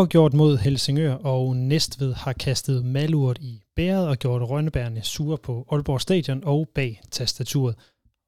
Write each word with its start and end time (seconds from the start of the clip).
Uafgjort 0.00 0.34
mod 0.34 0.58
Helsingør 0.58 1.14
og 1.14 1.56
Næstved 1.56 2.14
har 2.14 2.32
kastet 2.32 2.84
malurt 2.84 3.38
i 3.40 3.62
bæret 3.76 4.08
og 4.08 4.16
gjort 4.16 4.42
Rønnebærne 4.42 5.02
sure 5.02 5.38
på 5.38 5.66
Aalborg 5.72 6.00
Stadion 6.00 6.44
og 6.44 6.68
bag 6.74 7.00
tastaturet. 7.10 7.74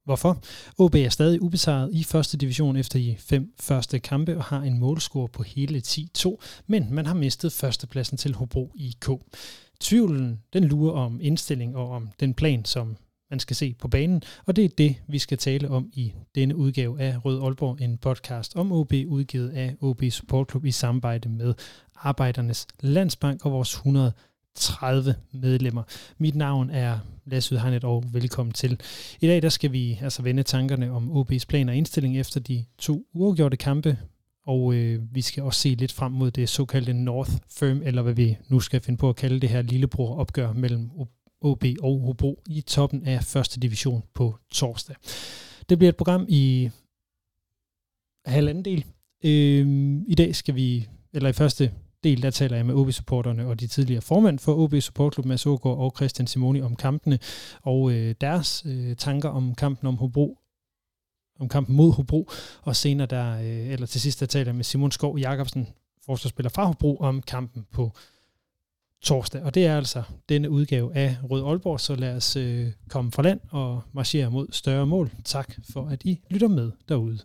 Hvorfor? 0.04 0.42
OB 0.78 0.94
er 0.94 1.08
stadig 1.08 1.42
ubesejret 1.42 1.90
i 1.92 2.04
første 2.04 2.36
division 2.36 2.76
efter 2.76 2.98
de 2.98 3.16
fem 3.18 3.52
første 3.60 3.98
kampe 3.98 4.36
og 4.36 4.44
har 4.44 4.60
en 4.60 4.78
målscore 4.78 5.28
på 5.28 5.42
hele 5.42 5.82
10-2, 5.86 6.36
men 6.66 6.86
man 6.90 7.06
har 7.06 7.14
mistet 7.14 7.52
førstepladsen 7.52 8.18
til 8.18 8.34
Hobro 8.34 8.72
IK. 8.76 9.08
Tvivlen 9.80 10.40
den 10.52 10.64
lurer 10.64 10.92
om 10.92 11.18
indstilling 11.22 11.76
og 11.76 11.90
om 11.90 12.08
den 12.20 12.34
plan, 12.34 12.64
som 12.64 12.96
man 13.32 13.40
skal 13.40 13.56
se 13.56 13.74
på 13.78 13.88
banen, 13.88 14.22
og 14.46 14.56
det 14.56 14.64
er 14.64 14.68
det, 14.78 14.96
vi 15.08 15.18
skal 15.18 15.38
tale 15.38 15.70
om 15.70 15.90
i 15.92 16.12
denne 16.34 16.56
udgave 16.56 17.00
af 17.00 17.24
Rød 17.24 17.42
Aalborg, 17.42 17.80
en 17.80 17.98
podcast 17.98 18.56
om 18.56 18.72
OB, 18.72 18.92
udgivet 18.92 19.50
af 19.50 19.76
OB 19.80 20.02
Support 20.10 20.50
Club 20.50 20.64
i 20.64 20.70
samarbejde 20.70 21.28
med 21.28 21.54
Arbejdernes 21.96 22.66
Landsbank 22.80 23.44
og 23.44 23.52
vores 23.52 23.74
130 23.74 25.14
medlemmer. 25.32 25.82
Mit 26.18 26.34
navn 26.34 26.70
er 26.70 26.98
Lasse 27.26 27.54
Udhegnet, 27.54 27.84
og 27.84 28.04
velkommen 28.12 28.52
til. 28.52 28.80
I 29.20 29.26
dag 29.26 29.42
der 29.42 29.48
skal 29.48 29.72
vi 29.72 29.98
altså 30.02 30.22
vende 30.22 30.42
tankerne 30.42 30.92
om 30.92 31.10
OB's 31.12 31.44
plan 31.48 31.68
og 31.68 31.76
indstilling 31.76 32.18
efter 32.18 32.40
de 32.40 32.64
to 32.78 33.06
uafgjorte 33.12 33.56
kampe, 33.56 33.98
og 34.46 34.74
øh, 34.74 35.14
vi 35.14 35.20
skal 35.20 35.42
også 35.42 35.60
se 35.60 35.68
lidt 35.68 35.92
frem 35.92 36.12
mod 36.12 36.30
det 36.30 36.48
såkaldte 36.48 36.92
North 36.92 37.32
Firm, 37.50 37.82
eller 37.84 38.02
hvad 38.02 38.14
vi 38.14 38.36
nu 38.48 38.60
skal 38.60 38.80
finde 38.80 38.98
på 38.98 39.08
at 39.08 39.16
kalde 39.16 39.40
det 39.40 39.48
her 39.48 39.62
lillebror 39.62 40.16
opgør 40.16 40.52
mellem 40.52 40.90
OB 41.42 41.64
og 41.82 42.00
Hobro 42.00 42.42
i 42.46 42.60
toppen 42.60 43.06
af 43.06 43.24
første 43.24 43.60
division 43.60 44.02
på 44.14 44.38
torsdag. 44.52 44.96
Det 45.68 45.78
bliver 45.78 45.88
et 45.88 45.96
program 45.96 46.26
i 46.28 46.70
halvanden 48.24 48.64
del. 48.64 48.84
Øhm, 49.24 50.04
I 50.08 50.14
dag 50.14 50.36
skal 50.36 50.54
vi, 50.54 50.88
eller 51.12 51.28
i 51.28 51.32
første 51.32 51.72
del, 52.04 52.22
der 52.22 52.30
taler 52.30 52.56
jeg 52.56 52.66
med 52.66 52.74
OB-supporterne 52.74 53.46
og 53.46 53.60
de 53.60 53.66
tidligere 53.66 54.02
formand 54.02 54.38
for 54.38 54.54
OB 54.54 54.74
Supportklub, 54.80 55.26
Mads 55.26 55.46
Ågaard 55.46 55.78
og 55.78 55.92
Christian 55.96 56.26
Simoni 56.26 56.60
om 56.60 56.76
kampene 56.76 57.18
og 57.62 57.92
øh, 57.92 58.14
deres 58.20 58.62
øh, 58.66 58.96
tanker 58.96 59.28
om 59.28 59.54
kampen 59.54 59.86
om 59.88 59.96
Hobro 59.96 60.38
om 61.42 61.48
kampen 61.48 61.76
mod 61.76 61.92
Hobro, 61.92 62.30
og 62.62 62.76
senere 62.76 63.06
der, 63.06 63.38
øh, 63.38 63.72
eller 63.72 63.86
til 63.86 64.00
sidst 64.00 64.20
der 64.20 64.26
taler 64.26 64.46
jeg 64.46 64.54
med 64.54 64.64
Simon 64.64 64.90
Skov 64.90 65.18
Jakobsen, 65.18 65.68
forsvarsspiller 66.06 66.50
fra 66.50 66.64
Hobro, 66.64 66.96
om 66.96 67.22
kampen 67.22 67.66
på 67.72 67.92
torsdag. 69.02 69.42
Og 69.42 69.54
det 69.54 69.66
er 69.66 69.76
altså 69.76 70.02
denne 70.28 70.50
udgave 70.50 70.96
af 70.96 71.16
Rød 71.30 71.44
Aalborg, 71.44 71.80
så 71.80 71.94
lad 71.96 72.16
os 72.16 72.36
øh, 72.36 72.66
komme 72.88 73.12
fra 73.12 73.22
land 73.22 73.40
og 73.50 73.82
marchere 73.92 74.30
mod 74.30 74.46
større 74.50 74.86
mål. 74.86 75.10
Tak 75.24 75.54
for, 75.72 75.88
at 75.88 76.04
I 76.04 76.20
lytter 76.30 76.48
med 76.48 76.72
derude. 76.88 77.18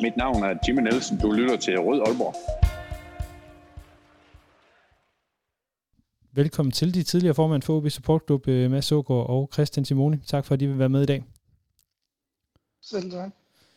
Mit 0.00 0.16
navn 0.16 0.42
er 0.42 0.54
Jimmy 0.68 0.80
Nielsen. 0.80 1.18
Du 1.18 1.32
lytter 1.32 1.56
til 1.56 1.78
Rød 1.78 2.00
Aalborg. 2.06 2.34
Velkommen 6.32 6.72
til 6.72 6.94
de 6.94 7.02
tidligere 7.02 7.34
formand 7.34 7.62
for 7.62 7.76
OB 7.76 7.90
Support 7.90 8.22
Club, 8.26 8.48
øh, 8.48 8.70
Mads 8.70 8.92
Ågaard 8.92 9.28
og 9.28 9.50
Christian 9.52 9.84
Simoni. 9.84 10.16
Tak 10.26 10.44
for, 10.44 10.54
at 10.54 10.62
I 10.62 10.66
vil 10.66 10.78
være 10.78 10.88
med 10.88 11.02
i 11.02 11.06
dag. 11.06 11.24
Selv 12.90 13.10
tak. 13.10 13.30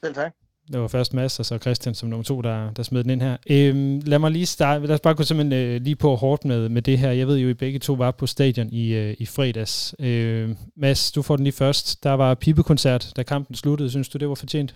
Selv 0.04 0.16
tak. 0.16 0.34
Det 0.72 0.82
var 0.82 0.88
først 0.88 1.14
Mads 1.14 1.40
og 1.40 1.46
så 1.46 1.58
Christian 1.58 1.96
som 1.96 2.10
nummer 2.10 2.24
to, 2.24 2.42
der, 2.42 2.74
der 2.74 2.84
smed 2.84 3.04
den 3.04 3.12
ind 3.12 3.22
her. 3.22 3.38
Øhm, 3.50 4.00
lad 4.00 4.20
mig 4.20 4.32
lige 4.32 4.46
starte, 4.46 4.86
lad 4.86 4.96
os 4.96 5.00
bare 5.00 5.16
gå 5.16 5.24
simpelthen 5.24 5.54
øh, 5.54 5.82
lige 5.82 5.96
på 5.96 6.16
hårdt 6.16 6.46
med, 6.46 6.70
med 6.70 6.82
det 6.82 6.98
her. 6.98 7.12
Jeg 7.12 7.28
ved 7.28 7.38
jo, 7.38 7.50
I 7.50 7.54
begge 7.54 7.80
to 7.80 7.94
var 7.94 8.12
på 8.12 8.28
stadion 8.28 8.70
i, 8.70 8.94
øh, 8.94 9.16
i 9.20 9.26
fredags. 9.26 9.96
Øh, 10.00 10.56
Mads, 10.76 11.12
du 11.12 11.22
får 11.22 11.36
den 11.36 11.44
lige 11.44 11.54
først. 11.54 12.04
Der 12.04 12.12
var 12.12 12.36
pibekoncert, 12.36 13.14
da 13.16 13.24
kampen 13.24 13.56
sluttede. 13.56 13.90
Synes 13.90 14.10
du, 14.10 14.18
det 14.18 14.30
var 14.30 14.36
fortjent? 14.36 14.76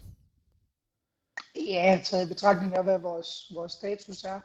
Ja, 1.67 1.99
taget 2.03 2.25
i 2.25 2.27
betragtning 2.27 2.75
af, 2.75 2.83
hvad 2.83 2.99
vores, 2.99 3.51
vores 3.53 3.71
status 3.71 4.23
er, 4.23 4.39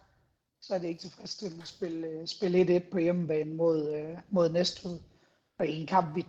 så 0.62 0.74
er 0.74 0.78
det 0.78 0.88
ikke 0.88 1.00
tilfredsstillende 1.00 1.62
at 1.62 1.68
spille, 1.68 2.06
øh, 2.06 2.26
spille 2.26 2.76
1-1 2.76 2.90
på 2.92 2.98
hjemmebane 2.98 3.54
mod, 3.54 3.94
øh, 3.94 4.18
mod 4.30 4.48
Næstved. 4.50 4.98
Og 5.58 5.68
en 5.68 5.86
kamp, 5.86 6.16
vi 6.16 6.24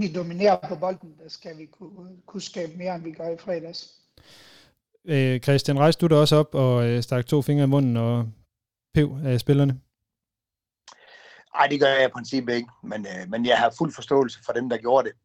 vi 0.00 0.12
dominerer 0.12 0.68
på 0.68 0.76
bolden, 0.76 1.16
der 1.22 1.28
skal 1.28 1.58
vi 1.58 1.66
kunne, 1.66 2.16
kunne 2.26 2.42
skabe 2.42 2.72
mere, 2.76 2.94
end 2.94 3.04
vi 3.04 3.12
gør 3.12 3.28
i 3.28 3.38
fredags. 3.38 4.00
Øh, 5.04 5.40
Christian, 5.40 5.78
rejste 5.78 6.00
du 6.00 6.14
dig 6.14 6.20
også 6.20 6.36
op 6.36 6.54
og 6.54 6.86
øh, 6.86 7.02
stak 7.02 7.26
to 7.26 7.42
fingre 7.42 7.64
i 7.64 7.66
munden 7.66 7.96
og 7.96 8.28
pev 8.94 9.18
af 9.24 9.40
spillerne? 9.40 9.80
Nej, 11.54 11.66
det 11.66 11.80
gør 11.80 11.86
jeg 11.86 12.04
i 12.04 12.12
princippet 12.12 12.54
ikke, 12.54 12.68
men, 12.82 13.06
øh, 13.06 13.30
men 13.30 13.46
jeg 13.46 13.58
har 13.58 13.74
fuld 13.78 13.92
forståelse 13.92 14.38
for 14.44 14.52
dem, 14.52 14.68
der 14.68 14.76
gjorde 14.76 15.08
det. 15.08 15.16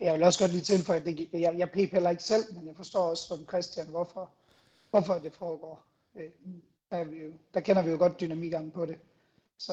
Jeg 0.00 0.14
vil 0.14 0.22
også 0.22 0.38
godt 0.38 0.52
lige 0.52 0.62
tilføje, 0.62 0.98
at 0.98 1.06
det, 1.06 1.28
jeg, 1.32 1.54
jeg 1.58 1.70
pep 1.70 1.92
heller 1.92 2.10
ikke 2.10 2.22
selv, 2.22 2.44
men 2.54 2.66
jeg 2.66 2.76
forstår 2.76 3.10
også 3.10 3.26
som 3.26 3.46
Christian, 3.48 3.86
hvorfor, 3.86 4.30
hvorfor 4.90 5.14
det 5.14 5.32
foregår. 5.32 5.84
Øh, 6.16 6.30
der, 6.90 7.04
vi 7.04 7.16
jo, 7.16 7.32
der 7.54 7.60
kender 7.60 7.82
vi 7.82 7.90
jo 7.90 7.98
godt 7.98 8.20
dynamikken 8.20 8.70
på 8.70 8.86
det. 8.86 8.96
Så. 9.66 9.72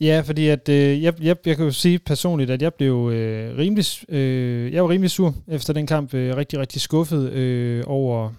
Ja, 0.00 0.22
fordi 0.24 0.48
at, 0.48 0.68
øh, 0.68 1.02
jeg, 1.02 1.22
jeg, 1.22 1.36
jeg 1.46 1.56
kan 1.56 1.64
jo 1.64 1.70
sige 1.70 1.98
personligt, 1.98 2.50
at 2.50 2.62
jeg 2.62 2.74
blev 2.74 3.10
øh, 3.12 3.58
rimelig, 3.58 3.84
øh, 4.08 4.72
jeg 4.72 4.82
var 4.84 4.90
rimelig 4.90 5.10
sur 5.10 5.34
efter 5.48 5.72
den 5.72 5.86
kamp. 5.86 6.14
Øh, 6.14 6.36
rigtig, 6.36 6.58
rigtig 6.58 6.80
skuffet 6.80 7.32
øh, 7.32 7.84
over 7.86 8.32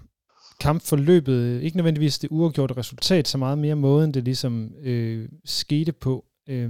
kampforløbet. 0.59 1.61
Ikke 1.61 1.77
nødvendigvis 1.77 2.19
det 2.19 2.27
uafgjorte 2.31 2.77
resultat, 2.77 3.27
så 3.27 3.37
meget 3.37 3.57
mere 3.57 3.75
måden, 3.75 4.13
det 4.13 4.23
ligesom 4.23 4.71
øh, 4.81 5.29
skete 5.45 5.91
på. 5.91 6.25
Øh, 6.49 6.69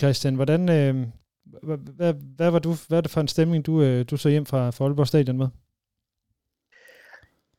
Christian, 0.00 0.34
hvordan, 0.34 0.68
øh, 0.68 1.06
hvad, 1.62 1.78
hvad, 1.96 2.14
hvad, 2.36 2.50
var 2.50 2.58
du, 2.58 2.76
hvad 2.88 2.98
er 2.98 3.02
det 3.02 3.10
for 3.10 3.20
en 3.20 3.28
stemning, 3.28 3.66
du, 3.66 3.82
øh, 3.82 4.04
du 4.10 4.16
så 4.16 4.28
hjem 4.28 4.46
fra, 4.46 4.70
fra 4.70 4.84
Aalborg 4.84 5.06
Stadion 5.06 5.38
med? 5.38 5.48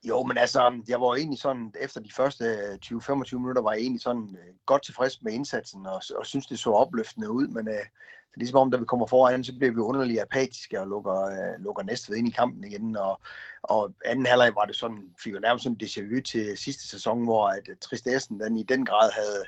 Jo, 0.07 0.23
men 0.23 0.37
altså, 0.37 0.81
jeg 0.87 1.01
var 1.01 1.15
egentlig 1.15 1.39
sådan, 1.39 1.73
efter 1.79 2.01
de 2.01 2.13
første 2.13 2.45
øh, 2.45 2.77
20-25 2.85 3.37
minutter, 3.37 3.61
var 3.61 3.71
jeg 3.71 3.81
egentlig 3.81 4.01
sådan 4.01 4.37
øh, 4.41 4.53
godt 4.65 4.83
tilfreds 4.83 5.21
med 5.21 5.33
indsatsen, 5.33 5.85
og, 5.85 6.01
og 6.17 6.25
synes, 6.25 6.47
det 6.47 6.59
så 6.59 6.71
opløftende 6.71 7.31
ud, 7.31 7.47
men 7.47 7.67
øh, 7.67 7.73
det 7.73 8.35
er 8.35 8.39
ligesom 8.39 8.59
om, 8.59 8.71
da 8.71 8.77
vi 8.77 8.85
kommer 8.85 9.07
foran, 9.07 9.43
så 9.43 9.53
bliver 9.57 9.71
vi 9.71 9.79
underligt 9.79 10.21
apatiske 10.21 10.81
og 10.81 10.87
lukker, 10.87 11.21
øh, 11.21 11.63
lukker 11.63 11.83
næste 11.83 12.17
ind 12.17 12.27
i 12.27 12.31
kampen 12.31 12.63
igen, 12.63 12.97
og, 12.97 13.21
og 13.61 13.93
anden 14.05 14.25
halvleg 14.25 14.55
var 14.55 14.65
det 14.65 14.75
sådan, 14.75 15.15
fik 15.23 15.33
jo 15.33 15.39
nærmest 15.39 15.63
sådan 15.63 15.79
déjà 15.83 16.15
vu 16.15 16.21
til 16.21 16.57
sidste 16.57 16.87
sæson, 16.87 17.23
hvor 17.23 17.47
at 17.47 17.69
øh, 17.69 17.75
tristessen 17.81 18.39
den 18.39 18.57
i 18.57 18.63
den 18.63 18.85
grad 18.85 19.11
havde, 19.11 19.43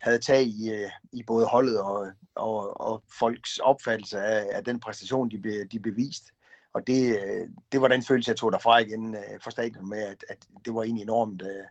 havde 0.00 0.18
tag 0.18 0.42
i, 0.42 0.86
i 1.12 1.22
både 1.22 1.46
holdet 1.46 1.80
og, 1.80 2.06
og, 2.34 2.80
og 2.80 3.02
folks 3.18 3.58
opfattelse 3.58 4.18
af, 4.18 4.56
af 4.56 4.64
den 4.64 4.80
præstation, 4.80 5.30
de, 5.30 5.38
be, 5.38 5.64
de 5.64 5.80
beviste. 5.80 6.32
Og 6.74 6.86
det, 6.86 7.20
øh, 7.20 7.48
det 7.72 7.80
var 7.80 7.88
den 7.88 8.02
følelse, 8.02 8.28
jeg 8.28 8.36
tog 8.36 8.52
derfra 8.52 8.78
igen 8.78 9.14
øh, 9.14 9.40
fra 9.40 9.50
stadion 9.50 9.88
med, 9.88 10.02
at, 10.02 10.24
at 10.28 10.46
det 10.64 10.74
var 10.74 10.82
egentlig 10.82 11.02
enormt. 11.02 11.42
Øh, 11.42 11.64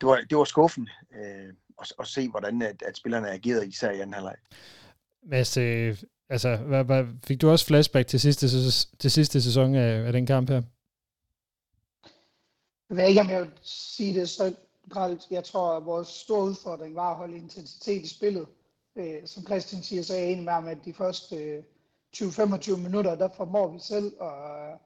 det, 0.00 0.06
var, 0.08 0.20
det 0.30 0.38
var 0.38 0.44
skuffen 0.44 0.88
øh, 1.14 1.52
at, 1.80 1.92
at 1.98 2.06
se, 2.06 2.28
hvordan 2.28 2.62
at, 2.62 2.82
at 2.82 2.96
spillerne 2.96 3.30
agerede, 3.30 3.68
især 3.68 3.90
i 3.90 4.00
anden 4.00 4.14
halvleg. 4.14 4.36
Mads, 5.22 5.56
øh, 5.56 6.02
altså, 6.28 6.56
hvad, 6.56 6.84
hvad, 6.84 7.04
fik 7.24 7.40
du 7.40 7.50
også 7.50 7.66
flashback 7.66 8.08
til 8.08 8.20
sidste, 8.20 8.48
til 8.98 9.10
sidste 9.10 9.42
sæson 9.42 9.74
af, 9.74 10.06
af 10.06 10.12
den 10.12 10.26
kamp 10.26 10.50
her? 10.50 10.62
Jeg 12.88 12.96
ved 12.96 13.08
ikke, 13.08 13.20
om 13.20 13.30
jeg 13.30 13.40
vil 13.40 13.50
sige 13.62 14.20
det 14.20 14.28
så 14.28 14.54
gralt. 14.90 15.22
Jeg 15.30 15.44
tror, 15.44 15.76
at 15.76 15.84
vores 15.84 16.08
store 16.08 16.44
udfordring 16.44 16.94
var 16.94 17.10
at 17.10 17.16
holde 17.16 17.36
intensitet 17.36 18.02
i 18.02 18.08
spillet. 18.08 18.46
Øh, 18.96 19.26
som 19.26 19.44
Christian 19.44 19.82
siger, 19.82 20.02
så 20.02 20.14
er 20.14 20.18
jeg 20.18 20.32
enig 20.32 20.44
med 20.44 20.52
ham, 20.52 20.68
at 20.68 20.78
de 20.84 20.94
første 20.94 21.36
øh, 21.36 21.62
20-25 22.16 22.76
minutter, 22.76 23.14
der 23.14 23.28
formår 23.36 23.68
vi 23.68 23.78
selv 23.78 24.12
at, 24.20 24.78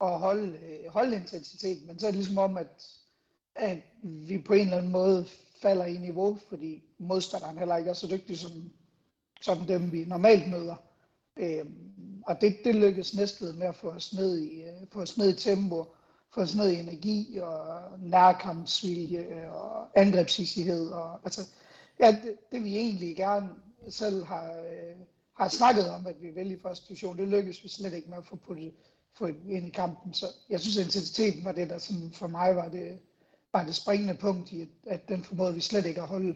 at 0.00 0.18
holde, 0.18 0.58
holde 0.88 1.16
intensitet, 1.16 1.86
men 1.86 1.98
så 1.98 2.06
er 2.06 2.10
det 2.10 2.18
ligesom 2.18 2.38
om, 2.38 2.56
at, 2.56 2.88
at 3.54 3.78
vi 4.02 4.38
på 4.38 4.52
en 4.52 4.60
eller 4.60 4.76
anden 4.76 4.92
måde 4.92 5.26
falder 5.62 5.84
i 5.84 5.96
niveau, 5.96 6.38
fordi 6.48 6.84
modstanderen 6.98 7.58
heller 7.58 7.76
ikke 7.76 7.90
er 7.90 7.94
så 7.94 8.06
dygtig 8.06 8.38
som, 8.38 8.70
som 9.40 9.58
dem, 9.58 9.92
vi 9.92 10.04
normalt 10.04 10.50
møder. 10.50 10.76
Øhm, 11.36 12.22
og 12.26 12.40
det, 12.40 12.56
det 12.64 12.74
lykkes 12.74 13.14
næsten 13.14 13.58
med 13.58 13.66
at 13.66 13.76
få 13.76 13.88
os 13.90 14.14
ned 14.14 14.38
i, 14.38 14.62
øh, 14.62 14.86
få 14.92 15.00
os 15.00 15.18
ned 15.18 15.28
i 15.34 15.40
tempo, 15.40 15.86
få 16.34 16.40
os 16.40 16.56
ned 16.56 16.70
i 16.70 16.80
energi 16.80 17.38
og 17.38 17.82
nærkampsvilje 17.98 19.50
og 19.50 20.00
angrebshissighed. 20.00 20.88
Og, 20.88 21.20
altså, 21.24 21.40
ja, 22.00 22.16
det, 22.24 22.36
det 22.52 22.64
vi 22.64 22.76
egentlig 22.76 23.16
gerne 23.16 23.48
selv 23.88 24.24
har, 24.24 24.52
øh, 24.52 24.96
har 25.38 25.48
snakket 25.48 25.90
om, 25.90 26.06
at 26.06 26.16
vi 26.20 26.30
vil 26.30 26.50
i 26.50 26.58
første 26.62 26.88
division. 26.88 27.18
Det 27.18 27.28
lykkedes 27.28 27.64
vi 27.64 27.68
slet 27.68 27.94
ikke 27.94 28.10
med 28.10 28.18
at 28.18 28.26
få 28.26 28.36
puttet 28.36 28.72
få 29.18 29.26
ind 29.26 29.66
i 29.66 29.70
kampen. 29.70 30.14
Så 30.14 30.26
jeg 30.50 30.60
synes, 30.60 30.78
at 30.78 30.84
intensiteten 30.84 31.44
var 31.44 31.52
det, 31.52 31.70
der 31.70 31.78
sådan 31.78 32.10
for 32.14 32.26
mig 32.26 32.56
var 32.56 32.68
det, 32.68 32.98
var 33.52 33.64
det 33.64 33.74
springende 33.74 34.14
punkt 34.14 34.52
i, 34.52 34.68
at 34.86 35.08
den 35.08 35.24
formåede 35.24 35.54
vi 35.54 35.60
slet 35.60 35.86
ikke 35.86 36.02
at 36.02 36.08
holde. 36.08 36.34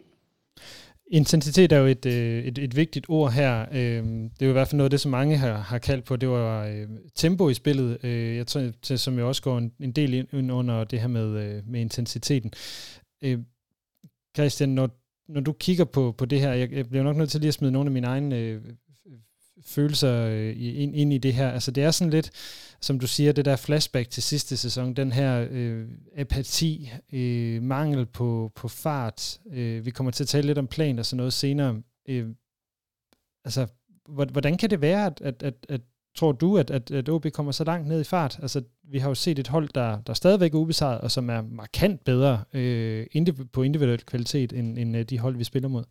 Intensitet 1.06 1.72
er 1.72 1.78
jo 1.78 1.86
et, 1.86 2.06
øh, 2.06 2.44
et, 2.44 2.58
et 2.58 2.76
vigtigt 2.76 3.06
ord 3.08 3.32
her. 3.32 3.66
Øhm, 3.72 4.30
det 4.30 4.42
er 4.42 4.46
jo 4.46 4.50
i 4.50 4.52
hvert 4.52 4.68
fald 4.68 4.76
noget 4.76 4.86
af 4.86 4.90
det, 4.90 5.00
som 5.00 5.10
mange 5.10 5.36
har, 5.36 5.56
har 5.58 5.78
kaldt 5.78 6.04
på. 6.04 6.16
Det 6.16 6.28
var 6.28 6.66
øh, 6.66 6.88
tempo 7.14 7.48
i 7.48 7.54
spillet, 7.54 8.04
øh, 8.04 8.36
jeg 8.36 8.46
tror, 8.46 8.96
som 8.96 9.18
jo 9.18 9.28
også 9.28 9.42
går 9.42 9.58
en, 9.58 9.72
en 9.80 9.92
del 9.92 10.14
ind 10.14 10.52
under 10.52 10.84
det 10.84 11.00
her 11.00 11.08
med, 11.08 11.62
med 11.62 11.80
intensiteten. 11.80 12.52
Christian, 14.36 14.68
når, 14.68 14.90
når 15.28 15.40
du 15.40 15.52
kigger 15.52 15.84
på, 15.84 16.14
på 16.18 16.24
det 16.24 16.40
her, 16.40 16.52
jeg, 16.52 16.72
jeg 16.72 16.88
bliver 16.88 17.04
nok 17.04 17.16
nødt 17.16 17.30
til 17.30 17.40
lige 17.40 17.48
at 17.48 17.54
smide 17.54 17.72
nogle 17.72 17.88
af 17.88 17.92
mine 17.92 18.06
egne 18.06 18.60
følelser 19.64 20.26
øh, 20.26 20.54
ind, 20.56 20.96
ind 20.96 21.12
i 21.12 21.18
det 21.18 21.34
her. 21.34 21.50
Altså 21.50 21.70
det 21.70 21.84
er 21.84 21.90
sådan 21.90 22.10
lidt, 22.10 22.30
som 22.80 22.98
du 23.00 23.06
siger, 23.06 23.32
det 23.32 23.44
der 23.44 23.56
flashback 23.56 24.10
til 24.10 24.22
sidste 24.22 24.56
sæson, 24.56 24.94
den 24.94 25.12
her 25.12 25.46
øh, 25.50 25.88
apati, 26.16 26.92
øh, 27.12 27.62
mangel 27.62 28.06
på, 28.06 28.52
på 28.54 28.68
fart. 28.68 29.38
Øh, 29.52 29.86
vi 29.86 29.90
kommer 29.90 30.10
til 30.10 30.24
at 30.24 30.28
tale 30.28 30.46
lidt 30.46 30.58
om 30.58 30.66
plan 30.66 30.98
og 30.98 31.06
sådan 31.06 31.16
noget 31.16 31.32
senere. 31.32 31.82
Øh, 32.08 32.28
altså, 33.44 33.66
hvordan 34.06 34.56
kan 34.56 34.70
det 34.70 34.80
være, 34.80 35.06
at, 35.06 35.20
at, 35.20 35.42
at, 35.42 35.54
at 35.68 35.80
tror 36.14 36.32
du, 36.32 36.58
at, 36.58 36.70
at, 36.70 36.90
at 36.90 37.08
OB 37.08 37.26
kommer 37.32 37.52
så 37.52 37.64
langt 37.64 37.88
ned 37.88 38.00
i 38.00 38.04
fart? 38.04 38.38
Altså, 38.42 38.62
vi 38.82 38.98
har 38.98 39.08
jo 39.08 39.14
set 39.14 39.38
et 39.38 39.48
hold, 39.48 39.68
der, 39.74 40.00
der 40.00 40.14
stadigvæk 40.14 40.54
er 40.54 40.58
ubesejret, 40.58 41.00
og 41.00 41.10
som 41.10 41.30
er 41.30 41.42
markant 41.42 42.04
bedre 42.04 42.44
øh, 42.52 43.06
på 43.52 43.62
individuel 43.62 44.04
kvalitet, 44.04 44.52
end, 44.52 44.78
end 44.78 44.96
øh, 44.96 45.04
de 45.04 45.18
hold, 45.18 45.36
vi 45.36 45.44
spiller 45.44 45.68
mod. 45.68 45.84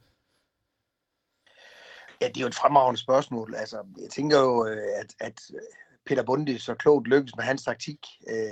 Ja, 2.21 2.27
det 2.27 2.38
er 2.38 2.41
jo 2.41 2.47
et 2.47 2.56
fremragende 2.56 3.00
spørgsmål. 3.00 3.56
Altså, 3.56 3.77
jeg 4.01 4.09
tænker 4.09 4.39
jo, 4.39 4.68
øh, 4.68 4.88
at, 5.00 5.15
at 5.19 5.41
øh, 5.53 5.62
Peter 6.06 6.23
Bundy 6.23 6.57
så 6.57 6.75
klogt 6.75 7.07
lykkes 7.07 7.35
med 7.35 7.44
hans 7.44 7.63
taktik 7.63 8.07
øh, 8.29 8.51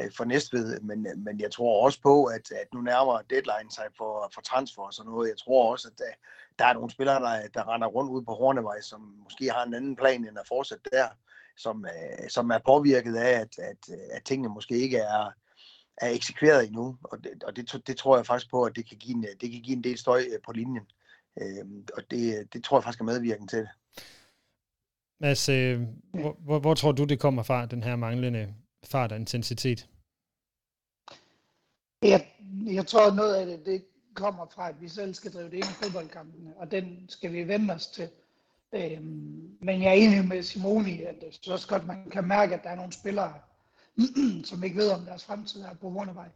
øh 0.00 0.10
for 0.16 0.24
Næstved, 0.24 0.80
men, 0.80 1.06
men 1.24 1.40
jeg 1.40 1.50
tror 1.50 1.84
også 1.84 2.00
på, 2.02 2.24
at, 2.24 2.50
at 2.50 2.74
nu 2.74 2.80
nærmer 2.80 3.22
deadline 3.30 3.70
sig 3.70 3.84
for, 3.98 4.30
for 4.34 4.40
transfer 4.40 4.82
og 4.82 4.94
sådan 4.94 5.12
noget. 5.12 5.28
Jeg 5.28 5.38
tror 5.38 5.70
også, 5.72 5.88
at 5.88 5.98
der, 5.98 6.12
der 6.58 6.64
er 6.64 6.72
nogle 6.72 6.90
spillere, 6.90 7.20
der, 7.20 7.48
der 7.54 7.74
render 7.74 7.88
rundt 7.88 8.10
ude 8.10 8.24
på 8.24 8.34
Hornevej, 8.34 8.80
som 8.80 9.00
måske 9.24 9.50
har 9.50 9.64
en 9.64 9.74
anden 9.74 9.96
plan 9.96 10.24
end 10.24 10.38
at 10.38 10.48
fortsætte 10.48 10.90
der, 10.92 11.08
som, 11.56 11.84
øh, 11.84 12.30
som 12.30 12.50
er 12.50 12.58
påvirket 12.66 13.16
af, 13.16 13.40
at, 13.40 13.58
at, 13.58 13.94
at 14.10 14.24
tingene 14.24 14.54
måske 14.54 14.74
ikke 14.74 14.98
er, 14.98 15.30
er 15.96 16.08
eksekveret 16.08 16.66
endnu. 16.66 16.96
Og, 17.02 17.24
det, 17.24 17.44
og 17.44 17.56
det, 17.56 17.86
det 17.86 17.96
tror 17.96 18.16
jeg 18.16 18.26
faktisk 18.26 18.50
på, 18.50 18.62
at 18.64 18.76
det 18.76 18.88
kan 18.88 18.98
give 18.98 19.16
en, 19.16 19.22
det 19.22 19.50
kan 19.52 19.62
give 19.62 19.76
en 19.76 19.84
del 19.84 19.98
støj 19.98 20.22
på 20.46 20.52
linjen. 20.52 20.86
Øh, 21.40 21.64
og 21.96 22.02
det, 22.10 22.52
det 22.52 22.64
tror 22.64 22.78
jeg 22.78 22.84
faktisk 22.84 23.00
er 23.00 23.04
medvirkende 23.04 23.52
til 23.52 23.58
det. 23.58 23.68
Mads, 25.20 25.48
øh, 25.48 25.80
hvor, 26.10 26.36
hvor, 26.38 26.58
hvor 26.58 26.74
tror 26.74 26.92
du, 26.92 27.04
det 27.04 27.20
kommer 27.20 27.42
fra, 27.42 27.66
den 27.66 27.82
her 27.82 27.96
manglende 27.96 28.54
fart 28.84 29.12
og 29.12 29.18
intensitet? 29.18 29.88
Jeg, 32.02 32.26
jeg 32.66 32.86
tror, 32.86 33.14
noget 33.14 33.34
af 33.34 33.46
det, 33.46 33.66
det 33.66 33.84
kommer 34.14 34.46
fra, 34.54 34.68
at 34.68 34.80
vi 34.80 34.88
selv 34.88 35.14
skal 35.14 35.32
drive 35.32 35.44
det 35.44 35.54
ind 35.54 35.64
i 35.64 35.82
fodboldkampene, 35.82 36.56
og 36.56 36.70
den 36.70 37.08
skal 37.08 37.32
vi 37.32 37.48
vende 37.48 37.74
os 37.74 37.86
til. 37.86 38.08
Øhm, 38.72 39.56
men 39.60 39.82
jeg 39.82 39.88
er 39.88 39.92
enig 39.92 40.28
med 40.28 40.42
Simoni, 40.42 41.02
at 41.02 41.14
det 41.20 41.48
er 41.48 41.52
også 41.52 41.68
godt, 41.68 41.86
man 41.86 42.10
kan 42.10 42.28
mærke, 42.28 42.54
at 42.54 42.62
der 42.62 42.70
er 42.70 42.76
nogle 42.76 42.92
spillere, 42.92 43.34
som 44.44 44.64
ikke 44.64 44.76
ved, 44.76 44.90
om 44.90 45.04
deres 45.04 45.24
fremtid 45.24 45.62
er 45.62 45.74
på 45.74 45.90
Hornevej. 45.90 46.28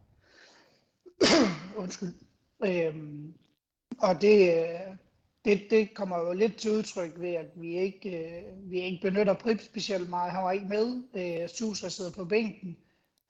Undskyld. 1.83 2.15
Øhm, 2.65 3.35
og 3.99 4.21
det, 4.21 4.55
øh, 4.55 4.97
det, 5.45 5.67
det 5.71 5.95
kommer 5.95 6.19
jo 6.19 6.33
lidt 6.33 6.57
til 6.57 6.71
udtryk 6.71 7.13
ved, 7.17 7.35
at 7.35 7.47
vi 7.57 7.79
ikke, 7.79 8.11
øh, 8.19 8.71
vi 8.71 8.81
ikke 8.81 9.11
benytter 9.11 9.35
Prip 9.35 9.61
specielt 9.63 10.11
meget. 10.11 10.33
Han 10.33 10.45
var 10.45 10.53
ikke 10.53 10.67
med. 10.67 11.03
Øh, 11.15 11.49
Suser 11.49 11.89
sidder 11.89 12.11
på 12.11 12.25
bænken. 12.25 12.77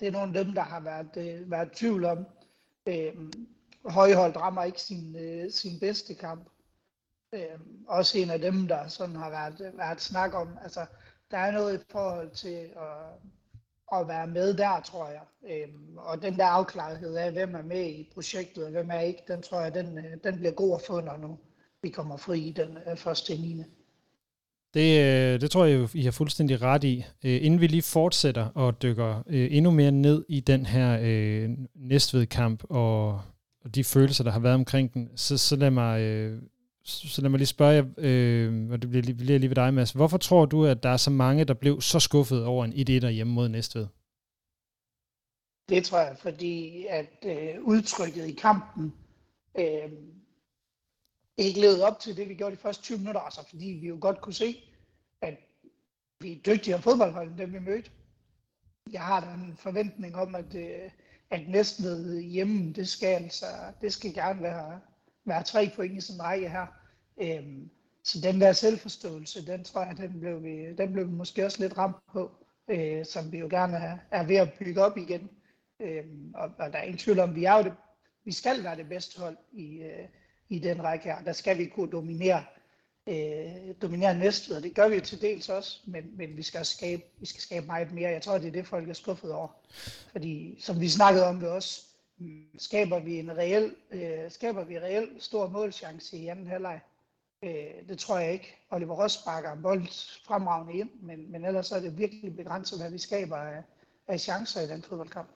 Det 0.00 0.08
er 0.08 0.12
nogle 0.12 0.38
af 0.38 0.44
dem, 0.44 0.54
der 0.54 0.62
har 0.62 0.80
været, 0.80 1.16
øh, 1.16 1.50
været 1.50 1.72
tvivl 1.72 2.04
om. 2.04 2.26
Øh, 2.86 3.14
Højholdt 3.84 4.36
rammer 4.36 4.64
ikke 4.64 4.80
sin, 4.80 5.16
sin 5.50 5.80
bedste 5.80 6.14
kamp. 6.14 6.48
Øh, 7.34 7.60
også 7.86 8.18
en 8.18 8.30
af 8.30 8.38
dem, 8.38 8.68
der 8.68 8.88
sådan 8.88 9.16
har 9.16 9.30
været, 9.30 9.76
været 9.76 10.00
snak 10.00 10.34
om. 10.34 10.58
Altså, 10.62 10.86
der 11.30 11.38
er 11.38 11.50
noget 11.50 11.80
i 11.80 11.84
forhold 11.90 12.30
til 12.30 12.70
at, 12.76 13.30
at 13.92 14.08
være 14.08 14.26
med 14.26 14.54
der, 14.54 14.80
tror 14.80 15.08
jeg. 15.08 15.22
Øhm, 15.50 15.96
og 15.96 16.22
den 16.22 16.36
der 16.36 16.46
afklarethed 16.46 17.14
af, 17.14 17.32
hvem 17.32 17.54
er 17.54 17.62
med 17.62 17.86
i 17.86 18.10
projektet, 18.14 18.64
og 18.64 18.70
hvem 18.70 18.90
er 18.90 19.00
ikke, 19.00 19.22
den 19.28 19.42
tror 19.42 19.60
jeg, 19.60 19.74
den, 19.74 19.98
øh, 19.98 20.04
den 20.24 20.36
bliver 20.36 20.52
god 20.52 20.74
at 20.74 20.86
få, 20.86 21.00
når 21.00 21.16
nu 21.16 21.38
vi 21.82 21.88
kommer 21.88 22.16
fri 22.16 22.54
den 22.56 22.78
øh, 22.90 22.96
første 22.96 23.34
9. 23.34 23.64
Det, 24.74 25.00
øh, 25.00 25.40
det 25.40 25.50
tror 25.50 25.64
jeg, 25.64 25.88
I 25.94 26.02
har 26.02 26.10
fuldstændig 26.10 26.62
ret 26.62 26.84
i. 26.84 27.04
Øh, 27.24 27.44
inden 27.44 27.60
vi 27.60 27.66
lige 27.66 27.82
fortsætter 27.82 28.48
og 28.54 28.82
dykker 28.82 29.22
øh, 29.26 29.48
endnu 29.50 29.70
mere 29.70 29.90
ned 29.90 30.24
i 30.28 30.40
den 30.40 30.66
her 30.66 30.98
øh, 31.02 31.50
Næstved-kamp 31.74 32.64
og, 32.70 33.20
og 33.64 33.74
de 33.74 33.84
følelser, 33.84 34.24
der 34.24 34.30
har 34.30 34.40
været 34.40 34.54
omkring 34.54 34.94
den, 34.94 35.10
så, 35.16 35.38
så 35.38 35.56
lad 35.56 35.70
mig... 35.70 36.00
Øh, 36.00 36.42
så 36.84 37.22
lad 37.22 37.30
mig 37.30 37.38
lige 37.38 37.46
spørge 37.46 37.74
jer, 37.74 37.84
øh, 37.98 38.70
og 38.70 38.82
det 38.82 38.90
bliver, 38.90 39.14
bliver 39.14 39.38
lige 39.38 39.50
ved 39.50 39.56
dig, 39.56 39.74
Mads. 39.74 39.92
Hvorfor 39.92 40.18
tror 40.18 40.46
du, 40.46 40.66
at 40.66 40.82
der 40.82 40.88
er 40.88 40.96
så 40.96 41.10
mange, 41.10 41.44
der 41.44 41.54
blev 41.54 41.80
så 41.80 42.00
skuffet 42.00 42.44
over 42.44 42.64
en 42.64 42.72
1-1 43.04 43.08
hjemme 43.08 43.32
mod 43.32 43.48
Næstved? 43.48 43.86
Det 45.68 45.84
tror 45.84 45.98
jeg, 45.98 46.16
fordi 46.18 46.86
at 46.88 47.24
øh, 47.24 47.62
udtrykket 47.62 48.26
i 48.26 48.32
kampen 48.32 48.94
øh, 49.58 49.92
ikke 51.36 51.60
levede 51.60 51.84
op 51.84 52.00
til 52.00 52.16
det, 52.16 52.28
vi 52.28 52.34
gjorde 52.34 52.56
de 52.56 52.60
første 52.60 52.82
20 52.82 52.98
minutter, 52.98 53.20
altså 53.20 53.48
fordi 53.48 53.66
vi 53.66 53.88
jo 53.88 53.98
godt 54.00 54.20
kunne 54.20 54.34
se, 54.34 54.56
at 55.20 55.34
vi 56.20 56.32
er 56.32 56.42
dygtigere 56.46 56.82
fodboldhold, 56.82 57.28
end 57.28 57.38
dem 57.38 57.52
vi 57.52 57.58
mødte. 57.58 57.90
Jeg 58.92 59.02
har 59.02 59.20
da 59.20 59.26
en 59.26 59.56
forventning 59.56 60.16
om, 60.16 60.34
at, 60.34 60.54
øh, 60.54 60.90
at 61.30 61.48
Næstved 61.48 62.20
hjemme, 62.20 62.72
det 62.72 62.88
skal, 62.88 63.22
altså, 63.22 63.46
det 63.80 63.92
skal 63.92 64.14
gerne 64.14 64.42
være, 64.42 64.80
være 65.24 65.42
tre 65.42 65.70
point 65.76 65.96
i 65.96 66.00
sådan 66.00 66.20
en 66.20 66.22
række 66.24 66.48
her. 66.48 66.66
Øhm, 67.22 67.70
så 68.04 68.20
den 68.20 68.40
der 68.40 68.52
selvforståelse, 68.52 69.46
den 69.46 69.64
tror 69.64 69.84
jeg, 69.84 69.96
den 69.96 70.20
blev 70.20 70.42
vi, 70.42 70.74
den 70.74 70.92
blev 70.92 71.06
vi 71.06 71.12
måske 71.12 71.44
også 71.44 71.62
lidt 71.62 71.78
ramt 71.78 71.96
på, 72.12 72.30
øh, 72.70 73.06
som 73.06 73.32
vi 73.32 73.38
jo 73.38 73.46
gerne 73.50 73.76
er, 73.76 73.98
er 74.10 74.26
ved 74.26 74.36
at 74.36 74.52
bygge 74.52 74.82
op 74.82 74.96
igen. 74.96 75.30
Øhm, 75.80 76.32
og, 76.34 76.50
og 76.58 76.72
der 76.72 76.78
er 76.78 76.82
ingen 76.82 76.98
tvivl 76.98 77.18
om, 77.18 77.34
vi 77.34 77.44
er 77.44 77.56
jo 77.56 77.62
det, 77.62 77.72
vi 78.24 78.32
skal 78.32 78.64
være 78.64 78.76
det 78.76 78.88
bedste 78.88 79.20
hold 79.20 79.36
i, 79.52 79.82
øh, 79.82 80.08
i 80.48 80.58
den 80.58 80.84
række 80.84 81.04
her. 81.04 81.22
Der 81.22 81.32
skal 81.32 81.58
vi 81.58 81.66
kunne 81.66 81.90
dominere, 81.90 82.44
øh, 83.06 83.74
dominere 83.82 84.18
næste, 84.18 84.56
og 84.56 84.62
det 84.62 84.74
gør 84.74 84.88
vi 84.88 84.94
jo 84.94 85.00
til 85.00 85.20
dels 85.20 85.48
også, 85.48 85.80
men, 85.86 86.16
men 86.16 86.36
vi, 86.36 86.42
skal 86.42 86.64
skabe, 86.64 87.02
vi 87.20 87.26
skal 87.26 87.40
skabe 87.42 87.66
meget 87.66 87.92
mere. 87.92 88.10
Jeg 88.10 88.22
tror, 88.22 88.38
det 88.38 88.48
er 88.48 88.52
det, 88.52 88.66
folk 88.66 88.88
er 88.88 88.92
skuffet 88.92 89.32
over. 89.32 89.48
Fordi, 90.12 90.56
som 90.60 90.80
vi 90.80 90.88
snakkede 90.88 91.26
om 91.26 91.40
det 91.40 91.48
også, 91.48 91.80
skaber 92.58 92.98
vi 92.98 93.18
en 93.18 93.36
reel, 93.36 93.70
øh, 93.90 94.30
skaber 94.30 94.64
vi 94.64 94.76
en 94.76 94.82
reel 94.82 95.08
stor 95.18 95.48
målchance 95.48 96.16
i 96.16 96.28
anden 96.28 96.46
halvleg. 96.46 96.80
Øh, 97.44 97.88
det 97.88 97.98
tror 97.98 98.18
jeg 98.18 98.32
ikke. 98.32 98.56
Oliver 98.70 98.94
Ross 98.94 99.14
sparker 99.14 99.52
en 99.52 99.62
bold 99.62 99.82
fremragende 100.26 100.80
ind, 100.80 100.90
men, 101.02 101.32
men 101.32 101.44
ellers 101.44 101.72
er 101.72 101.80
det 101.80 101.98
virkelig 101.98 102.36
begrænset, 102.36 102.80
hvad 102.80 102.90
vi 102.90 102.98
skaber 102.98 103.36
af, 103.36 103.62
af 104.08 104.20
chancer 104.20 104.60
i 104.60 104.68
den 104.68 104.82
fodboldkamp. 104.82 105.28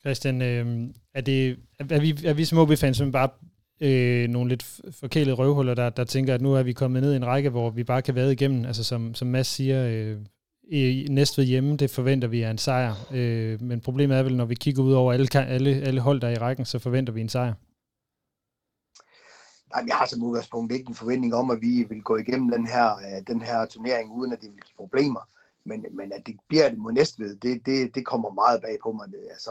Christian, 0.00 0.42
øh, 0.42 0.88
er, 1.14 1.20
det, 1.20 1.58
er, 1.78 2.00
vi, 2.00 2.18
er 2.24 2.32
vi 2.34 2.44
som 2.44 2.58
OB-fans 2.58 2.96
som 2.96 3.12
bare 3.12 3.28
øh, 3.80 4.28
nogle 4.28 4.48
lidt 4.48 4.80
forkælede 4.90 5.36
røvhuller, 5.36 5.74
der, 5.74 5.90
der 5.90 6.04
tænker, 6.04 6.34
at 6.34 6.40
nu 6.40 6.54
er 6.54 6.62
vi 6.62 6.72
kommet 6.72 7.02
ned 7.02 7.12
i 7.12 7.16
en 7.16 7.26
række, 7.26 7.50
hvor 7.50 7.70
vi 7.70 7.84
bare 7.84 8.02
kan 8.02 8.14
være 8.14 8.32
igennem. 8.32 8.64
Altså 8.64 8.84
som, 8.84 9.14
som 9.14 9.28
Mads 9.28 9.46
siger, 9.46 9.86
øh, 9.86 10.18
i 10.72 11.06
Næstved 11.10 11.44
hjemme, 11.44 11.76
det 11.76 11.90
forventer 11.90 12.28
vi 12.28 12.42
er 12.42 12.50
en 12.50 12.58
sejr. 12.58 12.94
Øh, 13.12 13.62
men 13.62 13.80
problemet 13.80 14.18
er 14.18 14.22
vel, 14.22 14.36
når 14.36 14.44
vi 14.44 14.54
kigger 14.54 14.82
ud 14.82 14.92
over 14.92 15.12
alle, 15.12 15.28
alle, 15.34 15.70
alle 15.70 16.00
hold, 16.00 16.20
der 16.20 16.28
er 16.28 16.32
i 16.32 16.38
rækken, 16.38 16.64
så 16.64 16.78
forventer 16.78 17.12
vi 17.12 17.20
en 17.20 17.28
sejr. 17.28 17.54
Jamen, 19.76 19.88
jeg 19.88 19.96
har 19.96 20.06
som 20.06 20.22
udgangspunkt 20.22 20.72
ikke 20.72 20.88
en 20.88 20.94
forventning 20.94 21.34
om, 21.34 21.50
at 21.50 21.60
vi 21.60 21.86
vil 21.88 22.02
gå 22.02 22.16
igennem 22.16 22.50
den 22.50 22.66
her, 22.66 22.96
øh, 22.96 23.26
den 23.26 23.42
her 23.42 23.66
turnering, 23.66 24.12
uden 24.12 24.32
at 24.32 24.40
det 24.40 24.50
vil 24.50 24.60
give 24.60 24.76
problemer. 24.76 25.28
Men, 25.64 25.86
men 25.92 26.12
at 26.12 26.26
det 26.26 26.36
bliver 26.48 26.68
det 26.68 26.78
mod 26.78 26.92
Næstved, 26.92 27.36
det, 27.36 27.66
det, 27.66 27.94
det 27.94 28.06
kommer 28.06 28.30
meget 28.30 28.62
bag 28.62 28.78
på 28.82 28.92
mig. 28.92 29.06
Altså, 29.30 29.50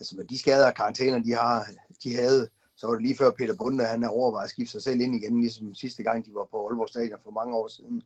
altså 0.00 0.16
med 0.16 0.24
de 0.24 0.38
skader 0.38 0.66
og 0.66 0.74
karantæner, 0.74 1.18
de, 1.18 1.32
har, 1.32 1.66
de 2.04 2.14
havde, 2.16 2.48
så 2.76 2.86
var 2.86 2.94
det 2.94 3.02
lige 3.02 3.16
før 3.16 3.30
Peter 3.30 3.56
Bunde, 3.56 3.84
han 3.84 4.02
har 4.02 4.10
overvejet 4.10 4.44
at 4.44 4.50
skifte 4.50 4.72
sig 4.72 4.82
selv 4.82 5.00
ind 5.00 5.14
igen, 5.14 5.40
ligesom 5.40 5.74
sidste 5.74 6.02
gang, 6.02 6.26
de 6.26 6.34
var 6.34 6.48
på 6.50 6.66
Aalborg 6.66 6.88
Stadion 6.88 7.18
for 7.24 7.30
mange 7.30 7.56
år 7.56 7.68
siden. 7.68 8.02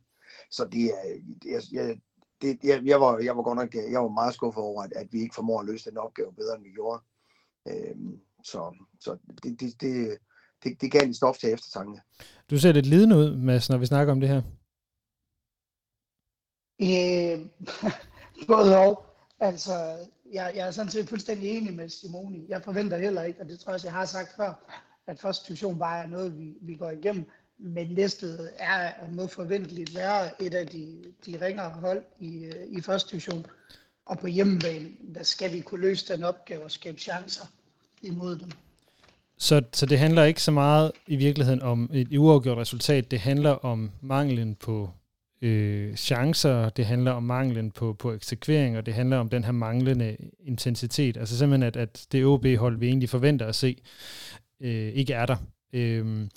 Så 0.51 0.65
det 0.65 0.85
er, 0.85 1.03
jeg, 1.45 1.61
jeg, 1.71 1.97
det, 2.41 2.59
jeg, 2.63 2.81
jeg, 2.85 3.01
var, 3.01 3.19
jeg 3.19 3.37
var 3.37 3.43
godt 3.43 3.57
nok 3.57 3.75
jeg 3.75 4.01
var 4.01 4.07
meget 4.07 4.33
skuffet 4.33 4.63
over, 4.63 4.83
at, 4.83 4.93
at 4.95 5.07
vi 5.11 5.21
ikke 5.21 5.35
formår 5.35 5.59
at 5.59 5.65
løse 5.65 5.89
den 5.89 5.97
opgave 5.97 6.33
bedre, 6.33 6.55
end 6.55 6.63
vi 6.63 6.69
gjorde. 6.69 7.03
Øhm, 7.67 8.19
så 8.43 8.75
så 8.99 9.17
det, 9.43 9.59
det, 9.59 9.81
det, 9.81 10.17
det, 10.63 10.81
det 10.81 10.91
gav 10.91 11.01
en 11.01 11.13
stof 11.13 11.37
til 11.37 11.53
eftertanke. 11.53 12.01
Du 12.49 12.59
ser 12.59 12.71
lidt 12.71 12.85
lidende 12.85 13.15
ud, 13.15 13.35
Mads, 13.37 13.69
når 13.69 13.77
vi 13.77 13.85
snakker 13.85 14.13
om 14.13 14.19
det 14.19 14.29
her. 14.29 14.41
Øh, 16.81 17.45
både 18.53 18.77
og. 18.77 19.05
Altså, 19.39 19.73
jeg, 20.33 20.51
jeg 20.55 20.67
er 20.67 20.71
sådan 20.71 20.91
set 20.91 21.09
fuldstændig 21.09 21.49
enig 21.49 21.73
med 21.73 21.89
Simoni. 21.89 22.45
Jeg 22.49 22.61
forventer 22.63 22.97
heller 22.97 23.23
ikke, 23.23 23.41
og 23.41 23.49
det 23.49 23.59
tror 23.59 23.71
jeg 23.71 23.73
også, 23.73 23.87
jeg 23.87 23.93
har 23.93 24.05
sagt 24.05 24.35
før, 24.35 24.53
at 25.07 25.19
første 25.19 25.47
division 25.47 25.79
bare 25.79 26.03
er 26.03 26.07
noget, 26.07 26.37
vi, 26.37 26.57
vi 26.61 26.75
går 26.75 26.89
igennem 26.89 27.25
men 27.61 27.87
Næstved 27.87 28.49
er 28.59 28.91
må 29.11 29.27
forventeligt 29.27 29.95
være 29.95 30.43
et 30.43 30.53
af 30.53 30.67
de, 30.67 30.97
de 31.25 31.45
ringere 31.45 31.69
hold 31.69 32.03
i, 32.19 32.43
øh, 32.45 32.77
i 32.77 32.81
første 32.81 33.11
division. 33.11 33.45
Og 34.05 34.19
på 34.19 34.27
hjemmebane, 34.27 34.89
der 35.15 35.23
skal 35.23 35.53
vi 35.53 35.59
kunne 35.59 35.81
løse 35.81 36.13
den 36.13 36.23
opgave 36.23 36.63
og 36.63 36.71
skabe 36.71 36.99
chancer 36.99 37.45
imod 38.01 38.35
dem. 38.35 38.51
Så, 39.37 39.61
så 39.73 39.85
det 39.85 39.99
handler 39.99 40.23
ikke 40.23 40.41
så 40.41 40.51
meget 40.51 40.91
i 41.07 41.15
virkeligheden 41.15 41.61
om 41.61 41.89
et 41.93 42.17
uafgjort 42.17 42.57
resultat. 42.57 43.11
Det 43.11 43.19
handler 43.19 43.49
om 43.49 43.91
manglen 44.01 44.55
på 44.55 44.89
øh, 45.41 45.95
chancer, 45.95 46.69
det 46.69 46.85
handler 46.85 47.11
om 47.11 47.23
manglen 47.23 47.71
på, 47.71 47.93
på 47.93 48.13
eksekvering, 48.13 48.77
og 48.77 48.85
det 48.85 48.93
handler 48.93 49.17
om 49.17 49.29
den 49.29 49.43
her 49.43 49.51
manglende 49.51 50.17
intensitet. 50.39 51.17
Altså 51.17 51.37
simpelthen, 51.37 51.63
at, 51.63 51.77
at 51.77 52.05
det 52.11 52.25
OB-hold, 52.25 52.77
vi 52.77 52.87
egentlig 52.87 53.09
forventer 53.09 53.45
at 53.45 53.55
se, 53.55 53.81
øh, 54.59 54.93
ikke 54.93 55.13
er 55.13 55.25
der. 55.25 55.37
Øh, 55.73 56.27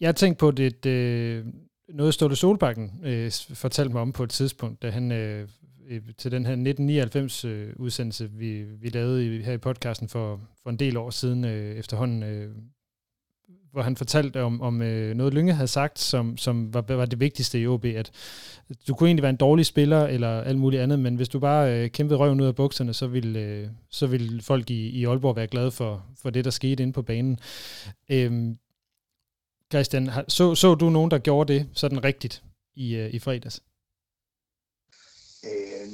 jeg 0.00 0.08
har 0.08 0.12
tænkt 0.12 0.38
på 0.38 0.50
det, 0.50 0.86
øh, 0.86 1.46
noget 1.88 2.14
Ståle 2.14 2.36
Solbakken 2.36 3.00
øh, 3.04 3.30
fortalte 3.54 3.92
mig 3.92 4.02
om 4.02 4.12
på 4.12 4.22
et 4.22 4.30
tidspunkt, 4.30 4.82
da 4.82 4.90
han 4.90 5.12
øh, 5.12 5.48
øh 5.88 6.02
til 6.18 6.32
den 6.32 6.46
her 6.46 6.56
1999-udsendelse, 6.56 8.24
øh, 8.24 8.40
vi, 8.40 8.62
vi 8.62 8.88
lavede 8.88 9.36
i, 9.36 9.42
her 9.42 9.52
i 9.52 9.58
podcasten 9.58 10.08
for, 10.08 10.40
for 10.62 10.70
en 10.70 10.78
del 10.78 10.96
år 10.96 11.10
siden 11.10 11.44
øh, 11.44 11.76
efterhånden, 11.76 12.22
øh, 12.22 12.50
hvor 13.72 13.82
han 13.82 13.96
fortalte 13.96 14.42
om, 14.42 14.60
om 14.60 14.82
øh, 14.82 15.14
noget, 15.14 15.34
Lynge 15.34 15.52
havde 15.52 15.68
sagt, 15.68 15.98
som, 15.98 16.36
som 16.36 16.74
var, 16.74 16.84
var 16.88 17.06
det 17.06 17.20
vigtigste 17.20 17.60
i 17.60 17.66
OB, 17.66 17.84
at 17.84 18.10
du 18.88 18.94
kunne 18.94 19.08
egentlig 19.08 19.22
være 19.22 19.30
en 19.30 19.36
dårlig 19.36 19.66
spiller 19.66 20.06
eller 20.06 20.40
alt 20.40 20.58
muligt 20.58 20.82
andet, 20.82 20.98
men 20.98 21.16
hvis 21.16 21.28
du 21.28 21.38
bare 21.38 21.74
øh, 21.74 21.90
kæmpede 21.90 22.18
røven 22.18 22.40
ud 22.40 22.46
af 22.46 22.54
bukserne, 22.54 22.94
så 22.94 23.06
ville, 23.06 23.40
øh, 23.40 23.68
så 23.90 24.06
ville 24.06 24.42
folk 24.42 24.70
i, 24.70 24.88
i 24.88 25.04
Aalborg 25.04 25.36
være 25.36 25.46
glade 25.46 25.70
for, 25.70 26.04
for 26.22 26.30
det, 26.30 26.44
der 26.44 26.50
skete 26.50 26.82
inde 26.82 26.92
på 26.92 27.02
banen. 27.02 27.38
Øh, 28.10 28.54
Christian, 29.72 30.08
så, 30.28 30.54
så 30.54 30.74
du 30.74 30.90
nogen, 30.90 31.10
der 31.10 31.18
gjorde 31.18 31.52
det 31.52 31.70
sådan 31.74 32.04
rigtigt 32.04 32.44
i, 32.74 32.96
øh, 32.96 33.14
i 33.14 33.18
fredags? 33.18 33.62
Øh, 35.44 35.88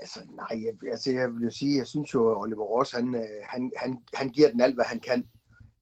altså, 0.00 0.20
nej, 0.30 0.64
jeg, 0.64 0.90
altså, 0.92 1.10
jeg 1.10 1.34
vil 1.34 1.44
jo 1.44 1.50
sige, 1.50 1.78
jeg 1.78 1.86
synes 1.86 2.14
jo, 2.14 2.30
at 2.30 2.36
Oliver 2.36 2.64
Ross, 2.64 2.92
han, 2.92 3.14
øh, 3.14 3.40
han, 3.42 3.72
han, 3.76 3.98
han 4.14 4.28
giver 4.28 4.50
den 4.50 4.60
alt, 4.60 4.74
hvad 4.74 4.84
han 4.84 5.00
kan. 5.00 5.28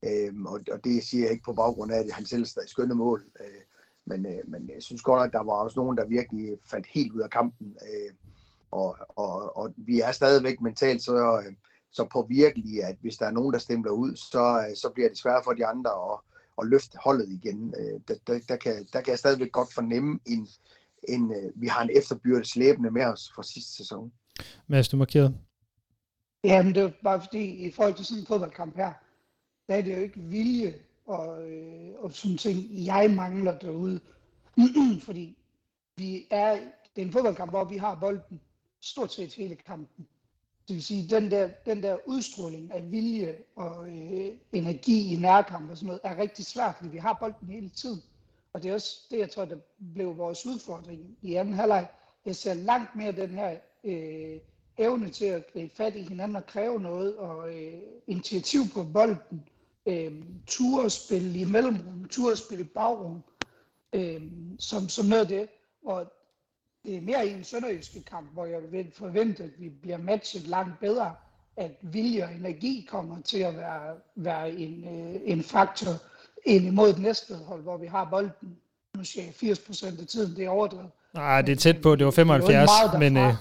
Øh, 0.04 0.34
og, 0.46 0.60
og 0.72 0.84
det 0.84 1.04
siger 1.04 1.24
jeg 1.24 1.32
ikke 1.32 1.44
på 1.44 1.52
baggrund 1.52 1.92
af, 1.92 1.98
at 1.98 2.12
han 2.12 2.26
selv 2.26 2.44
stadig 2.44 2.68
skønne 2.68 2.94
mål. 2.94 3.24
Øh, 3.40 3.62
men, 4.06 4.26
øh, 4.26 4.42
men 4.46 4.70
jeg 4.74 4.82
synes 4.82 5.02
godt, 5.02 5.26
at 5.26 5.32
der 5.32 5.42
var 5.44 5.52
også 5.52 5.80
nogen, 5.80 5.96
der 5.96 6.06
virkelig 6.06 6.58
faldt 6.70 6.86
helt 6.86 7.12
ud 7.12 7.20
af 7.20 7.30
kampen. 7.30 7.76
Øh, 7.82 8.12
og, 8.70 8.96
og, 9.08 9.56
og 9.56 9.74
vi 9.76 10.00
er 10.00 10.12
stadigvæk 10.12 10.60
mentalt 10.60 11.02
så, 11.02 11.42
øh, 11.46 11.54
så 11.90 12.08
påvirkelige, 12.12 12.84
at 12.84 12.96
hvis 13.00 13.16
der 13.16 13.26
er 13.26 13.30
nogen, 13.30 13.52
der 13.52 13.58
stemmer 13.58 13.90
ud, 13.90 14.16
så, 14.16 14.64
øh, 14.68 14.76
så 14.76 14.90
bliver 14.94 15.08
det 15.08 15.18
svært 15.18 15.44
for 15.44 15.52
de 15.52 15.66
andre 15.66 15.90
at, 15.90 16.18
at 16.60 16.66
løfte 16.68 16.98
holdet 17.04 17.28
igen. 17.28 17.74
Øh, 17.78 18.00
der, 18.08 18.14
der, 18.26 18.40
der, 18.48 18.56
kan, 18.56 18.86
der 18.92 19.00
kan 19.00 19.10
jeg 19.10 19.18
stadigvæk 19.18 19.52
godt 19.52 19.74
fornemme, 19.74 20.18
en, 20.26 20.48
en, 21.08 21.32
øh, 21.32 21.52
vi 21.54 21.66
har 21.66 21.82
en 21.82 21.90
efterbyrdet 21.96 22.46
slæbende 22.46 22.90
med 22.90 23.04
os 23.04 23.32
fra 23.34 23.42
sidste 23.42 23.76
sæson. 23.76 24.12
Mads, 24.66 24.88
du 24.88 24.96
markerede. 24.96 25.38
Jamen, 26.44 26.74
det 26.74 26.82
er 26.82 26.90
bare 27.04 27.20
fordi, 27.20 27.66
i 27.66 27.70
forhold 27.70 27.94
til 27.94 28.04
sådan 28.04 28.20
en 28.20 28.26
fodboldkamp 28.26 28.76
her, 28.76 28.92
der 29.68 29.74
er 29.74 29.82
det 29.82 29.96
jo 29.96 30.02
ikke 30.02 30.20
vilje 30.20 30.74
og, 31.06 31.50
øh, 31.50 31.94
og 31.98 32.12
sådan 32.12 32.36
ting, 32.36 32.86
jeg 32.86 33.10
mangler 33.10 33.58
derude. 33.58 34.00
fordi 35.06 35.38
vi 35.96 36.26
er, 36.30 36.52
det 36.96 37.02
er 37.02 37.06
en 37.06 37.12
fodboldkamp, 37.12 37.50
hvor 37.50 37.64
vi 37.64 37.76
har 37.76 37.94
bolden 37.94 38.40
stort 38.80 39.12
set 39.12 39.34
hele 39.34 39.56
kampen. 39.56 40.06
Det 40.68 40.74
vil 40.76 40.82
sige, 40.82 41.08
den 41.08 41.30
der, 41.30 41.48
den 41.66 41.82
der 41.82 41.96
udstråling 42.06 42.72
af 42.72 42.92
vilje 42.92 43.36
og 43.56 43.88
øh, 43.88 44.32
energi 44.52 45.14
i 45.14 45.16
nærkamp 45.16 45.70
og 45.70 45.76
sådan 45.76 45.86
noget, 45.86 46.00
er 46.04 46.18
rigtig 46.18 46.46
svært, 46.46 46.74
fordi 46.76 46.90
vi 46.90 46.98
har 46.98 47.16
bolden 47.20 47.48
hele 47.48 47.68
tiden. 47.68 48.02
Og 48.52 48.62
det 48.62 48.70
er 48.70 48.74
også 48.74 49.06
det, 49.10 49.18
jeg 49.18 49.30
tror, 49.30 49.44
der 49.44 49.56
blev 49.94 50.18
vores 50.18 50.46
udfordring 50.46 51.18
i 51.22 51.34
anden 51.34 51.54
halvleg. 51.54 51.88
Jeg 52.26 52.36
ser 52.36 52.54
langt 52.54 52.96
mere 52.96 53.12
den 53.12 53.30
her 53.30 53.56
øh, 53.84 54.38
evne 54.78 55.10
til 55.10 55.24
at 55.24 55.52
gribe 55.52 55.76
fat 55.76 55.96
i 55.96 56.02
hinanden 56.02 56.36
og 56.36 56.46
kræve 56.46 56.80
noget, 56.80 57.16
og 57.16 57.54
øh, 57.54 57.72
initiativ 58.06 58.60
på 58.74 58.84
bolden, 58.84 59.44
øh, 59.86 60.12
turespil 60.46 61.36
i 61.36 61.44
mellemrum, 61.44 62.08
turespil 62.10 62.60
i 62.60 62.64
bagrum, 62.64 63.22
øh, 63.92 64.22
som, 64.58 64.88
som 64.88 65.06
noget 65.06 65.22
af 65.22 65.28
det, 65.28 65.48
hvor 65.82 66.12
det 66.84 66.96
er 66.96 67.00
mere 67.00 67.26
i 67.26 67.32
en 67.32 67.44
sønderjyske 67.44 68.02
kamp, 68.02 68.32
hvor 68.32 68.46
jeg 68.46 68.72
vil 68.72 68.92
forvente, 68.92 69.44
at 69.44 69.50
vi 69.58 69.68
bliver 69.68 69.98
matchet 69.98 70.46
langt 70.46 70.80
bedre, 70.80 71.14
at 71.56 71.70
vilje 71.82 72.24
og 72.24 72.34
energi 72.34 72.86
kommer 72.90 73.22
til 73.22 73.38
at 73.38 73.56
være, 73.56 73.94
være 74.16 74.50
en, 74.50 74.84
øh, 74.84 75.20
en 75.24 75.42
faktor 75.42 75.92
ind 76.46 76.66
imod 76.66 76.92
det 76.92 77.02
næste 77.02 77.34
hold, 77.34 77.62
hvor 77.62 77.76
vi 77.76 77.86
har 77.86 78.04
bolden. 78.04 78.56
Nu 78.96 79.04
siger 79.04 79.24
jeg 79.24 79.34
80 79.34 79.58
procent 79.58 80.00
af 80.00 80.06
tiden, 80.06 80.36
det 80.36 80.44
er 80.44 80.48
overdrevet. 80.50 80.90
Nej, 81.14 81.42
det 81.42 81.52
er 81.52 81.56
tæt 81.56 81.82
på, 81.82 81.96
det 81.96 82.04
var 82.04 82.10
75, 82.10 82.70
det 82.92 83.00
men... 83.00 83.16
Øh... 83.16 83.34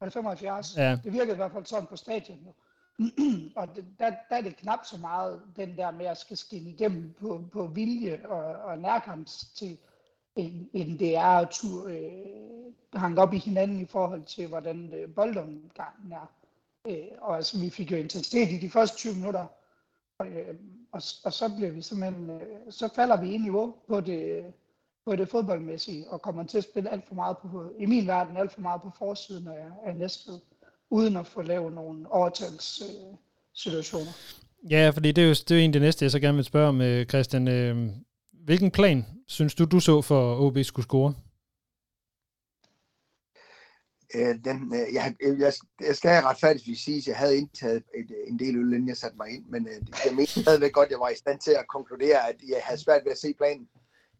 Var 0.00 0.06
det 0.06 0.12
75? 0.12 0.76
Ja. 0.76 0.98
Det 1.04 1.12
virkede 1.12 1.32
i 1.32 1.36
hvert 1.36 1.52
fald 1.52 1.66
sådan 1.66 1.86
på 1.86 1.96
stadion. 1.96 2.38
Jo. 2.46 2.52
og 3.60 3.68
det, 3.76 3.84
der, 3.98 4.10
der 4.30 4.36
er 4.36 4.40
det 4.40 4.56
knap 4.56 4.78
så 4.84 4.96
meget 4.96 5.40
den 5.56 5.76
der 5.76 5.90
med 5.90 6.06
at 6.06 6.18
skal 6.18 6.36
skinne 6.36 6.70
igennem 6.70 7.14
på, 7.20 7.44
på 7.52 7.66
vilje 7.66 8.20
og, 8.24 8.44
og 8.44 8.78
nærkamps 8.78 9.44
til, 9.56 9.78
end, 10.36 10.68
end 10.72 10.98
det 10.98 11.16
er 11.16 11.22
at 11.22 11.48
tur, 11.50 11.88
øh, 11.88 12.72
hanke 12.94 13.20
op 13.20 13.34
i 13.34 13.38
hinanden 13.38 13.80
i 13.80 13.86
forhold 13.86 14.24
til, 14.24 14.46
hvordan 14.46 14.94
øh, 14.94 15.14
boldomgangen 15.14 16.12
er. 16.12 16.32
Øh, 16.88 17.08
og 17.20 17.36
altså, 17.36 17.60
vi 17.60 17.70
fik 17.70 17.92
jo 17.92 17.96
intensitet 17.96 18.50
i 18.50 18.58
de 18.58 18.70
første 18.70 18.96
20 18.96 19.14
minutter, 19.14 19.46
og, 20.18 20.26
øh, 20.26 20.54
og, 20.92 21.02
og 21.24 21.32
så 21.32 21.54
bliver 21.56 21.70
vi 21.70 21.82
simpelthen, 21.82 22.30
øh, 22.30 22.40
så 22.70 22.88
falder 22.94 23.20
vi 23.20 23.32
i 23.34 23.38
niveau 23.38 23.74
på 23.88 24.00
det, 24.00 24.44
på 25.06 25.16
det 25.16 25.28
fodboldmæssige, 25.28 26.10
og 26.10 26.22
kommer 26.22 26.44
til 26.44 26.58
at 26.58 26.64
spille 26.64 26.90
alt 26.90 27.08
for 27.08 27.14
meget 27.14 27.38
på, 27.38 27.72
i 27.78 27.86
min 27.86 28.06
verden, 28.06 28.36
alt 28.36 28.52
for 28.52 28.60
meget 28.60 28.82
på 28.82 28.90
forsiden 28.98 29.48
af, 29.48 29.66
af 29.84 29.96
næstved, 29.96 30.38
uden 30.90 31.16
at 31.16 31.26
få 31.26 31.42
lavet 31.42 31.72
nogle 31.72 32.12
overtalssituationer. 32.12 33.12
Øh, 33.12 33.16
situationer. 33.54 34.12
ja, 34.70 34.90
fordi 34.90 35.12
det 35.12 35.22
er 35.22 35.28
jo, 35.28 35.34
det 35.34 35.50
er 35.50 35.54
jo 35.54 35.58
egentlig 35.60 35.80
det 35.80 35.86
næste, 35.86 36.04
jeg 36.04 36.10
så 36.10 36.20
gerne 36.20 36.36
vil 36.36 36.44
spørge 36.44 36.68
om, 36.68 36.80
øh, 36.80 37.06
Christian. 37.06 37.48
Øh, 37.48 37.90
hvilken 38.44 38.70
plan 38.70 39.06
synes 39.26 39.54
du, 39.54 39.64
du 39.64 39.80
så 39.80 40.02
for, 40.02 40.36
OB 40.46 40.58
skulle 40.62 40.86
score? 40.86 41.14
Øh, 44.14 44.34
den, 44.44 44.74
øh, 44.74 44.94
jeg, 44.94 45.14
jeg, 45.20 45.52
jeg 45.80 45.96
skal 45.96 46.22
retfærdigvis 46.22 46.78
sige, 46.78 46.98
at 46.98 47.06
jeg 47.06 47.16
havde 47.16 47.36
indtaget 47.36 47.82
et, 47.94 48.10
en 48.28 48.38
del 48.38 48.56
øl, 48.56 48.72
inden 48.72 48.88
jeg 48.88 48.96
satte 48.96 49.16
mig 49.16 49.28
ind, 49.30 49.44
men 49.46 49.68
øh, 49.68 49.80
jeg 50.06 50.14
mente 50.14 50.40
stadigvæk 50.40 50.72
godt, 50.72 50.86
at 50.86 50.90
jeg 50.90 51.00
var 51.00 51.08
i 51.08 51.16
stand 51.16 51.40
til 51.40 51.50
at 51.50 51.68
konkludere, 51.68 52.28
at 52.28 52.36
jeg 52.48 52.60
havde 52.64 52.80
svært 52.80 53.00
ved 53.04 53.12
at 53.12 53.18
se 53.18 53.34
planen. 53.38 53.68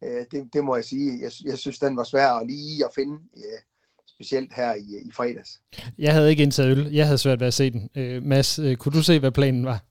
Øh, 0.03 0.25
det, 0.31 0.49
det 0.53 0.63
må 0.63 0.75
jeg 0.75 0.85
sige. 0.85 1.21
Jeg, 1.21 1.31
jeg 1.45 1.57
synes, 1.57 1.79
den 1.79 1.97
var 1.97 2.03
svær 2.03 2.29
at 2.29 2.47
lige 2.47 2.85
at 2.85 2.91
finde, 2.95 3.13
øh, 3.37 3.59
specielt 4.07 4.53
her 4.53 4.73
i, 4.73 5.07
i 5.07 5.11
fredags. 5.11 5.49
Jeg 5.97 6.13
havde 6.13 6.29
ikke 6.29 6.43
indtaget 6.43 6.77
øl. 6.77 6.93
Jeg 6.93 7.05
havde 7.05 7.17
svært 7.17 7.39
ved 7.39 7.47
at 7.47 7.53
se 7.53 7.71
den. 7.71 7.89
Øh, 7.95 8.23
Mads, 8.23 8.59
øh, 8.59 8.75
kunne 8.77 8.91
du 8.91 9.03
se, 9.03 9.19
hvad 9.19 9.31
planen 9.31 9.65
var? 9.65 9.85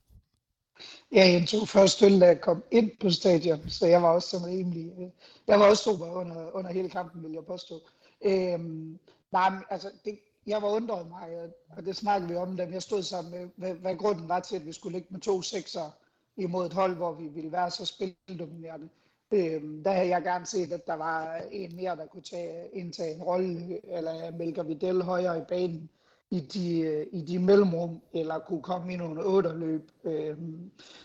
Ja, 1.13 1.31
jeg 1.31 1.47
tog 1.47 1.67
først 1.67 2.03
øl, 2.03 2.21
da 2.21 2.25
jeg 2.25 2.41
kom 2.41 2.63
ind 2.71 2.91
på 2.99 3.09
stadion, 3.09 3.69
så 3.69 3.87
jeg 3.87 4.01
var 4.01 4.09
også 4.09 4.29
som 4.29 4.43
rimelig... 4.43 4.93
Øh, 4.99 5.09
jeg 5.47 5.59
var 5.59 5.69
også 5.69 5.83
sober 5.83 6.11
under, 6.11 6.55
under 6.55 6.71
hele 6.71 6.89
kampen, 6.89 7.23
vil 7.23 7.31
jeg 7.31 7.45
påstå. 7.45 7.81
Øhm, 8.21 8.99
nej, 9.31 9.49
men, 9.49 9.59
altså, 9.69 9.89
det, 10.05 10.19
jeg 10.47 10.61
var 10.61 10.69
undret 10.69 11.07
mig, 11.09 11.29
og 11.77 11.85
det 11.85 11.95
snakkede 11.95 12.29
vi 12.29 12.35
om, 12.35 12.57
da 12.57 12.67
jeg 12.71 12.81
stod 12.81 13.03
sammen 13.03 13.31
med, 13.31 13.49
hvad, 13.55 13.73
hvad 13.73 13.95
grunden 13.95 14.29
var 14.29 14.39
til, 14.39 14.55
at 14.55 14.65
vi 14.65 14.73
skulle 14.73 14.97
ligge 14.97 15.07
med 15.11 15.19
to 15.19 15.41
sekser 15.41 15.91
imod 16.37 16.65
et 16.65 16.73
hold, 16.73 16.95
hvor 16.95 17.11
vi 17.13 17.27
ville 17.27 17.51
være 17.51 17.71
så 17.71 17.85
spildominerende. 17.85 18.89
Øhm, 19.31 19.83
der 19.83 19.91
havde 19.91 20.09
jeg 20.09 20.23
gerne 20.23 20.45
set, 20.45 20.73
at 20.73 20.87
der 20.87 20.95
var 20.95 21.41
en 21.51 21.75
mere, 21.75 21.95
der 21.95 22.05
kunne 22.05 22.23
tage, 22.23 22.69
indtage 22.73 23.15
en 23.15 23.23
rolle, 23.23 23.79
eller 23.97 24.31
Melker 24.31 24.63
Videl 24.63 25.01
højere 25.01 25.37
i 25.37 25.43
banen 25.47 25.89
i 26.31 26.39
de, 26.39 27.05
i 27.11 27.21
de 27.21 27.39
mellemrum, 27.39 28.01
eller 28.13 28.39
kunne 28.39 28.61
komme 28.61 28.93
i 28.93 28.95
nogle 28.95 29.25
otterløb, 29.25 29.91
øh, 30.03 30.37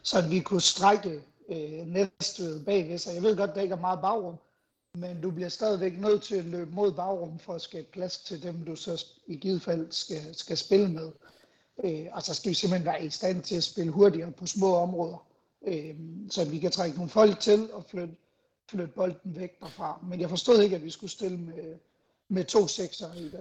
så 0.03 0.29
vi 0.29 0.41
kunne 0.41 0.61
strække 0.61 1.23
øh, 1.49 1.87
næstved 1.87 2.65
bagved. 2.65 2.99
Så 2.99 3.13
jeg 3.13 3.23
ved 3.23 3.37
godt, 3.37 3.55
der 3.55 3.61
ikke 3.61 3.73
er 3.73 3.81
meget 3.81 4.01
bagrum, 4.01 4.35
men 4.95 5.21
du 5.21 5.31
bliver 5.31 5.49
stadigvæk 5.49 5.99
nødt 5.99 6.23
til 6.23 6.37
at 6.37 6.45
løbe 6.45 6.71
mod 6.71 6.93
bagrum 6.93 7.39
for 7.39 7.55
at 7.55 7.63
skabe 7.63 7.89
plads 7.93 8.19
til 8.19 8.43
dem, 8.43 8.65
du 8.65 8.77
så 8.77 9.07
i 9.27 9.37
givet 9.37 9.63
fald 9.63 9.87
skal, 9.91 10.35
skal 10.35 10.57
spille 10.57 10.89
med. 10.89 11.13
Øh, 11.85 12.07
og 12.13 12.23
så 12.23 12.35
skal 12.35 12.49
vi 12.49 12.55
simpelthen 12.55 12.87
være 12.87 13.05
i 13.05 13.11
stand 13.11 13.43
til 13.43 13.57
at 13.57 13.65
spille 13.65 13.93
hurtigere 13.93 14.33
på 14.33 14.47
små 14.47 14.75
områder, 14.75 15.27
øh, 15.67 15.95
så 16.31 16.45
vi 16.45 16.59
kan 16.59 16.71
trække 16.71 16.97
nogle 16.97 17.11
folk 17.11 17.41
til 17.41 17.73
og 17.73 17.85
flytte, 17.85 18.15
flytte 18.71 18.93
bolden 18.95 19.37
væk 19.37 19.61
derfra. 19.61 20.05
Men 20.09 20.21
jeg 20.21 20.29
forstod 20.29 20.63
ikke, 20.63 20.77
at 20.77 20.85
vi 20.85 20.91
skulle 20.91 21.11
stille 21.11 21.39
med, 21.39 21.79
med 22.31 22.45
to 22.45 22.69
sekser 22.69 23.07
i 23.17 23.23
den, 23.23 23.33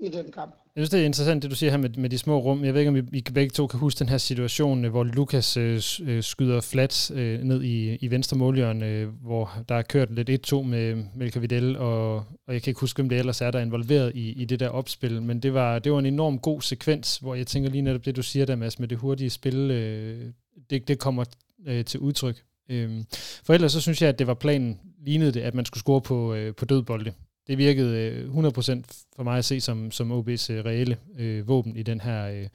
øh, 0.00 0.06
i 0.06 0.10
den 0.10 0.32
kamp. 0.32 0.54
Jeg 0.76 0.80
synes, 0.80 0.90
det 0.90 1.00
er 1.00 1.04
interessant, 1.04 1.42
det 1.42 1.50
du 1.50 1.56
siger 1.56 1.70
her 1.70 1.78
med, 1.78 1.90
med 1.90 2.10
de 2.10 2.18
små 2.18 2.38
rum. 2.38 2.64
Jeg 2.64 2.74
ved 2.74 2.80
ikke, 2.80 2.88
om 2.88 2.96
I, 2.96 3.02
I 3.12 3.22
begge 3.34 3.50
to 3.50 3.66
kan 3.66 3.80
huske 3.80 3.98
den 3.98 4.08
her 4.08 4.18
situation, 4.18 4.84
øh, 4.84 4.90
hvor 4.90 5.04
Lukas 5.04 5.56
øh, 5.56 5.82
øh 6.02 6.22
skyder 6.22 6.60
flat 6.60 7.10
øh, 7.10 7.42
ned 7.42 7.62
i, 7.62 7.96
i 7.96 8.10
venstre 8.10 8.36
målhjørne, 8.36 8.86
øh, 8.86 9.08
hvor 9.08 9.50
der 9.68 9.74
er 9.74 9.82
kørt 9.82 10.14
lidt 10.14 10.52
1-2 10.52 10.62
med 10.62 11.04
Melka 11.14 11.38
Videl, 11.38 11.78
og, 11.78 12.14
og 12.16 12.54
jeg 12.54 12.62
kan 12.62 12.70
ikke 12.70 12.80
huske, 12.80 13.02
om 13.02 13.08
det 13.08 13.18
ellers 13.18 13.40
er, 13.40 13.50
der 13.50 13.58
er 13.58 13.62
involveret 13.62 14.12
i, 14.14 14.32
i 14.32 14.44
det 14.44 14.60
der 14.60 14.68
opspil, 14.68 15.22
men 15.22 15.40
det 15.40 15.54
var, 15.54 15.78
det 15.78 15.92
var 15.92 15.98
en 15.98 16.06
enorm 16.06 16.38
god 16.38 16.62
sekvens, 16.62 17.16
hvor 17.16 17.34
jeg 17.34 17.46
tænker 17.46 17.70
lige 17.70 17.82
netop 17.82 18.04
det, 18.04 18.16
du 18.16 18.22
siger 18.22 18.46
der, 18.46 18.56
Mads, 18.56 18.78
med 18.78 18.88
det 18.88 18.98
hurtige 18.98 19.30
spil, 19.30 19.70
øh, 19.70 20.32
det, 20.70 20.88
det 20.88 20.98
kommer 20.98 21.24
øh, 21.66 21.84
til 21.84 22.00
udtryk. 22.00 22.42
Øh, 22.68 23.04
for 23.44 23.54
ellers 23.54 23.72
så 23.72 23.80
synes 23.80 24.02
jeg, 24.02 24.08
at 24.08 24.18
det 24.18 24.26
var 24.26 24.34
planen, 24.34 24.80
lignede 25.04 25.32
det, 25.32 25.40
at 25.40 25.54
man 25.54 25.64
skulle 25.64 25.80
score 25.80 26.00
på, 26.00 26.34
øh, 26.34 26.54
på 26.54 26.64
dødbolde. 26.64 27.12
Det 27.48 27.58
virkede 27.58 27.98
øh, 27.98 28.34
100% 28.34 28.82
for 29.16 29.22
mig 29.22 29.38
at 29.38 29.44
se 29.44 29.60
som, 29.60 29.90
som 29.90 30.12
OB's 30.12 30.52
øh, 30.52 30.64
reelle 30.64 30.96
øh, 31.18 31.48
våben 31.48 31.76
i 31.76 31.82
den 31.82 32.00
her 32.00 32.28
øh, 32.28 32.48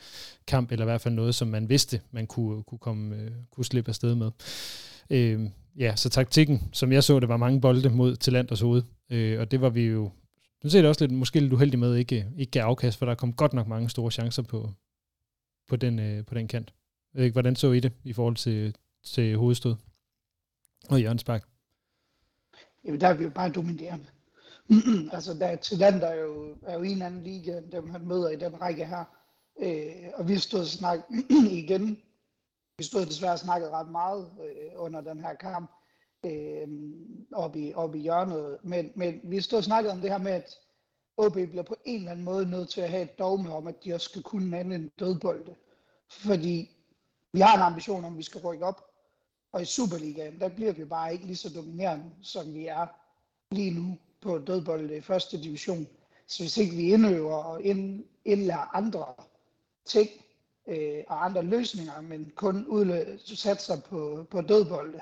kamp, 0.48 0.72
eller 0.72 0.86
i 0.86 0.90
hvert 0.90 1.02
fald 1.02 1.14
noget, 1.14 1.36
som 1.36 1.48
man 1.48 1.70
vidste, 1.70 2.02
man 2.12 2.28
kunne, 2.28 2.64
kunne, 2.64 2.80
komme, 2.80 3.16
øh, 3.16 3.32
kunne 3.52 3.66
slippe 3.66 3.90
afsted 3.90 4.16
med. 4.16 4.32
Øh, 5.10 5.50
ja, 5.78 5.96
så 5.96 6.10
taktikken, 6.10 6.70
som 6.74 6.92
jeg 6.92 7.04
så, 7.04 7.20
det 7.20 7.30
var 7.30 7.38
mange 7.38 7.62
bolde 7.62 7.90
mod 7.90 8.16
til 8.16 8.34
Landers 8.34 8.62
hoved, 8.62 8.84
øh, 9.10 9.40
og 9.40 9.52
det 9.52 9.62
var 9.62 9.70
vi 9.70 9.82
jo 9.82 10.12
nu 10.64 10.70
ser 10.70 10.82
det 10.82 10.90
også 10.90 11.06
lidt, 11.06 11.18
måske 11.18 11.40
lidt 11.40 11.54
uheldigt 11.54 11.80
med, 11.80 11.96
ikke, 11.96 12.28
ikke 12.38 12.52
gav 12.52 12.64
afkast, 12.64 12.98
for 12.98 13.06
der 13.06 13.16
kom 13.16 13.34
godt 13.34 13.54
nok 13.54 13.68
mange 13.68 13.90
store 13.90 14.12
chancer 14.12 14.42
på, 14.42 14.70
på, 15.70 15.76
den, 15.76 16.00
øh, 16.00 16.26
på 16.26 16.36
den 16.36 16.48
kant. 16.48 16.74
Jeg 17.14 17.20
ved 17.20 17.26
ikke, 17.26 17.34
hvordan 17.34 17.56
så 17.56 17.72
I 17.72 17.80
det 17.80 17.94
i 18.04 18.14
forhold 18.14 18.36
til, 18.36 18.76
til 19.04 19.38
hovedstød 19.38 19.76
og 20.90 21.02
Jørgensbak? 21.02 21.44
Jamen, 22.86 23.02
der 23.02 23.08
er 23.08 23.14
vi 23.14 23.24
jo 23.24 23.30
bare 23.30 23.52
dominerende. 23.52 24.06
altså, 25.16 25.34
der, 25.34 25.56
Talent 25.56 26.04
er 26.04 26.14
jo, 26.14 26.56
er 26.62 26.74
jo 26.74 26.84
en 26.84 27.02
anden 27.02 27.24
liga, 27.24 27.58
end 27.58 27.72
dem 27.72 27.90
han 27.90 28.08
møder 28.08 28.30
i 28.30 28.36
den 28.36 28.62
række 28.62 28.86
her. 28.86 29.04
Øh, 29.60 30.10
og 30.14 30.28
vi 30.28 30.38
stod 30.38 30.60
og 30.60 30.68
snakket 30.68 31.06
igen. 31.62 31.98
Vi 32.78 32.84
stod 32.84 33.06
desværre 33.06 33.34
og 33.34 33.40
snakket 33.40 33.70
ret 33.70 33.92
meget 33.92 34.32
øh, 34.44 34.72
under 34.76 35.02
den 35.02 35.20
her 35.20 35.34
kamp 35.34 35.72
øh, 36.26 36.68
oppe, 37.34 37.60
i, 37.60 37.74
op 37.74 37.96
i 37.96 38.00
hjørnet. 38.00 38.58
Men, 38.64 38.92
men 38.96 39.20
vi 39.24 39.42
stod 39.42 39.58
og 39.58 39.64
snakkede 39.64 39.94
om 39.94 40.02
det 40.02 40.10
her 40.10 40.18
med, 40.18 40.32
at 40.32 40.56
OB 41.18 41.34
bliver 41.34 41.64
på 41.64 41.76
en 41.86 42.00
eller 42.00 42.12
anden 42.12 42.26
måde 42.26 42.50
nødt 42.50 42.70
til 42.70 42.82
at 42.82 42.90
have 42.90 43.04
et 43.04 43.20
dogme 43.20 43.54
om, 43.54 43.68
at 43.68 43.84
de 43.84 43.94
også 43.94 44.10
skal 44.10 44.24
kunne 44.24 44.58
anden 44.58 44.82
en 44.82 44.92
dødbolde. 45.00 45.56
Fordi 46.10 46.78
vi 47.34 47.40
har 47.40 47.56
en 47.56 47.62
ambition 47.62 48.06
om, 48.06 48.14
at 48.14 48.18
vi 48.18 48.24
skal 48.24 48.42
rykke 48.42 48.66
op. 48.66 48.86
Og 49.52 49.62
i 49.62 49.66
Superligaen, 49.66 50.40
der 50.40 50.50
bliver 50.50 50.72
vi 50.72 50.86
bare 50.86 51.14
ikke 51.14 51.26
lige 51.26 51.36
så 51.36 51.50
dominerende, 51.56 52.12
som 52.22 52.54
vi 52.54 52.68
er 52.68 52.88
lige 53.52 53.72
nu 53.72 53.98
på 54.24 54.38
dødbolde 54.38 54.98
i 54.98 55.02
første 55.02 55.42
division. 55.42 55.88
Så 56.28 56.44
hvis 56.44 56.58
ikke 56.58 56.76
vi 56.76 56.94
indøver 56.94 57.36
og 57.36 57.62
ind, 57.64 58.06
indlærer 58.26 58.76
andre 58.76 59.06
ting 59.86 60.10
øh, 60.68 61.04
og 61.08 61.26
andre 61.26 61.44
løsninger, 61.44 62.02
men 62.02 62.32
kun 62.36 62.66
udlø- 62.70 63.36
satser 63.36 63.82
på, 63.82 64.26
på 64.32 64.42
dødbolde, 64.42 65.02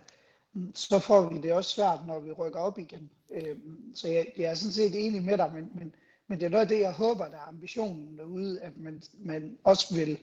så 0.75 0.99
får 0.99 1.29
vi 1.29 1.41
det 1.41 1.53
også 1.53 1.69
svært, 1.69 1.99
når 2.07 2.19
vi 2.19 2.31
rykker 2.31 2.59
op 2.59 2.79
igen. 2.79 3.09
Øh, 3.31 3.57
så 3.95 4.07
jeg, 4.07 4.25
jeg 4.37 4.45
er 4.45 4.55
sådan 4.55 4.71
set 4.71 5.05
enig 5.05 5.23
med 5.23 5.37
dig, 5.37 5.51
men, 5.53 5.71
men, 5.75 5.95
men 6.27 6.39
det 6.39 6.45
er 6.45 6.49
noget 6.49 6.61
af 6.61 6.67
det, 6.69 6.79
jeg 6.79 6.91
håber, 6.93 7.27
der 7.27 7.37
er 7.37 7.47
ambitionen 7.47 8.17
derude, 8.17 8.61
at 8.61 8.77
man, 8.77 9.01
man 9.13 9.57
også 9.63 9.95
vil. 9.95 10.17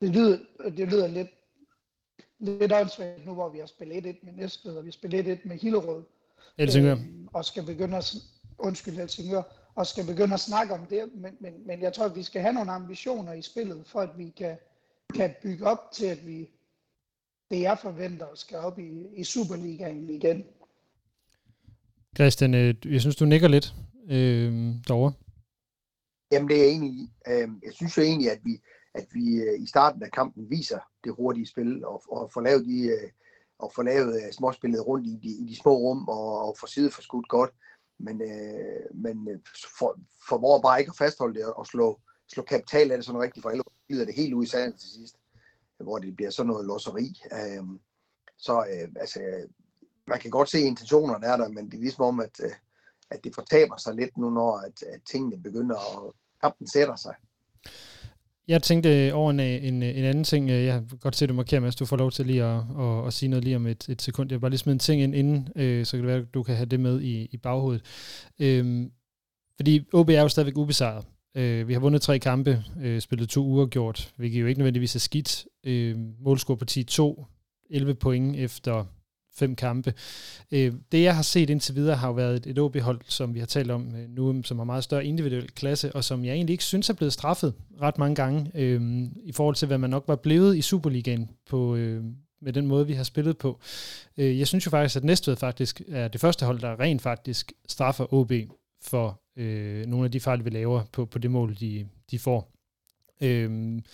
Det 0.00 0.08
lyder, 0.08 0.38
det 0.76 0.88
lyder 0.88 1.06
lidt, 1.06 1.28
lidt 2.38 2.72
åndssvagt 2.72 3.26
nu, 3.26 3.34
hvor 3.34 3.48
vi 3.48 3.58
har 3.58 3.66
spillet 3.66 4.06
1-1 4.06 4.18
med 4.22 4.32
Næstved, 4.32 4.76
og 4.76 4.84
vi 4.84 4.86
har 4.88 4.92
spillet 4.92 5.28
1 5.28 5.44
med 5.44 5.56
Hillerød. 5.56 6.02
Helsingør. 6.58 6.92
Øh, 6.94 7.00
og 7.32 7.44
skal 7.44 7.66
begynde 7.66 7.96
at, 7.96 8.14
undskyld 8.58 8.94
Helsingør, 8.94 9.42
og 9.74 9.86
skal 9.86 10.06
begynde 10.06 10.34
at 10.34 10.40
snakke 10.40 10.74
om 10.74 10.86
det, 10.86 11.10
men, 11.14 11.36
men, 11.40 11.66
men 11.66 11.82
jeg 11.82 11.92
tror, 11.92 12.04
at 12.04 12.16
vi 12.16 12.22
skal 12.22 12.42
have 12.42 12.52
nogle 12.52 12.72
ambitioner 12.72 13.32
i 13.32 13.42
spillet, 13.42 13.86
for 13.86 14.00
at 14.00 14.10
vi 14.18 14.32
kan, 14.36 14.56
kan 15.14 15.34
bygge 15.42 15.66
op 15.66 15.78
til, 15.92 16.06
at 16.06 16.26
vi, 16.26 16.50
det 17.50 17.60
jeg 17.60 17.78
forventer, 17.82 18.26
skal 18.34 18.58
op 18.58 18.78
i, 18.78 19.06
i 19.16 19.24
Superligaen 19.24 20.10
igen. 20.10 20.44
Christian, 22.14 22.54
øh, 22.54 22.74
jeg 22.84 23.00
synes, 23.00 23.16
du 23.16 23.24
nikker 23.24 23.48
lidt 23.48 23.74
øh, 24.10 24.74
derovre. 24.88 25.12
Jamen, 26.32 26.48
det 26.48 26.56
er 26.56 26.64
jeg 26.64 26.72
enig 26.72 26.90
i. 26.90 27.10
Øhm, 27.28 27.60
jeg 27.64 27.72
synes 27.72 27.96
jo 27.96 28.02
egentlig, 28.02 28.30
at 28.30 28.40
vi, 28.44 28.60
at 28.94 29.06
vi 29.12 29.34
øh, 29.34 29.62
i 29.62 29.66
starten 29.66 30.02
af 30.02 30.10
kampen 30.10 30.50
viser 30.50 30.78
det 31.04 31.14
hurtige 31.14 31.46
spil, 31.46 31.84
og, 31.84 32.02
og 32.10 32.30
får 32.32 32.40
lavet 32.40 32.66
de, 32.66 32.80
øh, 32.82 33.10
og 33.62 33.72
få 33.74 33.82
lavet 33.82 34.14
øh, 34.14 34.32
småspillet 34.32 34.86
rundt 34.86 35.06
i 35.06 35.18
de, 35.22 35.28
i 35.28 35.44
de 35.48 35.56
små 35.56 35.72
rum, 35.76 36.08
og, 36.08 36.38
og 36.48 36.56
få 36.60 36.66
side 36.66 36.90
for 36.90 37.02
skudt 37.02 37.28
godt. 37.28 37.50
Men, 37.98 38.22
øh, 38.22 38.94
men 38.94 39.28
øh, 39.28 39.38
for, 39.78 39.98
formår 40.28 40.60
bare 40.60 40.80
ikke 40.80 40.90
at 40.90 40.96
fastholde 40.96 41.34
det 41.34 41.44
og 41.44 41.66
slå, 41.66 42.00
slå 42.32 42.42
kapital 42.42 42.90
af 42.90 42.98
det 42.98 43.06
sådan 43.06 43.20
rigtigt, 43.20 43.42
for 43.42 43.50
ellers 43.50 43.66
glider 43.88 44.04
det 44.04 44.14
helt 44.14 44.34
ud 44.34 44.44
i 44.44 44.48
sanden 44.48 44.78
til 44.78 44.88
sidst, 44.90 45.16
hvor 45.78 45.98
det 45.98 46.16
bliver 46.16 46.30
sådan 46.30 46.50
noget 46.50 46.66
losseri. 46.66 47.20
Øh, 47.32 47.64
så 48.38 48.58
øh, 48.72 48.88
altså, 48.96 49.20
man 50.06 50.18
kan 50.18 50.30
godt 50.30 50.50
se, 50.50 50.58
at 50.58 50.64
intentionerne 50.64 51.26
er 51.26 51.36
der, 51.36 51.48
men 51.48 51.66
det 51.66 51.74
er 51.74 51.80
ligesom 51.80 52.04
om, 52.04 52.20
at, 52.20 52.40
øh, 52.44 52.52
at 53.10 53.24
det 53.24 53.34
fortaber 53.34 53.76
sig 53.76 53.94
lidt 53.94 54.18
nu, 54.18 54.30
når 54.30 54.56
at, 54.56 54.82
at 54.82 55.00
tingene 55.10 55.42
begynder 55.42 56.06
at 56.06 56.12
kampen 56.40 56.66
sætter 56.66 56.96
sig. 56.96 57.14
Jeg 58.50 58.62
tænkte 58.62 59.06
øh, 59.06 59.16
over 59.16 59.30
en, 59.30 59.40
øh, 59.40 59.64
en, 59.64 59.82
øh, 59.82 59.88
en 59.88 60.04
anden 60.04 60.24
ting. 60.24 60.50
Jeg 60.50 60.82
kan 60.88 60.98
godt 61.00 61.16
se, 61.16 61.24
at 61.24 61.28
du 61.28 61.34
markerer, 61.34 61.60
Mads. 61.60 61.76
Du 61.76 61.84
får 61.84 61.96
lov 61.96 62.10
til 62.10 62.26
lige 62.26 62.44
at, 62.44 62.62
at, 62.78 63.06
at 63.06 63.12
sige 63.12 63.28
noget 63.28 63.44
lige 63.44 63.56
om 63.56 63.66
et, 63.66 63.88
et 63.88 64.02
sekund. 64.02 64.30
Jeg 64.30 64.36
vil 64.36 64.40
bare 64.40 64.50
lige 64.50 64.58
smide 64.58 64.74
en 64.74 64.78
ting 64.78 65.02
ind 65.02 65.14
inden, 65.14 65.48
øh, 65.56 65.86
så 65.86 65.96
kan 65.96 66.00
det 66.00 66.06
være, 66.06 66.18
at 66.18 66.34
du 66.34 66.42
kan 66.42 66.56
have 66.56 66.66
det 66.66 66.80
med 66.80 67.00
i, 67.00 67.28
i 67.32 67.36
baghovedet. 67.36 67.82
Øhm, 68.38 68.90
fordi 69.56 69.80
OB 69.92 70.08
er 70.08 70.22
jo 70.22 70.28
stadigvæk 70.28 70.56
ubesejret. 70.56 71.04
Øh, 71.34 71.68
vi 71.68 71.72
har 71.72 71.80
vundet 71.80 72.02
tre 72.02 72.18
kampe, 72.18 72.64
øh, 72.82 73.00
spillet 73.00 73.28
to 73.28 73.44
uger 73.44 73.66
gjort, 73.66 74.12
hvilket 74.16 74.40
jo 74.40 74.46
ikke 74.46 74.58
nødvendigvis 74.58 74.96
er 74.96 75.00
skidt. 75.00 75.46
Øh, 75.64 75.96
målscore 76.20 76.56
på 76.56 76.64
10-2, 76.70 77.24
11 77.70 77.94
point 77.94 78.36
efter 78.36 78.84
fem 79.34 79.56
kampe. 79.56 79.94
Øh, 80.50 80.72
det, 80.92 81.02
jeg 81.02 81.16
har 81.16 81.22
set 81.22 81.50
indtil 81.50 81.74
videre, 81.74 81.96
har 81.96 82.08
jo 82.08 82.14
været 82.14 82.36
et, 82.36 82.46
et 82.46 82.58
OB-hold, 82.58 83.00
som 83.08 83.34
vi 83.34 83.38
har 83.38 83.46
talt 83.46 83.70
om 83.70 83.94
øh, 83.96 84.08
nu, 84.08 84.42
som 84.42 84.58
har 84.58 84.64
meget 84.64 84.84
større 84.84 85.04
individuel 85.04 85.50
klasse, 85.50 85.92
og 85.94 86.04
som 86.04 86.24
jeg 86.24 86.34
egentlig 86.34 86.52
ikke 86.52 86.64
synes 86.64 86.90
er 86.90 86.94
blevet 86.94 87.12
straffet 87.12 87.54
ret 87.80 87.98
mange 87.98 88.14
gange, 88.14 88.50
øh, 88.54 89.02
i 89.24 89.32
forhold 89.32 89.54
til, 89.54 89.66
hvad 89.66 89.78
man 89.78 89.90
nok 89.90 90.04
var 90.08 90.16
blevet 90.16 90.56
i 90.56 90.62
Superligaen 90.62 91.30
på, 91.48 91.76
øh, 91.76 92.04
med 92.42 92.52
den 92.52 92.66
måde, 92.66 92.86
vi 92.86 92.94
har 92.94 93.04
spillet 93.04 93.38
på. 93.38 93.60
Øh, 94.16 94.38
jeg 94.38 94.46
synes 94.46 94.66
jo 94.66 94.70
faktisk, 94.70 94.96
at 94.96 95.04
Næstved 95.04 95.36
faktisk 95.36 95.82
er 95.88 96.08
det 96.08 96.20
første 96.20 96.46
hold, 96.46 96.60
der 96.60 96.80
rent 96.80 97.02
faktisk 97.02 97.52
straffer 97.68 98.14
OB 98.14 98.32
for 98.82 99.20
øh, 99.36 99.86
nogle 99.86 100.04
af 100.04 100.10
de 100.12 100.20
fejl, 100.20 100.44
vi 100.44 100.50
laver 100.50 100.82
på, 100.92 101.04
på 101.04 101.18
det 101.18 101.30
mål, 101.30 101.56
de, 101.60 101.86
de 102.10 102.18
får. 102.18 102.52
Øhm, 103.20 103.84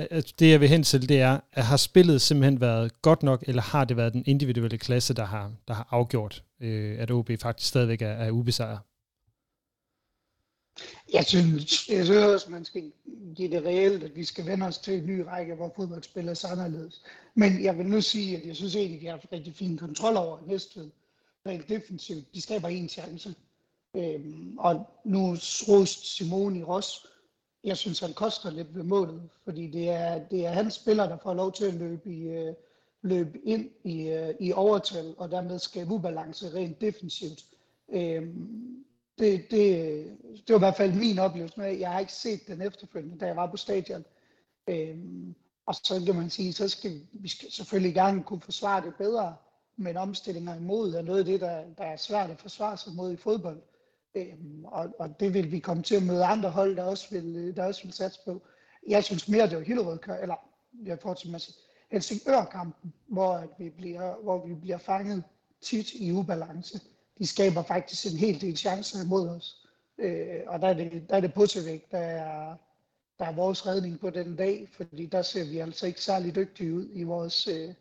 Øh, 0.00 0.22
det 0.38 0.50
jeg 0.50 0.60
vil 0.60 0.68
hen 0.68 0.82
til, 0.82 1.08
det 1.08 1.20
er, 1.20 1.40
at 1.52 1.64
har 1.64 1.76
spillet 1.76 2.22
simpelthen 2.22 2.60
været 2.60 3.02
godt 3.02 3.22
nok, 3.22 3.44
eller 3.46 3.62
har 3.62 3.84
det 3.84 3.96
været 3.96 4.12
den 4.12 4.24
individuelle 4.26 4.78
klasse, 4.78 5.14
der 5.14 5.24
har, 5.24 5.52
der 5.68 5.74
har 5.74 5.88
afgjort, 5.90 6.44
øh, 6.60 6.96
at 6.98 7.10
OB 7.10 7.30
faktisk 7.40 7.68
stadigvæk 7.68 8.02
er, 8.02 8.08
er 8.08 8.30
ubesejret? 8.30 8.78
Jeg 11.12 11.24
synes, 11.24 11.88
jeg 11.88 12.04
synes 12.04 12.24
også, 12.24 12.50
man 12.50 12.64
skal 12.64 12.92
give 13.36 13.50
det 13.50 13.64
reelt, 13.64 14.04
at 14.04 14.16
vi 14.16 14.24
skal 14.24 14.46
vende 14.46 14.66
os 14.66 14.78
til 14.78 14.94
en 14.94 15.06
ny 15.06 15.20
række, 15.20 15.54
hvor 15.54 15.72
fodbold 15.76 16.02
spiller 16.02 16.46
anderledes. 16.50 17.02
Men 17.34 17.64
jeg 17.64 17.78
vil 17.78 17.86
nu 17.86 18.00
sige, 18.00 18.36
at 18.36 18.46
jeg 18.46 18.56
synes 18.56 18.76
egentlig, 18.76 18.96
at 18.96 19.00
vi 19.00 19.06
har 19.06 19.12
haft 19.12 19.32
rigtig 19.32 19.54
fin 19.54 19.78
kontrol 19.78 20.16
over 20.16 20.38
Næstved. 20.46 20.90
Rent 21.46 21.68
defensivt. 21.68 22.34
De 22.34 22.40
skaber 22.40 22.68
en 22.68 22.88
chance. 22.88 23.34
Øhm, 23.96 24.58
og 24.58 24.86
nu 25.04 25.36
rost 25.68 26.16
Simone 26.16 26.58
i 26.58 26.62
Ross 26.62 27.06
jeg 27.64 27.76
synes, 27.76 28.00
han 28.00 28.14
koster 28.14 28.50
lidt 28.50 28.74
ved 28.74 28.82
målet, 28.82 29.22
fordi 29.44 29.66
det 29.66 29.90
er, 29.90 30.18
det 30.28 30.46
er 30.46 30.50
hans 30.50 30.74
spiller, 30.74 31.08
der 31.08 31.18
får 31.22 31.34
lov 31.34 31.52
til 31.52 31.64
at 31.64 31.74
løbe, 31.74 32.10
i, 32.10 32.22
øh, 32.22 32.54
løbe 33.02 33.38
ind 33.44 33.70
i, 33.84 34.08
øh, 34.08 34.34
i 34.40 34.52
overtal, 34.52 35.14
og 35.18 35.30
dermed 35.30 35.58
skabe 35.58 35.90
ubalance 35.90 36.54
rent 36.54 36.80
defensivt. 36.80 37.44
Øhm, 37.88 38.84
det, 39.18 39.50
det, 39.50 40.06
det 40.46 40.52
var 40.52 40.56
i 40.56 40.58
hvert 40.58 40.76
fald 40.76 40.92
min 40.92 41.18
oplevelse 41.18 41.60
med, 41.60 41.78
jeg 41.78 41.90
har 41.90 42.00
ikke 42.00 42.12
set 42.12 42.46
den 42.46 42.62
efterfølgende, 42.62 43.18
da 43.18 43.26
jeg 43.26 43.36
var 43.36 43.50
på 43.50 43.56
stadion. 43.56 44.04
Øhm, 44.68 45.34
og 45.66 45.74
så 45.74 46.02
kan 46.06 46.14
man 46.14 46.30
sige, 46.30 46.52
så 46.52 46.68
skal 46.68 47.00
vi 47.12 47.28
skal 47.28 47.52
selvfølgelig 47.52 47.94
gerne 47.94 48.22
kunne 48.22 48.40
forsvare 48.40 48.84
det 48.84 48.94
bedre, 48.94 49.34
men 49.76 49.96
omstillinger 49.96 50.54
imod 50.54 50.94
er 50.94 51.02
noget 51.02 51.18
af 51.18 51.24
det, 51.24 51.40
der, 51.40 51.64
der 51.78 51.84
er 51.84 51.96
svært 51.96 52.30
at 52.30 52.40
forsvare 52.40 52.76
sig 52.76 52.92
mod 52.92 53.12
i 53.12 53.16
fodbold. 53.16 53.60
Øhm, 54.14 54.64
og, 54.64 54.94
og 54.98 55.20
det 55.20 55.34
vil 55.34 55.52
vi 55.52 55.58
komme 55.58 55.82
til 55.82 55.94
at 55.94 56.02
møde 56.02 56.24
andre 56.24 56.50
hold, 56.50 56.76
der 56.76 56.82
også 56.82 57.10
vil, 57.10 57.36
øh, 57.36 57.56
der 57.56 57.64
også 57.64 57.82
vil 57.82 57.92
satse 57.92 58.20
på. 58.24 58.42
Jeg 58.88 59.04
synes 59.04 59.28
mere, 59.28 59.48
det 59.48 59.56
var 59.56 59.64
Hillerød, 59.64 59.98
eller 60.22 60.36
jeg 60.84 60.98
får 60.98 61.14
til 61.14 61.34
at 61.34 61.48
Helsingør-kampen, 61.90 62.92
hvor, 63.06 63.32
at 63.32 63.48
vi 63.58 63.70
bliver, 63.70 64.14
hvor 64.22 64.46
vi 64.46 64.54
bliver 64.54 64.78
fanget 64.78 65.24
tit 65.60 65.94
i 65.94 66.12
ubalance. 66.12 66.80
De 67.18 67.26
skaber 67.26 67.62
faktisk 67.62 68.06
en 68.06 68.18
hel 68.18 68.40
del 68.40 68.56
chancer 68.56 69.04
imod 69.04 69.28
os. 69.28 69.66
Øh, 69.98 70.40
og 70.46 70.60
der 70.60 70.68
er 70.68 70.74
det, 70.74 71.08
der 71.08 71.16
er 71.16 71.20
det 71.20 71.34
Puttevik, 71.34 71.90
der 71.90 71.98
er, 71.98 72.56
der 73.18 73.24
er 73.24 73.32
vores 73.32 73.66
redning 73.66 74.00
på 74.00 74.10
den 74.10 74.36
dag, 74.36 74.68
fordi 74.72 75.06
der 75.06 75.22
ser 75.22 75.44
vi 75.44 75.58
altså 75.58 75.86
ikke 75.86 76.00
særlig 76.00 76.34
dygtige 76.34 76.74
ud 76.74 76.88
i 76.92 77.02
vores, 77.02 77.46
øh, 77.46 77.74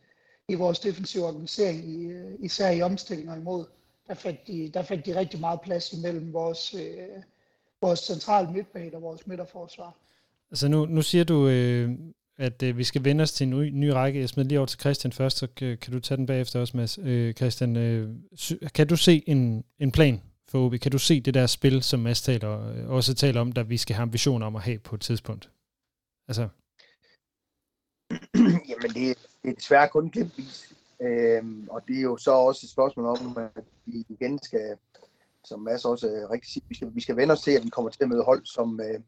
i 0.48 0.56
vores 0.56 0.80
defensive 0.80 1.26
organisering, 1.26 1.86
i, 1.86 2.06
øh, 2.06 2.36
især 2.40 2.70
i 2.70 2.82
omstillinger 2.82 3.36
imod 3.36 3.66
der 4.08 4.14
fandt 4.14 4.48
de, 4.48 4.70
der 4.74 4.84
fandt 4.84 5.06
de 5.06 5.20
rigtig 5.20 5.40
meget 5.40 5.62
plads 5.62 5.94
imellem 5.94 6.34
vores, 6.34 6.74
øh, 6.74 7.24
vores 7.82 8.00
centrale 8.00 8.52
midtbane 8.52 8.96
og 8.96 9.02
vores 9.02 9.28
midterforsvar. 9.28 9.96
Altså 10.52 10.68
nu, 10.68 10.86
nu 10.86 11.02
siger 11.02 11.24
du, 11.24 11.48
øh, 11.48 11.92
at 12.38 12.64
øh, 12.64 12.78
vi 12.78 12.84
skal 12.84 13.04
vende 13.04 13.22
os 13.22 13.32
til 13.32 13.48
en 13.48 13.60
ny, 13.60 13.70
ny 13.70 13.88
række. 13.88 14.20
Jeg 14.20 14.30
smider 14.30 14.50
lige 14.50 14.60
over 14.60 14.66
til 14.66 14.80
Christian 14.80 15.12
først, 15.12 15.38
så 15.38 15.48
kan, 15.48 15.78
kan 15.78 15.94
du 15.94 16.00
tage 16.00 16.18
den 16.18 16.26
bagefter 16.26 16.60
også, 16.60 16.78
Mads. 16.78 17.00
Øh, 17.02 17.34
Christian, 17.34 17.76
øh, 17.76 18.10
kan 18.74 18.88
du 18.88 18.96
se 18.96 19.24
en, 19.28 19.64
en 19.80 19.92
plan 19.92 20.22
for 20.48 20.66
OB? 20.66 20.80
Kan 20.80 20.92
du 20.92 20.98
se 20.98 21.22
det 21.22 21.34
der 21.34 21.48
spil, 21.48 21.84
som 21.84 22.00
Mads 22.00 22.22
taler, 22.22 22.70
øh, 22.70 22.90
også 22.90 23.14
taler 23.14 23.42
om, 23.42 23.52
der 23.52 23.64
vi 23.64 23.78
skal 23.78 23.96
have 23.96 24.02
ambitioner 24.02 24.46
om 24.46 24.56
at 24.56 24.62
have 24.62 24.80
på 24.80 24.96
et 24.96 25.02
tidspunkt? 25.02 25.50
Altså. 26.28 26.48
Jamen, 28.70 28.90
det, 28.94 29.18
det 29.44 29.50
er 29.50 29.54
desværre 29.54 29.90
kun 29.90 30.10
glimtvis 30.10 30.73
Øhm, 31.04 31.68
og 31.70 31.88
det 31.88 31.98
er 31.98 32.02
jo 32.02 32.18
så 32.18 32.32
også 32.32 32.62
et 32.66 32.70
spørgsmål 32.70 33.06
om, 33.06 33.38
at 33.38 33.64
vi 33.86 34.06
igen 34.10 34.40
skal, 34.44 34.78
som 35.44 35.60
Mads 35.60 35.86
også 35.86 36.08
øh, 36.08 36.30
rigtig 36.30 36.52
siger, 36.52 36.66
vi 36.70 36.76
skal, 36.76 36.96
vi 36.96 37.02
skal 37.02 37.16
vende 37.16 37.32
os 37.32 37.42
til, 37.42 37.52
at 37.52 37.64
vi 37.64 37.70
kommer 37.70 37.92
til 37.92 38.04
at 38.04 38.10
møde 38.10 38.24
hold, 38.24 38.46
som, 38.46 38.80
øh, 38.80 39.00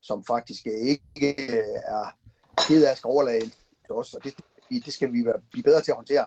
som 0.00 0.24
faktisk 0.24 0.66
øh, 0.66 0.72
ikke 0.72 1.28
øh, 1.28 1.78
er 1.84 2.16
ked 2.56 2.84
af 2.84 2.90
at 2.90 3.04
overlade 3.04 3.50
til 3.84 3.92
os, 3.92 4.14
og 4.14 4.24
det, 4.24 4.34
det 4.70 4.92
skal 4.92 5.12
vi 5.12 5.24
være, 5.24 5.40
blive 5.50 5.62
bedre 5.62 5.82
til 5.82 5.90
at 5.90 5.96
håndtere. 5.96 6.26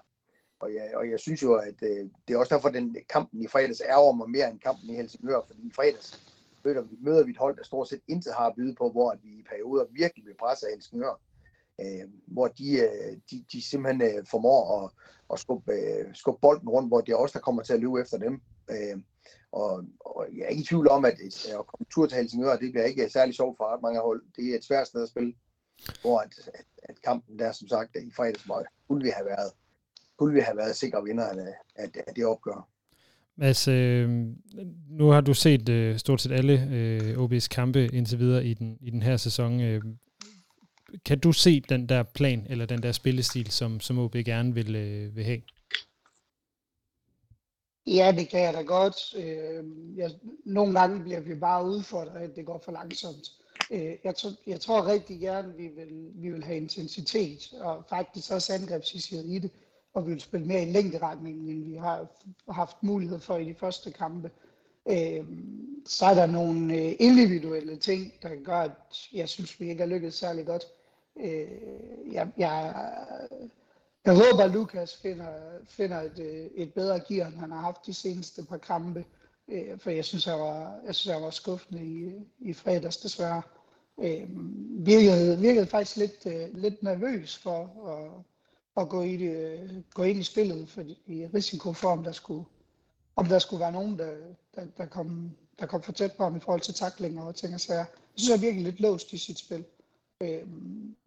Og 0.60 0.74
jeg, 0.74 0.92
og 0.96 1.10
jeg 1.10 1.20
synes 1.20 1.44
jo, 1.44 1.54
at 1.54 1.76
øh, 1.82 2.10
det 2.28 2.34
er 2.34 2.38
også 2.38 2.56
derfor, 2.56 2.68
at 2.68 2.74
den 2.74 2.98
kampen 3.10 3.42
i 3.42 3.48
fredags 3.48 3.82
ærger 3.90 4.12
mig 4.14 4.30
mere 4.30 4.50
end 4.50 4.60
kampen 4.60 4.90
i 4.90 4.96
Helsingør, 4.96 5.42
fordi 5.48 5.68
i 5.68 5.72
fredags 5.76 6.22
møder 6.64 6.82
vi, 6.82 6.96
møder 7.00 7.24
vi 7.24 7.32
et 7.32 7.38
hold, 7.38 7.58
der 7.58 7.64
stort 7.64 7.90
set 7.90 8.02
intet 8.08 8.34
har 8.34 8.48
at 8.48 8.56
byde 8.56 8.76
på, 8.76 8.90
hvor 8.92 9.16
vi 9.24 9.30
i 9.30 9.44
perioder 9.50 9.86
virkelig 9.92 10.26
vil 10.26 10.36
presse 10.40 10.66
af 10.68 10.74
Helsingør. 10.74 11.20
Øh, 11.82 12.08
hvor 12.28 12.48
de, 12.48 12.72
øh, 12.80 13.18
de, 13.32 13.46
de 13.52 13.62
simpelthen 13.62 14.02
øh, 14.02 14.26
formår 14.32 14.84
at, 14.84 14.92
at 15.34 15.40
skubbe, 15.40 15.72
øh, 15.72 16.16
skubbe 16.16 16.40
bolden 16.42 16.70
rundt, 16.70 16.90
hvor 16.90 17.02
det 17.02 17.12
er 17.12 17.16
også 17.16 17.34
der 17.34 17.44
kommer 17.44 17.64
til 17.64 17.74
at 17.74 17.80
løbe 17.80 18.02
efter 18.02 18.18
dem. 18.18 18.42
Øh, 18.70 18.98
og, 19.52 19.84
og 20.00 20.28
jeg 20.38 20.44
er 20.44 20.48
ikke 20.48 20.62
i 20.62 20.66
tvivl 20.66 20.88
om, 20.90 21.06
at, 21.06 21.14
øh, 21.24 21.60
at 21.60 21.68
komme 21.68 21.86
tur 21.94 22.06
til 22.06 22.18
Helsingør, 22.18 22.56
det 22.56 22.72
bliver 22.72 22.86
ikke 22.86 23.04
øh, 23.04 23.12
særlig 23.12 23.36
sjovt 23.36 23.58
for 23.58 23.74
ret 23.74 23.82
mange 23.82 24.00
hold. 24.00 24.24
Det 24.36 24.52
er 24.52 24.56
et 24.56 24.64
svært 24.64 24.88
sted 24.88 25.04
at 25.04 25.10
spille, 25.10 25.34
hvor 26.02 26.20
at, 26.20 26.34
at, 26.54 26.66
at 26.84 27.02
kampen 27.02 27.40
der, 27.40 27.52
som 27.52 27.68
sagt, 27.68 27.96
øh, 27.96 28.04
i 28.04 28.12
fredags, 28.12 28.44
hvor 28.44 28.66
kunne 28.88 29.04
vi 29.04 29.10
have 29.10 29.26
været, 29.26 29.52
kunne 30.18 30.34
vi 30.34 30.40
have 30.40 30.58
været 30.58 30.76
sikre 30.76 31.04
vinder 31.04 31.26
af, 31.26 31.54
af, 31.76 31.90
af 32.08 32.14
det 32.16 32.26
opgør. 32.26 32.70
Mads, 33.36 33.68
øh, 33.68 34.10
nu 34.90 35.08
har 35.08 35.22
du 35.22 35.34
set 35.34 35.70
øh, 35.70 35.98
stort 35.98 36.22
set 36.22 36.32
alle 36.32 36.68
øh, 36.72 37.24
OB's 37.24 37.48
kampe 37.48 37.86
indtil 37.86 38.20
videre 38.20 38.46
i 38.46 38.54
den, 38.54 38.78
i 38.82 38.90
den 38.90 39.02
her 39.02 39.18
sæson. 39.18 39.62
Øh, 39.62 39.82
kan 41.06 41.20
du 41.20 41.32
se 41.32 41.60
den 41.60 41.90
der 41.90 42.04
plan, 42.04 42.48
eller 42.50 42.66
den 42.66 42.84
der 42.84 42.92
spillestil, 42.92 43.52
som, 43.52 43.80
som 43.80 44.00
OB 44.00 44.14
gerne 44.14 44.54
vil, 44.54 44.76
øh, 44.76 45.16
vil 45.16 45.24
have? 45.24 45.42
Ja, 47.88 48.14
det 48.18 48.30
kan 48.30 48.42
jeg 48.42 48.54
da 48.54 48.62
godt. 48.62 49.16
Øh, 49.16 49.64
jeg, 49.98 50.12
nogle 50.46 50.80
gange 50.80 51.04
bliver 51.04 51.20
vi 51.20 51.36
bare 51.36 51.66
udfordret, 51.66 52.22
at 52.22 52.36
det 52.36 52.46
går 52.46 52.62
for 52.66 52.72
langsomt. 52.72 53.32
Øh, 53.72 53.96
jeg, 54.04 54.16
tror, 54.16 54.32
jeg 54.48 54.62
tror 54.62 54.88
rigtig 54.88 55.20
gerne, 55.20 55.56
vi 55.56 55.68
vil, 55.68 56.12
vi 56.16 56.30
vil 56.30 56.44
have 56.44 56.58
intensitet, 56.58 57.54
og 57.60 57.86
faktisk 57.90 58.32
også 58.32 58.54
angrebshistoriet 58.54 59.26
i 59.26 59.40
det, 59.40 59.52
og 59.94 60.08
vi 60.08 60.12
vil 60.12 60.22
spille 60.22 60.48
mere 60.48 60.64
i 60.64 60.72
længderetningen, 60.72 61.50
end 61.50 61.64
vi 61.64 61.76
har 61.76 62.08
haft 62.50 62.84
mulighed 62.84 63.20
for 63.20 63.38
i 63.38 63.46
de 63.46 63.56
første 63.56 63.92
kampe. 63.92 64.32
Øh, 64.90 65.26
så 65.86 66.06
er 66.06 66.14
der 66.14 66.26
nogle 66.26 66.76
øh, 66.76 66.96
individuelle 67.00 67.76
ting, 67.76 68.14
der 68.22 68.44
gør, 68.44 68.58
at 68.58 68.72
jeg 69.14 69.30
synes, 69.30 69.60
vi 69.60 69.70
ikke 69.70 69.82
har 69.82 69.88
lykkedes 69.88 70.16
særlig 70.16 70.46
godt. 70.46 70.64
Øh, 71.20 72.14
jeg, 72.14 72.32
jeg, 72.38 72.74
jeg 74.06 74.14
håber, 74.14 74.44
at 74.44 74.52
Lukas 74.52 74.96
finder, 74.96 75.34
finder 75.68 76.02
et, 76.02 76.20
øh, 76.20 76.46
et 76.56 76.74
bedre 76.74 77.00
gear, 77.00 77.28
end 77.28 77.36
han 77.36 77.52
har 77.52 77.62
haft 77.62 77.86
de 77.86 77.94
seneste 77.94 78.46
par 78.46 78.58
kampe. 78.58 79.06
Øh, 79.48 79.80
for 79.80 79.90
jeg 79.90 80.06
synes, 80.06 80.28
jeg 80.28 80.40
var, 80.40 80.80
jeg 80.86 80.96
synes, 80.96 81.14
jeg 81.14 81.22
var 81.22 81.30
skuffende 81.30 81.86
i, 81.86 82.12
i 82.40 82.54
fredags, 82.54 82.98
desværre. 82.98 83.42
Øh, 84.04 84.28
virkede, 84.86 85.40
virkede 85.40 85.66
faktisk 85.66 85.98
lidt, 85.98 86.26
øh, 86.26 86.58
lidt 86.58 86.84
nervøs 86.84 87.38
for 87.38 87.88
at, 87.88 88.24
at 88.84 88.90
gå, 88.90 89.02
i 89.02 89.18
det, 89.18 89.84
gå 89.94 90.04
ind 90.04 90.20
i 90.20 90.24
spillet, 90.24 90.70
for 90.70 90.82
i 91.06 91.26
risiko 91.26 91.74
for, 91.74 91.90
om 91.90 92.04
der 92.04 92.12
skulle, 92.12 92.46
om 93.16 93.26
der 93.26 93.40
skulle 93.40 93.60
være 93.60 93.72
nogen, 93.72 94.00
der, 94.00 94.16
der, 94.56 94.66
der, 94.78 94.86
kom, 94.86 95.32
der 95.60 95.66
kom 95.66 95.84
for 95.84 95.92
tæt 95.92 96.14
på 96.18 96.24
ham 96.24 96.36
i 96.36 96.40
forhold 96.40 96.62
til 96.62 96.74
taklinger 96.74 97.24
og 97.24 97.36
ting 97.36 97.54
og 97.54 97.60
sager. 97.60 97.80
Jeg 97.80 97.88
synes, 98.16 98.30
jeg 98.30 98.36
er 98.36 98.52
virkelig 98.52 98.64
lidt 98.64 98.80
låst 98.80 99.14
i 99.14 99.18
sit 99.18 99.40
spil 99.40 99.66
øh, 100.22 100.48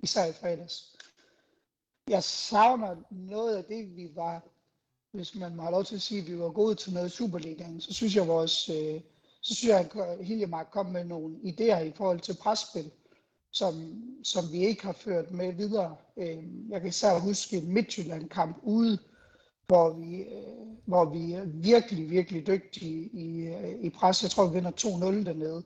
især 0.02 0.24
i 0.24 0.32
fredags. 0.32 0.96
Jeg 2.08 2.22
savner 2.22 2.96
noget 3.10 3.56
af 3.56 3.64
det, 3.64 3.96
vi 3.96 4.08
var, 4.14 4.42
hvis 5.12 5.34
man 5.34 5.56
må 5.56 5.62
have 5.62 5.72
lov 5.72 5.84
til 5.84 5.94
at 5.94 6.02
sige, 6.02 6.20
at 6.20 6.26
vi 6.26 6.38
var 6.38 6.50
gode 6.50 6.74
til 6.74 6.92
noget 6.92 7.06
i 7.06 7.16
Superligaen, 7.16 7.80
så 7.80 7.94
synes 7.94 8.16
jeg, 8.16 8.28
vores, 8.28 8.68
øh, 8.68 9.00
så 9.40 9.54
synes 9.54 9.68
jeg, 9.68 9.90
at 9.94 10.24
Hiljemark 10.24 10.66
kom 10.72 10.86
med 10.86 11.04
nogle 11.04 11.36
idéer 11.36 11.78
i 11.78 11.92
forhold 11.96 12.20
til 12.20 12.36
presspil, 12.36 12.90
som, 13.52 14.02
som 14.24 14.52
vi 14.52 14.58
ikke 14.58 14.84
har 14.84 14.92
ført 14.92 15.30
med 15.30 15.52
videre. 15.52 15.96
Øh, 16.16 16.70
jeg 16.70 16.80
kan 16.80 16.88
især 16.88 17.18
huske 17.18 17.56
en 17.56 17.72
Midtjylland-kamp 17.72 18.56
ude, 18.62 18.98
hvor 19.66 19.92
vi, 19.92 20.16
øh, 20.16 20.66
hvor 20.84 21.04
vi 21.04 21.32
er 21.32 21.44
virkelig, 21.44 22.10
virkelig 22.10 22.46
dygtige 22.46 23.10
i, 23.12 23.46
øh, 23.46 23.84
i 23.84 23.90
pres. 23.90 24.22
Jeg 24.22 24.30
tror, 24.30 24.46
vi 24.46 24.54
vinder 24.54 24.70
2-0 24.70 25.24
dernede. 25.24 25.62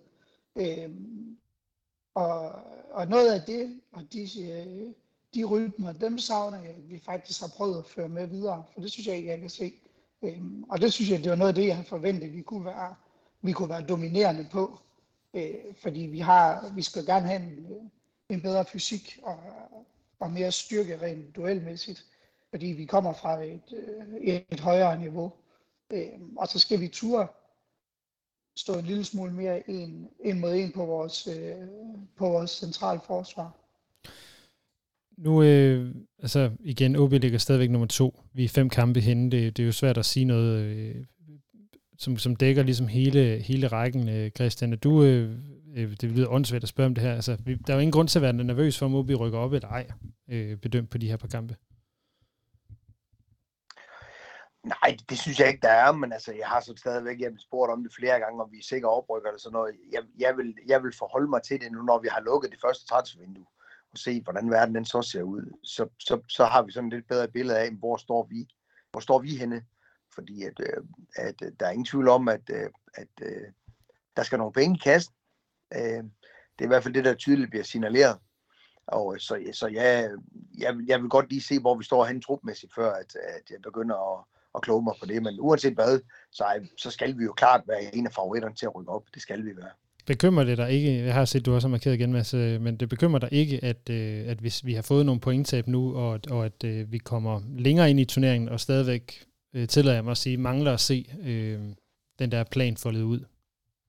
Øh, 0.56 0.90
og, 2.14 2.52
og 2.90 3.06
noget 3.08 3.32
af 3.32 3.42
det, 3.42 3.80
og 3.92 4.02
de, 4.12 4.42
øh, 4.42 4.92
de 5.34 5.44
rytmer, 5.44 5.92
dem 5.92 6.18
savner 6.18 6.62
jeg, 6.62 6.74
vi 6.88 6.98
faktisk 6.98 7.40
har 7.40 7.48
prøvet 7.56 7.78
at 7.78 7.86
føre 7.86 8.08
med 8.08 8.26
videre, 8.26 8.64
for 8.74 8.80
det 8.80 8.90
synes 8.92 9.06
jeg 9.06 9.16
ikke, 9.16 9.28
jeg 9.28 9.40
kan 9.40 9.50
se. 9.50 9.72
Øhm, 10.22 10.64
og 10.68 10.80
det 10.80 10.92
synes 10.92 11.10
jeg, 11.10 11.18
det 11.18 11.30
var 11.30 11.36
noget 11.36 11.48
af 11.48 11.54
det, 11.54 11.66
jeg 11.66 11.76
havde 11.76 11.88
forventet, 11.88 12.32
vi 12.32 12.42
kunne 12.42 12.64
være, 12.64 12.94
vi 13.42 13.52
kunne 13.52 13.68
være 13.68 13.86
dominerende 13.86 14.48
på. 14.52 14.78
Øh, 15.34 15.54
fordi 15.82 16.00
vi, 16.00 16.18
har, 16.18 16.72
vi 16.74 16.82
skal 16.82 17.06
gerne 17.06 17.26
have 17.26 17.42
en, 17.42 17.66
øh, 17.70 17.82
en 18.28 18.42
bedre 18.42 18.64
fysik 18.64 19.18
og, 19.22 19.38
og 20.20 20.30
mere 20.30 20.52
styrke 20.52 21.02
rent 21.02 21.36
duelmæssigt, 21.36 22.06
fordi 22.50 22.66
vi 22.66 22.84
kommer 22.84 23.12
fra 23.12 23.42
et, 23.44 23.62
et, 24.20 24.44
et 24.50 24.60
højere 24.60 24.98
niveau. 24.98 25.32
Øh, 25.90 26.08
og 26.36 26.48
så 26.48 26.58
skal 26.58 26.80
vi 26.80 26.88
ture 26.88 27.26
stå 28.60 28.78
en 28.78 28.84
lille 28.84 29.04
smule 29.04 29.32
mere 29.32 29.70
en, 29.70 30.08
en 30.24 30.40
mod 30.40 30.54
en 30.54 30.72
på 30.72 30.84
vores, 30.86 31.26
øh, 31.26 31.54
på 32.16 32.28
vores 32.28 32.50
centrale 32.50 33.00
forsvar. 33.06 33.56
Nu, 35.18 35.42
øh, 35.42 35.94
altså 36.18 36.50
igen, 36.60 36.96
OB 36.96 37.12
ligger 37.12 37.38
stadigvæk 37.38 37.70
nummer 37.70 37.86
to. 37.86 38.22
Vi 38.32 38.44
er 38.44 38.48
fem 38.48 38.68
kampe 38.68 39.00
henne. 39.00 39.30
Det, 39.30 39.56
det 39.56 39.62
er 39.62 39.66
jo 39.66 39.72
svært 39.72 39.98
at 39.98 40.04
sige 40.04 40.24
noget, 40.24 40.58
øh, 40.60 40.94
som, 41.98 42.18
som 42.18 42.36
dækker 42.36 42.62
ligesom 42.62 42.88
hele, 42.88 43.38
hele 43.38 43.66
rækken. 43.66 44.08
Øh, 44.08 44.30
Christian, 44.30 44.72
er 44.72 44.76
du, 44.76 45.02
øh, 45.02 45.38
øh, 45.76 45.96
det 46.00 46.10
lyder 46.10 46.28
åndssvagt 46.28 46.62
at 46.62 46.68
spørge 46.68 46.86
om 46.86 46.94
det 46.94 47.04
her. 47.04 47.14
Altså, 47.14 47.36
vi, 47.44 47.54
der 47.54 47.72
er 47.72 47.76
jo 47.76 47.80
ingen 47.80 47.92
grund 47.92 48.08
til 48.08 48.18
at 48.18 48.22
være 48.22 48.32
nervøs 48.32 48.78
for, 48.78 48.86
om 48.86 48.94
OB 48.94 49.10
rykker 49.10 49.38
op 49.38 49.52
eller 49.52 49.68
ej, 49.68 49.86
øh, 50.28 50.56
bedømt 50.56 50.90
på 50.90 50.98
de 50.98 51.08
her 51.08 51.16
par 51.16 51.28
kampe. 51.28 51.56
Nej, 54.64 54.96
det 55.08 55.18
synes 55.18 55.40
jeg 55.40 55.48
ikke, 55.48 55.62
der 55.62 55.68
er, 55.68 55.92
men 55.92 56.12
altså, 56.12 56.32
jeg 56.32 56.48
har 56.48 56.60
så 56.60 56.74
stadigvæk 56.76 57.20
jeg 57.20 57.32
spurgt 57.38 57.72
om 57.72 57.82
det 57.82 57.94
flere 57.94 58.20
gange, 58.20 58.42
om 58.42 58.52
vi 58.52 58.58
er 58.58 58.62
sikre 58.62 58.88
oprykker 58.88 59.28
eller 59.28 59.40
sådan 59.40 59.52
noget. 59.52 59.76
Jeg, 59.92 60.02
jeg, 60.18 60.36
vil, 60.36 60.54
jeg 60.66 60.82
vil 60.82 60.92
forholde 60.98 61.30
mig 61.30 61.42
til 61.42 61.60
det 61.60 61.72
nu, 61.72 61.82
når 61.82 61.98
vi 61.98 62.08
har 62.08 62.20
lukket 62.20 62.50
det 62.50 62.60
første 62.60 62.86
transfervindue, 62.86 63.46
og 63.92 63.98
se, 63.98 64.22
hvordan 64.22 64.50
verden 64.50 64.74
den 64.74 64.84
så 64.84 65.02
ser 65.02 65.22
ud. 65.22 65.58
Så, 65.64 65.88
så, 65.98 66.20
så 66.28 66.44
har 66.44 66.62
vi 66.62 66.72
sådan 66.72 66.88
et 66.88 66.94
lidt 66.94 67.08
bedre 67.08 67.28
billede 67.28 67.58
af, 67.58 67.70
hvor 67.70 67.96
står 67.96 68.26
vi, 68.30 68.48
hvor 68.90 69.00
står 69.00 69.18
vi 69.18 69.36
henne. 69.36 69.64
Fordi 70.14 70.42
at, 70.42 70.60
øh, 70.60 70.84
at, 71.16 71.42
at 71.42 71.60
der 71.60 71.66
er 71.66 71.70
ingen 71.70 71.84
tvivl 71.84 72.08
om, 72.08 72.28
at, 72.28 72.50
øh, 72.50 72.70
at, 72.94 73.08
at 73.22 73.52
der 74.16 74.22
skal 74.22 74.38
nogle 74.38 74.52
penge 74.52 74.76
i 74.76 74.80
kassen. 74.84 75.14
Det 75.72 76.64
er 76.64 76.64
i 76.64 76.66
hvert 76.66 76.82
fald 76.82 76.94
det, 76.94 77.04
der 77.04 77.14
tydeligt 77.14 77.50
bliver 77.50 77.64
signaleret. 77.64 78.18
Og 78.86 79.16
så, 79.18 79.50
så 79.52 79.66
ja, 79.66 80.08
jeg, 80.58 80.76
jeg 80.86 81.00
vil 81.02 81.10
godt 81.10 81.28
lige 81.28 81.42
se, 81.42 81.60
hvor 81.60 81.74
vi 81.74 81.84
står 81.84 82.04
henne 82.04 82.22
trupmæssigt, 82.22 82.74
før 82.74 82.92
at, 82.92 83.16
at 83.16 83.50
jeg 83.50 83.62
begynder 83.62 84.18
at, 84.18 84.24
og 84.52 84.62
kloge 84.62 84.82
mig 84.82 84.94
på 85.00 85.06
det. 85.06 85.22
Men 85.22 85.36
uanset 85.40 85.74
hvad, 85.74 86.00
så, 86.32 86.44
så 86.78 86.90
skal 86.90 87.18
vi 87.18 87.24
jo 87.24 87.32
klart 87.32 87.62
være 87.66 87.96
en 87.96 88.06
af 88.06 88.12
favoritterne 88.12 88.54
til 88.54 88.66
at 88.66 88.74
rykke 88.74 88.92
op. 88.92 89.04
Det 89.14 89.22
skal 89.22 89.44
vi 89.44 89.56
være. 89.56 89.70
Bekymrer 90.06 90.44
det 90.44 90.58
dig 90.58 90.72
ikke, 90.72 91.04
jeg 91.04 91.14
har 91.14 91.24
set, 91.24 91.46
du 91.46 91.54
også 91.54 91.68
har 91.68 91.70
markeret 91.70 91.94
igen, 91.94 92.12
Mads, 92.12 92.34
øh, 92.34 92.60
men 92.60 92.76
det 92.76 92.88
bekymrer 92.88 93.18
dig 93.18 93.28
ikke, 93.32 93.64
at, 93.64 93.90
øh, 93.90 94.28
at 94.28 94.38
hvis 94.38 94.64
vi 94.64 94.74
har 94.74 94.82
fået 94.82 95.06
nogle 95.06 95.20
pointtab 95.20 95.66
nu, 95.66 95.96
og, 95.96 96.20
og 96.30 96.44
at 96.44 96.64
at 96.64 96.92
vi 96.92 96.98
kommer 96.98 97.40
længere 97.58 97.90
ind 97.90 98.00
i 98.00 98.04
turneringen, 98.04 98.48
og 98.48 98.60
stadigvæk, 98.60 99.26
tillader 99.68 99.94
jeg 99.94 100.04
mig 100.04 100.10
at 100.10 100.16
sige, 100.16 100.36
mangler 100.36 100.72
at 100.72 100.80
se 100.80 101.06
øh, 101.22 101.60
den 102.18 102.32
der 102.32 102.44
plan 102.44 102.76
foldet 102.76 103.02
ud? 103.02 103.20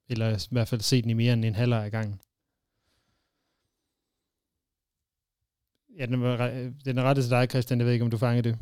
Eller 0.10 0.30
i 0.30 0.48
hvert 0.52 0.68
fald 0.68 0.82
se 0.82 1.02
den 1.02 1.10
i 1.10 1.14
mere 1.14 1.34
end 1.34 1.46
en 1.46 1.56
halvleg 1.56 1.86
af 1.86 1.92
gangen? 1.92 2.22
Ja, 6.00 6.06
den 6.06 6.22
den 6.86 6.98
er 6.98 7.04
rettet 7.04 7.24
til 7.24 7.32
dig, 7.32 7.50
Christian. 7.50 7.80
Jeg 7.80 7.86
ved 7.86 7.94
ikke, 7.94 8.06
om 8.06 8.12
du 8.12 8.18
fanger 8.18 8.42
det. 8.42 8.58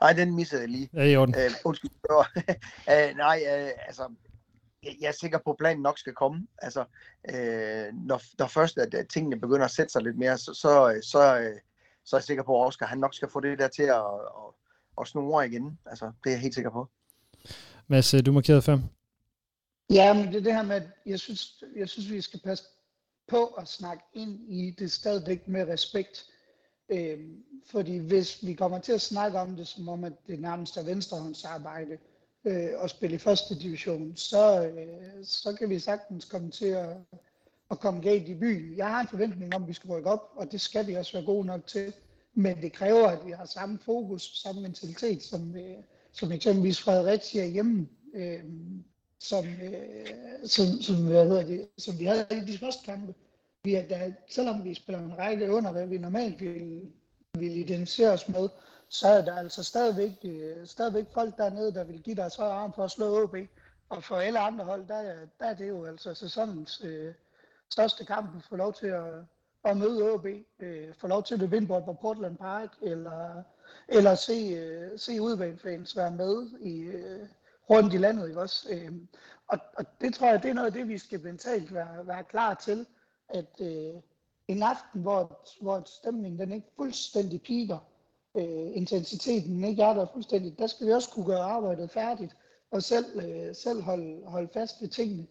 Nej, 0.00 0.12
den 0.12 0.34
missede 0.34 0.60
jeg 0.60 0.68
lige. 0.70 0.90
Ja, 0.94 1.02
i 1.02 1.16
orden. 1.16 1.34
Øh, 1.34 1.50
undskyld. 1.64 1.90
øh, 2.92 3.16
nej, 3.16 3.44
øh, 3.48 3.70
altså, 3.86 4.14
jeg 4.82 5.08
er 5.08 5.12
sikker 5.12 5.38
på, 5.38 5.50
at 5.50 5.56
planen 5.58 5.82
nok 5.82 5.98
skal 5.98 6.14
komme. 6.14 6.46
Altså, 6.58 6.84
øh, 7.30 7.86
når, 7.92 8.22
når 8.38 8.46
først 8.46 8.78
at 8.78 9.08
tingene 9.08 9.40
begynder 9.40 9.64
at 9.64 9.70
sætte 9.70 9.92
sig 9.92 10.02
lidt 10.02 10.18
mere, 10.18 10.38
så, 10.38 10.54
så, 10.54 11.00
så, 11.02 11.38
øh, 11.40 11.60
så 12.04 12.16
er 12.16 12.20
jeg 12.20 12.24
sikker 12.24 12.42
på, 12.42 12.62
at 12.62 12.66
Oscar 12.66 12.86
han 12.86 12.98
nok 12.98 13.14
skal 13.14 13.28
få 13.30 13.40
det 13.40 13.58
der 13.58 13.68
til 13.68 13.82
at, 13.82 13.96
at, 13.96 14.54
at 15.00 15.08
snore 15.08 15.46
igen. 15.46 15.78
Altså, 15.86 16.04
det 16.24 16.30
er 16.30 16.34
jeg 16.34 16.40
helt 16.40 16.54
sikker 16.54 16.70
på. 16.70 16.88
Mads, 17.88 18.14
du 18.26 18.32
markerede 18.32 18.62
fem. 18.62 18.82
Ja, 19.90 20.14
men 20.14 20.26
det 20.26 20.36
er 20.36 20.40
det 20.40 20.54
her 20.54 20.62
med, 20.62 20.76
at 20.76 20.88
jeg 21.06 21.20
synes, 21.20 21.64
jeg 21.76 21.88
synes, 21.88 22.10
vi 22.10 22.20
skal 22.20 22.40
passe 22.44 22.64
på 23.28 23.46
at 23.46 23.68
snakke 23.68 24.04
ind 24.14 24.40
i 24.48 24.70
det 24.78 24.92
stadigvæk 24.92 25.48
med 25.48 25.68
respekt. 25.68 26.24
Øh, 26.88 27.18
fordi 27.66 27.98
hvis 27.98 28.46
vi 28.46 28.54
kommer 28.54 28.78
til 28.78 28.92
at 28.92 29.00
snakke 29.00 29.38
om 29.38 29.56
det, 29.56 29.68
som 29.68 29.88
om 29.88 30.04
at 30.04 30.12
det 30.26 30.40
nærmest 30.40 30.76
er 30.76 30.82
venstrehåndsarbejde 30.82 31.98
øh, 32.44 32.68
at 32.82 32.90
spille 32.90 33.16
i 33.16 33.18
første 33.18 33.58
division, 33.58 34.16
så, 34.16 34.66
øh, 34.66 35.24
så 35.24 35.52
kan 35.52 35.70
vi 35.70 35.78
sagtens 35.78 36.24
komme 36.24 36.50
til 36.50 36.66
at, 36.66 36.96
at 37.70 37.80
komme 37.80 38.00
galt 38.00 38.28
i 38.28 38.34
byen. 38.34 38.76
Jeg 38.76 38.86
har 38.86 39.00
en 39.00 39.08
forventning 39.08 39.54
om, 39.54 39.62
at 39.62 39.68
vi 39.68 39.72
skal 39.72 39.90
rykke 39.90 40.10
op, 40.10 40.32
og 40.36 40.52
det 40.52 40.60
skal 40.60 40.86
vi 40.86 40.94
også 40.94 41.12
være 41.12 41.26
gode 41.26 41.46
nok 41.46 41.66
til. 41.66 41.92
men 42.34 42.62
det 42.62 42.72
kræver, 42.72 43.08
at 43.08 43.26
vi 43.26 43.30
har 43.30 43.44
samme 43.44 43.78
fokus, 43.78 44.40
samme 44.42 44.60
mentalitet, 44.62 45.22
som, 45.22 45.56
øh, 45.56 45.76
som 46.12 46.32
eksempelvis 46.32 46.80
Fredericia 46.80 47.46
hjemme, 47.46 47.88
øh, 48.14 48.44
som, 49.18 49.44
øh, 49.44 50.46
som, 50.46 50.66
som, 50.82 51.06
hvad 51.06 51.28
hedder 51.28 51.46
det, 51.46 51.68
som 51.78 51.98
vi 51.98 52.04
havde 52.04 52.26
i 52.30 52.52
de 52.52 52.58
første 52.58 52.84
kampe. 52.84 53.14
Vi 53.64 53.74
er, 53.74 53.88
der, 53.88 54.12
selvom 54.28 54.64
vi 54.64 54.74
spiller 54.74 55.02
en 55.02 55.18
række 55.18 55.52
under, 55.52 55.72
hvad 55.72 55.86
vi 55.86 55.98
normalt 55.98 56.40
vil, 56.40 56.92
vil 57.38 57.56
identificere 57.56 58.12
os 58.12 58.28
med, 58.28 58.48
så 58.88 59.08
er 59.08 59.24
der 59.24 59.36
altså 59.36 59.62
stadigvæk, 59.64 60.12
øh, 60.24 60.66
stadigvæk 60.66 61.06
folk 61.12 61.36
dernede, 61.36 61.74
der 61.74 61.84
vil 61.84 62.02
give 62.02 62.16
deres 62.16 62.36
højre 62.36 62.52
arm 62.52 62.72
for 62.72 62.84
at 62.84 62.90
slå 62.90 63.22
OB. 63.22 63.36
Og 63.88 64.04
for 64.04 64.16
alle 64.16 64.38
andre 64.38 64.64
hold, 64.64 64.86
der, 64.88 65.02
der 65.40 65.46
er 65.46 65.54
det 65.54 65.68
jo 65.68 65.84
altså 65.84 66.14
sæsonens 66.14 66.82
øh, 66.84 67.14
største 67.70 68.04
kamp 68.04 68.36
at 68.36 68.42
få 68.48 68.56
lov 68.56 68.74
til 68.74 68.86
at, 68.86 69.14
at 69.64 69.76
møde 69.76 70.12
OB. 70.12 70.26
Øh, 70.60 70.94
få 70.94 71.06
lov 71.06 71.22
til 71.22 71.42
at 71.42 71.50
vinde 71.50 71.66
på 71.66 71.96
Portland 72.00 72.36
Park, 72.36 72.68
eller, 72.82 73.42
eller 73.88 74.14
se, 74.14 74.32
øh, 74.32 74.98
se 74.98 75.20
udvalgfans 75.20 75.96
være 75.96 76.10
med 76.10 76.46
i, 76.60 76.80
øh, 76.80 77.28
rundt 77.70 77.94
i 77.94 77.98
landet. 77.98 78.28
Ikke 78.28 78.40
også? 78.40 78.68
Øh, 78.70 78.92
og, 79.48 79.58
og 79.76 79.84
det 80.00 80.14
tror 80.14 80.28
jeg, 80.30 80.42
det 80.42 80.50
er 80.50 80.54
noget 80.54 80.66
af 80.66 80.72
det, 80.72 80.88
vi 80.88 80.98
skal 80.98 81.20
mentalt 81.20 81.74
være, 81.74 82.06
være 82.06 82.24
klar 82.24 82.54
til, 82.54 82.86
at 83.28 83.60
øh, 83.60 83.94
en 84.48 84.62
aften, 84.62 85.00
hvor, 85.02 85.46
hvor 85.60 85.82
stemningen 85.86 86.38
den 86.40 86.52
ikke 86.52 86.68
fuldstændig 86.76 87.42
piker, 87.42 87.78
øh, 88.36 88.76
intensiteten 88.76 89.64
ikke 89.64 89.82
er 89.82 89.94
der 89.94 90.06
fuldstændig, 90.12 90.58
der 90.58 90.66
skal 90.66 90.86
vi 90.86 90.92
også 90.92 91.10
kunne 91.10 91.26
gøre 91.26 91.42
arbejdet 91.42 91.90
færdigt, 91.90 92.36
og 92.70 92.82
selv, 92.82 93.20
øh, 93.20 93.54
selv 93.54 93.82
holde, 93.82 94.20
holde 94.26 94.48
fast 94.52 94.82
ved 94.82 94.88
tingene. 94.88 95.26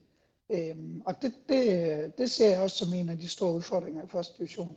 Øh, 0.50 0.76
og 1.06 1.22
det, 1.22 1.34
det, 1.50 1.64
øh, 1.64 2.12
det 2.18 2.32
ser 2.32 2.50
jeg 2.50 2.62
også 2.62 2.78
som 2.86 2.94
en 2.94 3.10
af 3.10 3.18
de 3.18 3.30
store 3.30 3.54
udfordringer 3.54 4.04
i 4.04 4.08
første 4.08 4.38
division. 4.38 4.76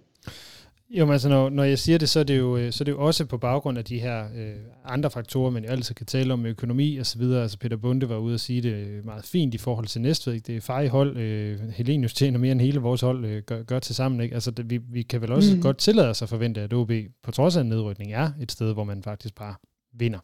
Jo, 0.90 1.05
men 1.05 1.12
altså, 1.12 1.29
når, 1.29 1.49
når 1.49 1.64
jeg 1.64 1.79
siger 1.79 1.99
det, 1.99 2.09
så 2.09 2.20
er 2.20 2.25
det, 2.25 2.38
jo, 2.38 2.57
øh, 2.57 2.72
så 2.72 2.83
er 2.83 2.85
det 2.85 2.92
jo 2.92 3.05
også 3.05 3.25
på 3.25 3.38
baggrund 3.38 3.79
af 3.79 3.85
de 3.85 3.99
her 3.99 4.29
øh, 4.37 4.57
andre 4.85 5.11
faktorer, 5.11 5.51
man 5.51 5.64
jo 5.64 5.70
altid 5.70 5.94
kan 5.94 6.07
tale 6.07 6.33
om 6.33 6.46
økonomi 6.46 6.96
og 6.96 7.07
så 7.07 7.18
videre. 7.18 7.42
Altså 7.42 7.59
Peter 7.59 7.77
Bunde 7.77 8.09
var 8.09 8.16
ude 8.16 8.35
og 8.35 8.40
sige 8.40 8.62
det 8.62 9.05
meget 9.05 9.25
fint 9.25 9.55
i 9.55 9.59
forhold 9.59 9.87
til 9.87 10.01
Næstved. 10.01 10.40
Det 10.40 10.57
er 10.57 10.61
feje 10.61 10.88
hold. 10.88 11.16
Øh, 11.16 11.68
Helenius 11.68 12.14
tjener 12.14 12.38
mere 12.38 12.53
end 12.53 12.61
hele 12.61 12.81
vores 12.81 13.01
hold 13.01 13.25
øh, 13.25 13.42
gør, 13.42 13.62
gør 13.62 13.79
til 13.79 13.94
sammen. 13.94 14.20
Ikke? 14.20 14.35
Altså, 14.35 14.51
det, 14.51 14.70
vi, 14.70 14.77
vi 14.77 15.03
kan 15.03 15.22
vel 15.22 15.33
også 15.33 15.57
mm. 15.57 15.62
godt 15.62 15.79
tillade 15.79 16.09
os 16.09 16.22
at 16.22 16.29
forvente, 16.29 16.61
at 16.61 16.72
OB 16.72 16.92
på 17.22 17.31
trods 17.31 17.57
af 17.57 17.61
en 17.61 17.68
nedrykning 17.68 18.12
er 18.12 18.31
et 18.40 18.53
sted, 18.53 18.72
hvor 18.72 18.85
man 18.85 19.03
faktisk 19.03 19.35
bare 19.35 19.55
vinder. 19.92 20.18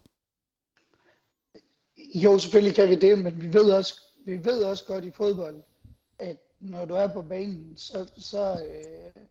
Jo, 2.14 2.38
selvfølgelig 2.38 2.74
kan 2.74 2.88
vi 2.88 2.94
det, 2.94 3.18
men 3.18 3.42
vi 3.42 3.52
ved 3.52 3.70
også, 3.70 4.00
vi 4.26 4.44
ved 4.44 4.62
også 4.62 4.84
godt 4.84 5.04
i 5.04 5.10
fodbold, 5.10 5.62
at 6.18 6.36
når 6.60 6.84
du 6.84 6.94
er 6.94 7.06
på 7.06 7.22
banen, 7.22 7.72
så, 7.76 8.10
så 8.18 8.52
øh, 8.52 9.22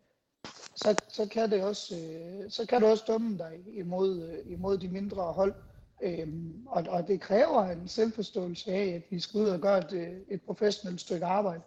så, 0.76 0.96
så, 1.10 1.26
kan 1.26 1.52
det 1.52 1.64
også, 1.64 1.96
øh, 1.96 2.52
så 2.52 2.66
kan 2.66 2.82
du 2.82 2.88
også 2.88 3.04
dømme 3.08 3.38
dig 3.38 3.60
imod, 3.74 4.22
øh, 4.22 4.52
imod 4.52 4.78
de 4.78 4.88
mindre 4.88 5.24
hold. 5.24 5.54
Øhm, 6.02 6.68
og, 6.68 6.86
og 6.90 7.08
det 7.08 7.22
kræver 7.22 7.64
en 7.64 7.88
selvforståelse 7.88 8.72
af, 8.72 8.88
at 8.88 9.02
vi 9.10 9.20
skal 9.20 9.40
ud 9.40 9.46
og 9.46 9.60
gøre 9.60 9.78
et, 9.78 9.94
øh, 9.94 10.18
et 10.28 10.42
professionelt 10.42 11.02
stykke 11.02 11.26
arbejde. 11.26 11.62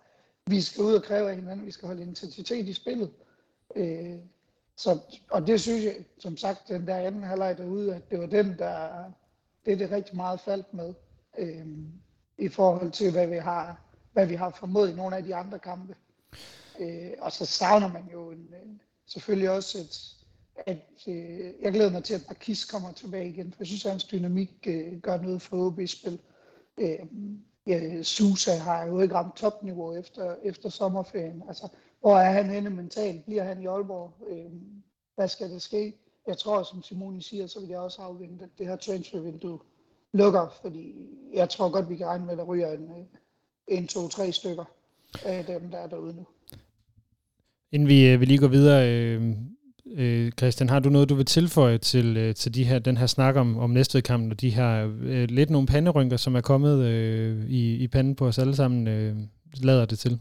Vi 0.46 0.60
skal 0.60 0.84
ud 0.84 0.94
og 0.94 1.02
kræve 1.02 1.30
af 1.30 1.36
hinanden, 1.36 1.66
vi 1.66 1.70
skal 1.70 1.86
holde 1.86 2.02
intensitet 2.02 2.68
i 2.68 2.72
spillet. 2.72 3.10
Øh, 3.76 4.18
så, 4.76 4.98
og 5.30 5.46
det 5.46 5.60
synes 5.60 5.84
jeg, 5.84 5.94
som 6.18 6.36
sagt, 6.36 6.68
den 6.68 6.86
der 6.86 6.96
anden 6.96 7.22
halvleg 7.22 7.58
derude, 7.58 7.94
at 7.94 8.10
det 8.10 8.18
var 8.20 8.26
den, 8.26 8.58
der 8.58 9.04
det 9.66 9.72
er 9.72 9.76
det 9.76 9.90
rigtig 9.90 10.16
meget 10.16 10.40
faldt 10.40 10.74
med, 10.74 10.94
øh, 11.38 11.66
i 12.38 12.48
forhold 12.48 12.90
til, 12.90 13.12
hvad 13.12 13.26
vi 13.26 13.36
har, 13.36 13.80
hvad 14.12 14.26
vi 14.26 14.34
har 14.34 14.50
formået 14.50 14.90
i 14.90 14.94
nogle 14.94 15.16
af 15.16 15.22
de 15.22 15.34
andre 15.34 15.58
kampe. 15.58 15.94
Øh, 16.80 17.10
og 17.18 17.32
så 17.32 17.46
savner 17.46 17.88
man 17.92 18.08
jo 18.12 18.30
en, 18.30 18.54
en, 18.64 18.80
selvfølgelig 19.06 19.50
også, 19.50 19.78
at, 19.78 20.14
at 20.66 21.08
øh, 21.08 21.52
jeg 21.62 21.72
glæder 21.72 21.90
mig 21.90 22.04
til, 22.04 22.14
at 22.14 22.24
Marquis 22.28 22.64
kommer 22.64 22.92
tilbage 22.92 23.28
igen, 23.28 23.52
for 23.52 23.56
jeg 23.60 23.66
synes, 23.66 23.84
at 23.84 23.90
hans 23.90 24.04
dynamik 24.04 24.66
øh, 24.66 25.00
gør 25.00 25.20
noget 25.20 25.42
for 25.42 25.66
OB-spil. 25.66 26.18
Øh, 26.78 26.98
ja, 27.66 28.02
Susa 28.02 28.54
har 28.54 28.86
jo 28.86 29.00
ikke 29.00 29.14
ramt 29.14 29.36
topniveau 29.36 29.96
efter, 29.96 30.36
efter 30.42 30.68
sommerferien. 30.68 31.42
Altså, 31.48 31.68
hvor 32.00 32.16
er 32.18 32.32
han 32.32 32.50
henne 32.50 32.70
mentalt? 32.70 33.24
Bliver 33.24 33.44
han 33.44 33.62
i 33.62 33.66
Aalborg? 33.66 34.14
Øh, 34.28 34.52
hvad 35.14 35.28
skal 35.28 35.50
der 35.50 35.58
ske? 35.58 35.94
Jeg 36.26 36.38
tror, 36.38 36.62
som 36.62 36.82
Simone 36.82 37.22
siger, 37.22 37.46
så 37.46 37.60
vil 37.60 37.68
jeg 37.68 37.78
også 37.78 38.02
afvente, 38.02 38.44
at 38.44 38.50
det 38.58 38.66
her 38.66 38.76
transfervindue 38.76 39.58
lukker, 40.12 40.48
fordi 40.62 41.08
jeg 41.32 41.48
tror 41.48 41.70
godt, 41.70 41.88
vi 41.88 41.96
kan 41.96 42.06
regne 42.06 42.24
med, 42.24 42.32
at 42.32 42.38
der 42.38 42.44
ryger 42.44 42.72
en, 42.72 42.90
øh, 42.90 43.06
en 43.66 43.86
to, 43.86 44.08
tre 44.08 44.32
stykker 44.32 44.64
af 45.24 45.44
dem, 45.44 45.70
der 45.70 45.78
er 45.78 45.86
derude 45.86 46.16
nu. 46.16 46.26
Inden 47.74 47.88
vi, 47.88 48.08
øh, 48.08 48.20
vi 48.20 48.24
lige 48.24 48.38
går 48.38 48.48
videre, 48.48 48.82
øh, 48.92 49.22
øh, 49.96 50.32
Christian, 50.32 50.68
har 50.68 50.80
du 50.80 50.88
noget, 50.88 51.08
du 51.08 51.14
vil 51.14 51.26
tilføje 51.26 51.78
til, 51.78 52.16
øh, 52.16 52.34
til 52.34 52.54
de 52.54 52.64
her, 52.64 52.78
den 52.78 52.96
her 52.96 53.06
snak 53.06 53.36
om, 53.36 53.58
om 53.58 53.70
næstvedkampen, 53.70 54.32
og 54.32 54.40
de 54.40 54.50
her 54.50 54.94
øh, 55.02 55.24
lidt 55.28 55.50
nogle 55.50 55.66
panderynker, 55.66 56.16
som 56.16 56.34
er 56.34 56.40
kommet 56.40 56.84
øh, 56.84 57.44
i, 57.44 57.76
i 57.76 57.88
panden 57.88 58.16
på 58.16 58.26
os 58.26 58.38
alle 58.38 58.56
sammen, 58.56 58.88
øh, 58.88 59.16
lader 59.62 59.86
det 59.86 59.98
til? 59.98 60.20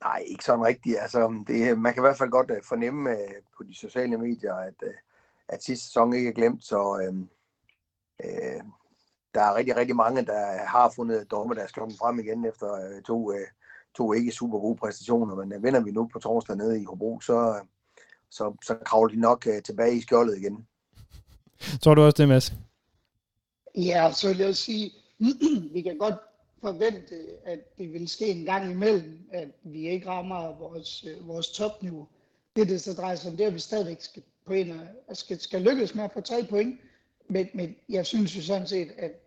Nej, 0.00 0.22
ikke 0.26 0.44
sådan 0.44 0.64
rigtigt. 0.64 0.96
Altså, 1.00 1.44
det, 1.46 1.78
man 1.78 1.94
kan 1.94 2.00
i 2.00 2.06
hvert 2.06 2.18
fald 2.18 2.30
godt 2.30 2.50
uh, 2.50 2.56
fornemme 2.68 3.10
uh, 3.10 3.34
på 3.56 3.62
de 3.62 3.74
sociale 3.74 4.18
medier, 4.18 4.54
at, 4.54 4.74
uh, 4.82 4.94
at 5.48 5.62
sidste 5.62 5.86
sæson 5.86 6.14
ikke 6.14 6.28
er 6.28 6.34
glemt, 6.34 6.64
så 6.64 6.78
uh, 6.78 7.16
uh, 8.24 8.62
der 9.34 9.42
er 9.42 9.54
rigtig, 9.54 9.76
rigtig 9.76 9.96
mange, 9.96 10.26
der 10.26 10.66
har 10.66 10.92
fundet 10.96 11.30
dommedagsklubben 11.30 11.96
frem 11.98 12.18
igen 12.18 12.44
efter 12.44 12.66
uh, 12.66 13.02
to 13.02 13.30
uh, 13.30 13.36
to 13.94 14.12
ikke 14.12 14.32
super 14.32 14.58
gode 14.58 14.76
præstationer, 14.76 15.34
men 15.34 15.62
vinder 15.62 15.80
vi 15.80 15.90
nu 15.90 16.08
på 16.12 16.18
torsdag 16.18 16.56
nede 16.56 16.80
i 16.80 16.84
Hobro, 16.84 17.20
så, 17.20 17.60
så, 18.30 18.56
så 18.64 18.76
kravler 18.84 19.14
de 19.14 19.20
nok 19.20 19.46
uh, 19.46 19.62
tilbage 19.62 19.96
i 19.96 20.00
skjoldet 20.00 20.38
igen. 20.38 20.66
Tror 21.82 21.94
du 21.94 22.02
også 22.02 22.22
det, 22.22 22.28
Mads? 22.28 22.52
Ja, 23.76 24.12
så 24.12 24.28
vil 24.28 24.38
jeg 24.38 24.56
sige, 24.56 24.92
vi 25.74 25.82
kan 25.82 25.98
godt 25.98 26.14
forvente, 26.60 27.14
at 27.44 27.78
det 27.78 27.92
vil 27.92 28.08
ske 28.08 28.26
en 28.26 28.44
gang 28.44 28.70
imellem, 28.70 29.28
at 29.32 29.48
vi 29.62 29.88
ikke 29.88 30.08
rammer 30.08 30.58
vores, 30.58 31.04
øh, 31.04 31.28
vores 31.28 31.50
topniveau. 31.50 32.08
Det, 32.56 32.68
det 32.68 32.80
så 32.80 32.92
drejer 32.94 33.16
sig 33.16 33.30
om, 33.30 33.36
det 33.36 33.44
er, 33.44 33.48
at 33.48 33.54
vi 33.54 33.58
stadigvæk 33.58 34.00
skal, 34.00 34.22
på 34.46 34.52
en, 34.52 34.80
skal, 35.12 35.40
skal 35.40 35.62
lykkes 35.62 35.94
med 35.94 36.04
at 36.04 36.12
få 36.12 36.20
tre 36.20 36.46
point. 36.50 36.80
Men, 37.28 37.48
men 37.54 37.76
jeg 37.88 38.06
synes 38.06 38.36
jo 38.36 38.42
sådan 38.42 38.66
set, 38.66 38.90
at 38.98 39.23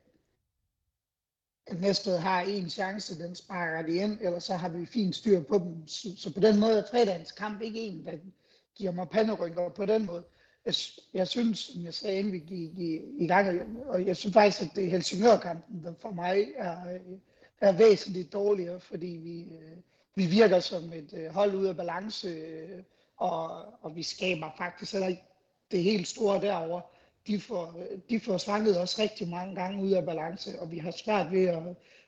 at 1.67 1.81
Næstved 1.81 2.17
har 2.17 2.41
en 2.41 2.69
chance, 2.69 3.19
den 3.23 3.35
sparker 3.35 3.81
de 3.81 3.95
ind, 3.95 4.17
eller 4.21 4.39
så 4.39 4.53
har 4.53 4.69
vi 4.69 4.85
fint 4.85 5.15
styr 5.15 5.43
på 5.43 5.57
dem. 5.57 5.87
Så, 5.87 6.09
så 6.17 6.33
på 6.33 6.39
den 6.39 6.59
måde 6.59 6.79
er 6.79 6.83
fredagens 6.91 7.31
kamp 7.31 7.61
ikke 7.61 7.79
en, 7.79 8.05
der 8.05 8.11
giver 8.75 8.91
mig 8.91 9.09
panderynker 9.09 9.69
på 9.69 9.85
den 9.85 10.05
måde. 10.05 10.23
Jeg, 10.65 10.73
jeg 11.13 11.27
synes, 11.27 11.59
som 11.59 11.85
jeg 11.85 11.93
sagde, 11.93 12.19
inden 12.19 12.33
vi 12.33 12.39
gik 12.39 12.77
i, 12.77 13.01
i 13.17 13.27
gang, 13.27 13.77
og 13.87 14.05
jeg 14.05 14.17
synes 14.17 14.33
faktisk, 14.33 14.61
at 14.61 14.75
det 14.75 14.85
er 14.85 14.89
Helsingør-kampen, 14.89 15.83
der 15.83 15.93
for 16.01 16.11
mig 16.11 16.47
er, 16.57 16.99
er 17.61 17.71
væsentligt 17.71 18.33
dårligere, 18.33 18.79
fordi 18.79 19.07
vi, 19.07 19.39
øh, 19.39 19.77
vi 20.15 20.25
virker 20.25 20.59
som 20.59 20.93
et 20.93 21.13
øh, 21.13 21.27
hold 21.29 21.55
ud 21.55 21.65
af 21.65 21.75
balance, 21.77 22.27
øh, 22.27 22.83
og, 23.17 23.65
og 23.83 23.95
vi 23.95 24.03
skaber 24.03 24.49
faktisk 24.57 24.91
heller 24.91 25.07
ikke 25.07 25.23
det 25.71 25.83
helt 25.83 26.07
store 26.07 26.41
derovre 26.41 26.81
de 27.27 27.39
får, 27.39 27.75
de 28.09 28.19
får 28.19 28.37
svanget 28.37 28.81
os 28.81 28.99
rigtig 28.99 29.27
mange 29.27 29.55
gange 29.55 29.83
ud 29.83 29.91
af 29.91 30.05
balance, 30.05 30.59
og 30.59 30.71
vi 30.71 30.77
har 30.77 30.91
svært 30.91 31.31
ved 31.31 31.45
at, 31.45 31.63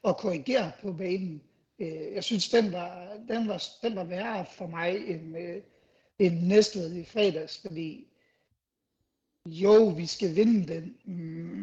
at 0.07 0.17
korrigere 0.17 0.71
på 0.81 0.93
banen. 0.93 1.41
Øh, 1.79 2.13
jeg 2.13 2.23
synes, 2.23 2.49
den 2.49 2.71
var, 2.71 3.17
den 3.27 3.47
var, 3.47 3.63
den 3.81 3.95
var 3.95 4.03
værre 4.03 4.45
for 4.45 4.67
mig 4.67 5.07
end, 5.07 5.37
øh, 5.37 5.61
end 6.19 6.39
Næstved 6.47 6.95
i 6.95 7.03
fredags, 7.03 7.61
fordi 7.61 8.07
jo, 9.45 9.87
vi 9.87 10.05
skal 10.05 10.35
vinde 10.35 10.73
den, 10.73 10.95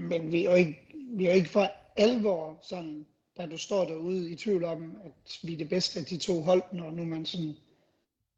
men 0.09 0.33
vi 0.33 0.45
er 0.45 0.51
jo 0.51 0.57
ikke, 0.57 0.95
vi 1.11 1.27
er 1.27 1.31
jo 1.31 1.37
ikke 1.37 1.49
for 1.51 1.73
alvor 1.97 2.59
sådan, 2.63 3.07
da 3.37 3.47
du 3.47 3.59
står 3.59 3.85
derude 3.85 4.31
i 4.31 4.37
tvivl 4.37 4.65
om, 4.65 4.97
at 5.05 5.39
vi 5.43 5.53
er 5.53 5.59
det 5.59 5.69
bedste 5.69 6.01
af 6.01 6.07
de 6.07 6.17
to 6.17 6.41
hold, 6.41 6.63
når 6.73 6.91
nu 6.91 7.05
man 7.05 7.27
sådan 7.27 7.55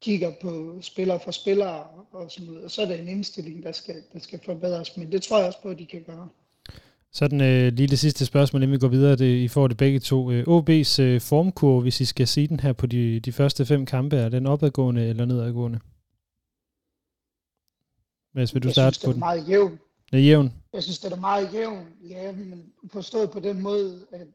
kigger 0.01 0.31
på 0.41 0.77
spiller 0.81 1.17
for 1.17 1.31
spiller 1.31 2.05
og 2.11 2.31
sådan 2.31 2.47
noget, 2.47 2.63
og 2.63 2.71
så 2.71 2.81
er 2.81 2.85
det 2.85 2.99
en 2.99 3.07
indstilling, 3.07 3.63
der 3.63 3.71
skal, 3.71 3.95
der 4.13 4.19
skal 4.19 4.39
forbedres, 4.45 4.97
men 4.97 5.11
det 5.11 5.21
tror 5.21 5.37
jeg 5.37 5.47
også 5.47 5.61
på, 5.61 5.69
at 5.69 5.79
de 5.79 5.85
kan 5.85 6.03
gøre. 6.03 6.29
Sådan 7.11 7.41
øh, 7.41 7.73
lige 7.73 7.87
det 7.87 7.99
sidste 7.99 8.25
spørgsmål, 8.25 8.63
inden 8.63 8.73
vi 8.73 8.79
går 8.79 8.87
videre, 8.87 9.15
det, 9.15 9.37
I 9.37 9.47
får 9.47 9.67
det 9.67 9.77
begge 9.77 9.99
to. 9.99 10.31
Øh, 10.31 10.43
OB's 10.47 11.01
øh, 11.01 11.21
formkurve, 11.21 11.81
hvis 11.81 12.01
I 12.01 12.05
skal 12.05 12.27
sige 12.27 12.47
den 12.47 12.59
her 12.59 12.73
på 12.73 12.85
de, 12.85 13.19
de 13.19 13.31
første 13.31 13.65
fem 13.65 13.85
kampe, 13.85 14.17
er 14.17 14.29
den 14.29 14.45
opadgående 14.45 15.07
eller 15.07 15.25
nedadgående? 15.25 15.79
Hvad 18.31 18.47
vil 18.53 18.63
du 18.63 18.67
jeg 18.67 18.75
starte 18.75 18.95
synes, 18.95 19.05
på 19.05 19.13
den? 19.13 19.21
er 19.21 19.25
meget 19.25 19.49
jævn. 19.49 19.79
Det 20.11 20.19
er 20.19 20.23
jævn. 20.23 20.53
Jeg 20.73 20.83
synes, 20.83 20.99
det 20.99 21.11
er 21.11 21.19
meget 21.19 21.53
jævn. 21.53 21.85
Ja, 22.09 22.31
men 22.31 22.63
forstået 22.91 23.31
på 23.31 23.39
den 23.39 23.61
måde, 23.61 23.99
at 24.11 24.27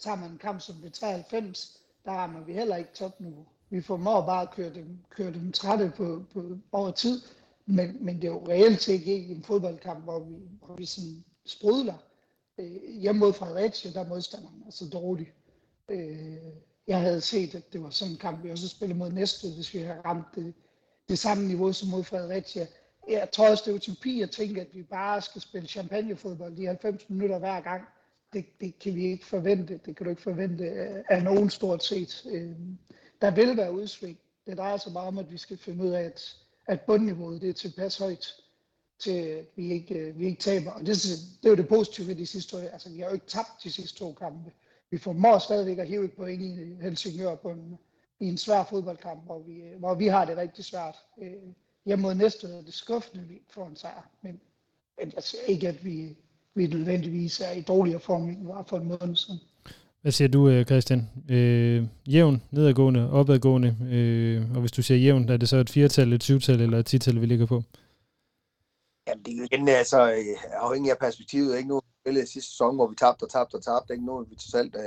tager 0.00 0.16
man 0.16 0.30
en 0.30 0.38
kamp 0.38 0.60
som 0.60 0.74
ved 0.82 0.90
93, 0.90 1.78
der 2.04 2.10
rammer 2.10 2.44
vi 2.44 2.52
heller 2.52 2.76
ikke 2.76 2.90
topniveau 2.94 3.46
vi 3.72 3.80
formår 3.80 4.26
bare 4.26 4.42
at 4.42 4.50
køre 4.50 4.74
dem, 4.74 4.98
køre 5.10 5.32
dem 5.32 5.52
trætte 5.52 5.92
på, 5.96 6.24
på, 6.32 6.58
over 6.72 6.90
tid, 6.90 7.20
men, 7.66 7.96
men 8.00 8.16
det 8.16 8.24
er 8.24 8.32
jo 8.32 8.48
reelt 8.48 8.88
ikke 8.88 9.16
en 9.16 9.42
fodboldkamp, 9.42 10.04
hvor 10.04 10.18
vi, 10.18 10.34
hvor 10.66 10.74
vi 10.76 10.84
sådan 10.84 11.24
sprudler. 11.46 11.94
Øh, 12.58 13.00
hjemme 13.00 13.18
mod 13.18 13.32
Fredericia, 13.32 13.92
der 13.92 14.00
er 14.00 14.08
modstanderen 14.08 14.62
altså 14.64 14.88
dårlig. 14.88 15.32
Øh, 15.88 16.36
jeg 16.86 17.00
havde 17.00 17.20
set, 17.20 17.54
at 17.54 17.72
det 17.72 17.82
var 17.82 17.90
sådan 17.90 18.12
en 18.12 18.18
kamp, 18.18 18.44
vi 18.44 18.50
også 18.50 18.68
spillede 18.68 18.98
mod 18.98 19.12
næste, 19.12 19.48
hvis 19.54 19.74
vi 19.74 19.78
havde 19.78 20.00
ramt 20.00 20.26
det, 20.34 20.54
det 21.08 21.18
samme 21.18 21.46
niveau 21.46 21.72
som 21.72 21.88
mod 21.88 22.04
Fredericia. 22.04 22.66
Jeg 23.08 23.28
tror 23.32 23.50
også, 23.50 23.62
det 23.66 23.70
er 23.70 23.76
utopi 23.76 24.22
at 24.22 24.30
tænke, 24.30 24.60
at 24.60 24.74
vi 24.74 24.82
bare 24.82 25.22
skal 25.22 25.40
spille 25.40 25.68
champagnefodbold 25.68 26.58
i 26.58 26.64
90 26.64 27.10
minutter 27.10 27.38
hver 27.38 27.60
gang. 27.60 27.82
Det, 28.32 28.44
det 28.60 28.78
kan 28.78 28.94
vi 28.94 29.04
ikke 29.04 29.26
forvente. 29.26 29.80
Det 29.86 29.96
kan 29.96 30.04
du 30.04 30.10
ikke 30.10 30.22
forvente 30.22 30.64
af 31.08 31.22
nogen 31.22 31.50
stort 31.50 31.84
set. 31.84 32.26
Øh, 32.30 32.56
der 33.22 33.30
vil 33.30 33.56
være 33.56 33.72
udsving. 33.72 34.18
Det 34.46 34.58
drejer 34.58 34.76
sig 34.76 34.92
bare 34.92 35.06
om, 35.06 35.18
at 35.18 35.32
vi 35.32 35.38
skal 35.38 35.58
finde 35.58 35.84
ud 35.84 35.90
af, 35.90 36.02
at, 36.02 36.36
at 36.66 36.80
bundniveauet 36.80 37.40
det 37.40 37.48
er 37.48 37.54
tilpas 37.54 37.98
højt 37.98 38.34
til 38.98 39.46
vi 39.56 39.72
ikke, 39.72 39.94
øh, 39.94 40.18
vi 40.18 40.26
ikke 40.26 40.40
taber. 40.40 40.70
Og 40.70 40.80
det, 40.80 40.88
det 41.42 41.44
er 41.44 41.50
jo 41.50 41.56
det 41.56 41.68
positive 41.68 42.06
ved 42.06 42.14
de 42.14 42.26
sidste 42.26 42.56
år. 42.56 42.60
Altså, 42.60 42.90
vi 42.90 43.00
har 43.00 43.06
jo 43.06 43.14
ikke 43.14 43.26
tabt 43.26 43.62
de 43.64 43.72
sidste 43.72 43.98
to 43.98 44.12
kampe. 44.12 44.52
Vi 44.90 44.98
formår 44.98 45.38
stadigvæk 45.38 45.78
at 45.78 45.88
hive 45.88 46.04
et 46.04 46.12
point 46.12 46.42
i 46.42 46.74
Helsingør 46.80 47.34
på 47.34 47.50
en, 47.50 47.78
i 48.20 48.26
en 48.26 48.38
svær 48.38 48.64
fodboldkamp, 48.64 49.24
hvor 49.24 49.38
vi, 49.38 49.62
øh, 49.62 49.78
hvor 49.78 49.94
vi 49.94 50.06
har 50.06 50.24
det 50.24 50.36
rigtig 50.36 50.64
svært. 50.64 50.96
Øh, 51.22 51.32
hjemme 51.84 52.02
mod 52.02 52.14
næste 52.14 52.46
er 52.46 52.62
det 52.62 52.74
skuffende, 52.74 53.24
vi 53.24 53.42
får 53.50 53.66
en 53.66 53.76
sejr. 53.76 54.10
Men, 54.22 54.40
men 54.98 55.12
jeg 55.14 55.22
ser 55.22 55.42
ikke, 55.46 55.68
at 55.68 55.84
vi, 55.84 56.16
vi 56.54 56.66
nødvendigvis 56.66 57.40
er 57.40 57.52
i 57.52 57.60
dårligere 57.60 58.00
form, 58.00 58.28
end 58.28 58.40
vi 58.40 58.48
var 58.48 58.62
for 58.62 58.76
en 58.78 58.88
måned 58.88 59.16
siden. 59.16 59.40
Hvad 60.02 60.12
siger 60.12 60.28
du, 60.28 60.48
øh, 60.48 60.64
Christian? 60.64 61.10
Øh, 61.30 61.86
jævn, 62.08 62.42
nedadgående, 62.50 63.10
opadgående, 63.10 63.76
øh, 63.92 64.54
og 64.54 64.60
hvis 64.60 64.72
du 64.72 64.82
siger 64.82 64.98
jævn, 64.98 65.28
er 65.28 65.36
det 65.36 65.48
så 65.48 65.56
et 65.56 65.70
firetal, 65.70 66.12
et 66.12 66.22
syvtal 66.22 66.60
eller 66.60 66.78
et 66.78 66.86
tital, 66.86 67.20
vi 67.20 67.26
ligger 67.26 67.46
på? 67.46 67.62
Jamen, 69.08 69.24
det 69.24 69.38
er 69.38 69.44
igen 69.44 69.68
altså, 69.68 70.12
øh, 70.12 70.52
afhængig 70.52 70.90
af 70.90 70.98
perspektivet. 70.98 71.56
Ikke 71.56 71.68
nu 71.68 71.80
spillede 72.00 72.26
sidste 72.26 72.50
sæson, 72.50 72.74
hvor 72.74 72.86
vi 72.86 72.94
tabte 72.94 73.22
og 73.24 73.30
tabte 73.30 73.54
og 73.54 73.62
tabte. 73.62 73.92
Ikke 73.94 74.06
nu 74.06 74.24
vi 74.30 74.36
til 74.36 74.56
alt, 74.56 74.76
uh, 74.76 74.82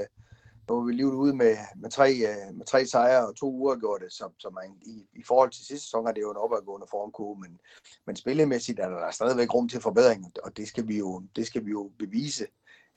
nu 0.70 0.86
vi 0.86 0.94
lige 0.94 1.08
ude 1.08 1.36
med, 1.36 1.56
med, 1.76 1.90
tre, 1.90 2.10
uh, 2.30 2.58
med 2.58 2.66
tre 2.66 2.86
sejre 2.86 3.28
og 3.28 3.36
to 3.36 3.52
uger 3.52 3.76
gjort 3.76 4.02
det, 4.02 4.14
så, 4.14 4.30
som 4.40 4.54
man, 4.54 4.70
i, 4.86 5.20
i 5.20 5.24
forhold 5.28 5.52
til 5.52 5.66
sidste 5.66 5.86
sæson 5.86 6.08
er 6.08 6.12
det 6.12 6.22
jo 6.22 6.32
en 6.32 6.44
opadgående 6.46 6.88
formkurve, 6.92 7.40
men, 7.40 7.60
men 8.08 8.16
spillemæssigt 8.16 8.80
er 8.80 8.90
der 8.90 9.12
stadigvæk 9.12 9.54
rum 9.54 9.70
til 9.70 9.82
forbedring, 9.82 10.32
og 10.44 10.58
det 10.58 10.68
skal 10.68 10.88
vi 10.88 10.98
jo, 10.98 11.24
det 11.36 11.48
skal 11.48 11.66
vi 11.66 11.72
jo 11.72 11.92
bevise. 12.00 12.46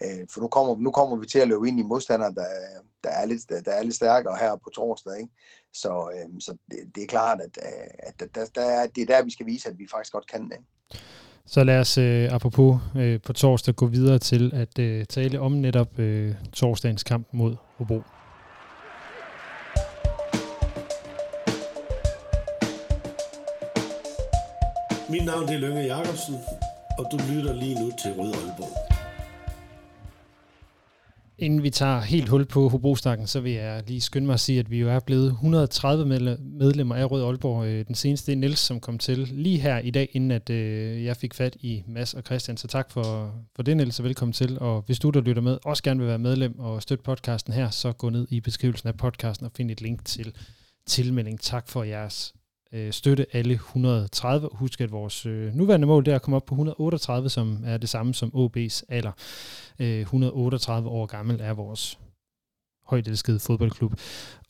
Uh, 0.04 0.26
for 0.30 0.40
nu 0.40 0.48
kommer, 0.48 0.76
nu 0.76 0.90
kommer 0.90 1.16
vi 1.16 1.26
til 1.26 1.38
at 1.38 1.48
løbe 1.48 1.68
ind 1.68 1.80
i 1.80 1.82
modstandere, 1.82 2.34
der, 2.34 2.46
der, 3.04 3.11
er, 3.11 3.26
lidt, 3.26 3.48
der 3.48 3.72
er 3.72 3.82
lidt 3.82 3.94
stærkere 3.94 4.37
her 4.40 4.56
på 4.56 4.70
torsdag. 4.70 5.18
Ikke? 5.20 5.32
Så, 5.72 5.90
uh, 5.90 6.40
så 6.40 6.56
det, 6.70 6.78
det, 6.94 7.02
er 7.02 7.06
klart, 7.06 7.40
at, 7.40 7.58
at 7.98 8.20
der, 8.34 8.44
der, 8.54 8.62
er, 8.62 8.87
det 8.87 9.02
er 9.02 9.06
der, 9.06 9.24
vi 9.24 9.30
skal 9.30 9.46
vise, 9.46 9.68
at 9.68 9.78
vi 9.78 9.87
faktisk 9.90 10.12
godt 10.12 10.26
kan. 10.26 10.52
Ikke? 10.52 10.64
Så 11.48 11.64
lad 11.64 11.80
os 11.80 11.98
øh, 11.98 12.32
apropos 12.32 12.80
øh, 12.96 13.20
på 13.20 13.32
torsdag 13.32 13.74
gå 13.74 13.87
videre 13.87 14.18
til 14.18 14.50
at 14.54 14.78
øh, 14.78 15.04
tale 15.04 15.40
om 15.40 15.52
netop 15.52 15.98
øh, 15.98 16.34
torsdagens 16.52 17.02
kamp 17.02 17.28
mod 17.32 17.56
Hobro. 17.76 18.02
Mit 25.11 25.24
navn 25.24 25.48
er 25.48 25.58
Lønge 25.58 25.80
Jacobsen, 25.80 26.34
og 26.98 27.06
du 27.12 27.16
lytter 27.32 27.54
lige 27.54 27.74
nu 27.74 27.90
til 28.02 28.12
Rød 28.12 28.34
Aalborg. 28.34 28.97
Inden 31.40 31.62
vi 31.62 31.70
tager 31.70 32.01
helt 32.01 32.29
hul 32.29 32.44
på 32.44 32.68
Hobrostakken, 32.68 33.27
så 33.27 33.40
vil 33.40 33.53
jeg 33.53 33.83
lige 33.87 34.01
skynde 34.01 34.27
mig 34.27 34.35
at 34.35 34.40
sige, 34.40 34.59
at 34.59 34.70
vi 34.70 34.79
jo 34.79 34.88
er 34.88 35.01
blevet 35.01 35.27
130 35.27 36.07
medlemmer 36.40 36.94
af 36.94 37.11
Rød 37.11 37.24
Aalborg. 37.24 37.66
Øh, 37.66 37.87
den 37.87 37.94
seneste 37.94 38.33
er 38.33 38.37
Niels, 38.37 38.59
som 38.59 38.81
kom 38.81 38.98
til 38.98 39.18
lige 39.18 39.59
her 39.59 39.79
i 39.79 39.90
dag, 39.90 40.09
inden 40.12 40.31
at 40.31 40.51
øh, 40.51 41.05
jeg 41.05 41.16
fik 41.16 41.35
fat 41.35 41.57
i 41.61 41.83
Mads 41.87 42.14
og 42.14 42.22
Christian. 42.22 42.57
Så 42.57 42.68
tak 42.68 42.90
for, 42.90 43.35
for 43.57 43.62
det, 43.62 43.77
Niels, 43.77 43.98
og 43.98 44.05
velkommen 44.05 44.33
til. 44.33 44.59
Og 44.59 44.83
hvis 44.87 44.98
du, 44.98 45.11
der 45.11 45.20
lytter 45.20 45.42
med, 45.42 45.59
også 45.64 45.83
gerne 45.83 46.01
vil 46.01 46.09
være 46.09 46.18
medlem 46.18 46.59
og 46.59 46.83
støtte 46.83 47.05
podcasten 47.05 47.53
her, 47.53 47.70
så 47.70 47.92
gå 47.92 48.11
ned 48.11 48.27
i 48.31 48.40
beskrivelsen 48.40 48.88
af 48.88 48.96
podcasten 48.96 49.46
og 49.46 49.53
find 49.57 49.70
et 49.70 49.81
link 49.81 50.05
til 50.05 50.35
tilmelding. 50.87 51.40
Tak 51.40 51.68
for 51.68 51.83
jeres 51.83 52.35
øh, 52.74 52.92
støtte 52.92 53.26
alle 53.33 53.54
130. 53.54 54.48
Husk, 54.52 54.81
at 54.81 54.92
vores 54.92 55.26
øh, 55.26 55.54
nuværende 55.54 55.87
mål 55.87 56.04
det 56.04 56.11
er 56.11 56.14
at 56.14 56.22
komme 56.22 56.37
op 56.37 56.44
på 56.44 56.54
138, 56.54 57.28
som 57.28 57.62
er 57.64 57.76
det 57.76 57.88
samme 57.88 58.14
som 58.14 58.33
OB's 58.35 58.83
alder. 58.88 59.12
Øh, 59.78 60.00
138 60.00 60.88
år 60.88 61.07
gammel 61.07 61.40
er 61.40 61.52
vores 61.52 61.98
højt 62.88 63.09
elskede 63.09 63.38
fodboldklub. 63.38 63.94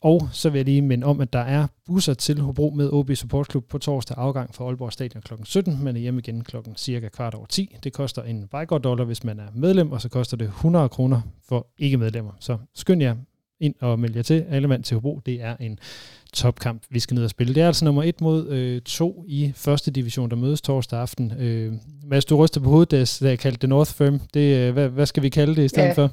Og 0.01 0.29
så 0.31 0.49
vil 0.49 0.59
jeg 0.59 0.65
lige 0.65 0.81
minde 0.81 1.07
om, 1.07 1.21
at 1.21 1.33
der 1.33 1.39
er 1.39 1.67
busser 1.85 2.13
til 2.13 2.39
Hobro 2.39 2.73
med 2.75 2.89
OB 2.93 3.11
Support 3.15 3.51
Club 3.51 3.69
på 3.69 3.77
torsdag 3.77 4.17
afgang 4.17 4.55
fra 4.55 4.65
Aalborg 4.65 4.93
Stadion 4.93 5.21
kl. 5.21 5.33
17, 5.43 5.83
men 5.83 5.95
er 5.95 5.99
hjemme 5.99 6.19
igen 6.19 6.43
kl. 6.43 6.55
cirka 6.75 7.09
kvart 7.09 7.33
over 7.33 7.45
10. 7.45 7.75
Det 7.83 7.93
koster 7.93 8.23
en 8.23 8.47
Vejgaard 8.51 8.81
dollar, 8.81 9.03
hvis 9.03 9.23
man 9.23 9.39
er 9.39 9.47
medlem, 9.53 9.91
og 9.91 10.01
så 10.01 10.09
koster 10.09 10.37
det 10.37 10.47
100 10.47 10.89
kroner 10.89 11.21
for 11.47 11.67
ikke 11.77 11.97
medlemmer. 11.97 12.31
Så 12.39 12.57
skynd 12.75 13.01
jer 13.01 13.15
ind 13.59 13.75
og 13.79 13.99
meld 13.99 14.15
jer 14.15 14.21
til. 14.21 14.45
Alle 14.49 14.67
mand 14.67 14.83
til 14.83 14.95
Hobro, 14.95 15.19
det 15.25 15.41
er 15.41 15.57
en 15.59 15.79
topkamp, 16.33 16.83
vi 16.89 16.99
skal 16.99 17.15
ned 17.15 17.23
og 17.23 17.29
spille. 17.29 17.55
Det 17.55 17.63
er 17.63 17.67
altså 17.67 17.85
nummer 17.85 18.03
et 18.03 18.21
mod 18.21 18.47
øh, 18.47 18.81
to 18.81 19.23
i 19.27 19.51
første 19.55 19.91
division, 19.91 20.29
der 20.29 20.35
mødes 20.35 20.61
torsdag 20.61 20.99
aften. 20.99 21.33
Øh, 21.39 21.73
Mads, 22.03 22.25
du 22.25 22.37
ryster 22.37 22.61
på 22.61 22.69
hovedet, 22.69 23.19
da 23.21 23.29
jeg 23.29 23.39
kaldte 23.39 23.61
det 23.61 23.69
North 23.69 23.91
Firm. 23.93 24.19
Det, 24.33 24.57
øh, 24.57 24.73
hvad, 24.73 24.89
hvad 24.89 25.05
skal 25.05 25.23
vi 25.23 25.29
kalde 25.29 25.55
det 25.55 25.63
i 25.63 25.67
stedet 25.67 25.87
ja. 25.87 25.93
for? 25.93 26.11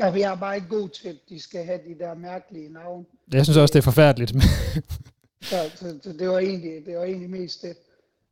Ja, 0.00 0.10
vi 0.10 0.20
er 0.20 0.34
bare 0.34 0.56
ikke 0.56 0.68
gode 0.68 0.88
til, 0.88 1.08
at 1.08 1.16
de 1.28 1.40
skal 1.40 1.64
have 1.64 1.78
de 1.78 1.98
der 1.98 2.14
mærkelige 2.14 2.72
navne. 2.72 3.04
Jeg 3.32 3.44
synes 3.44 3.56
også, 3.56 3.72
det 3.72 3.78
er 3.78 3.82
forfærdeligt. 3.82 4.30
så, 5.50 5.56
så, 5.76 5.98
så 6.02 6.12
det, 6.12 6.28
var 6.28 6.38
egentlig, 6.38 6.86
det 6.86 6.96
var 6.96 7.04
egentlig 7.04 7.30
mest 7.30 7.62
det. 7.62 7.76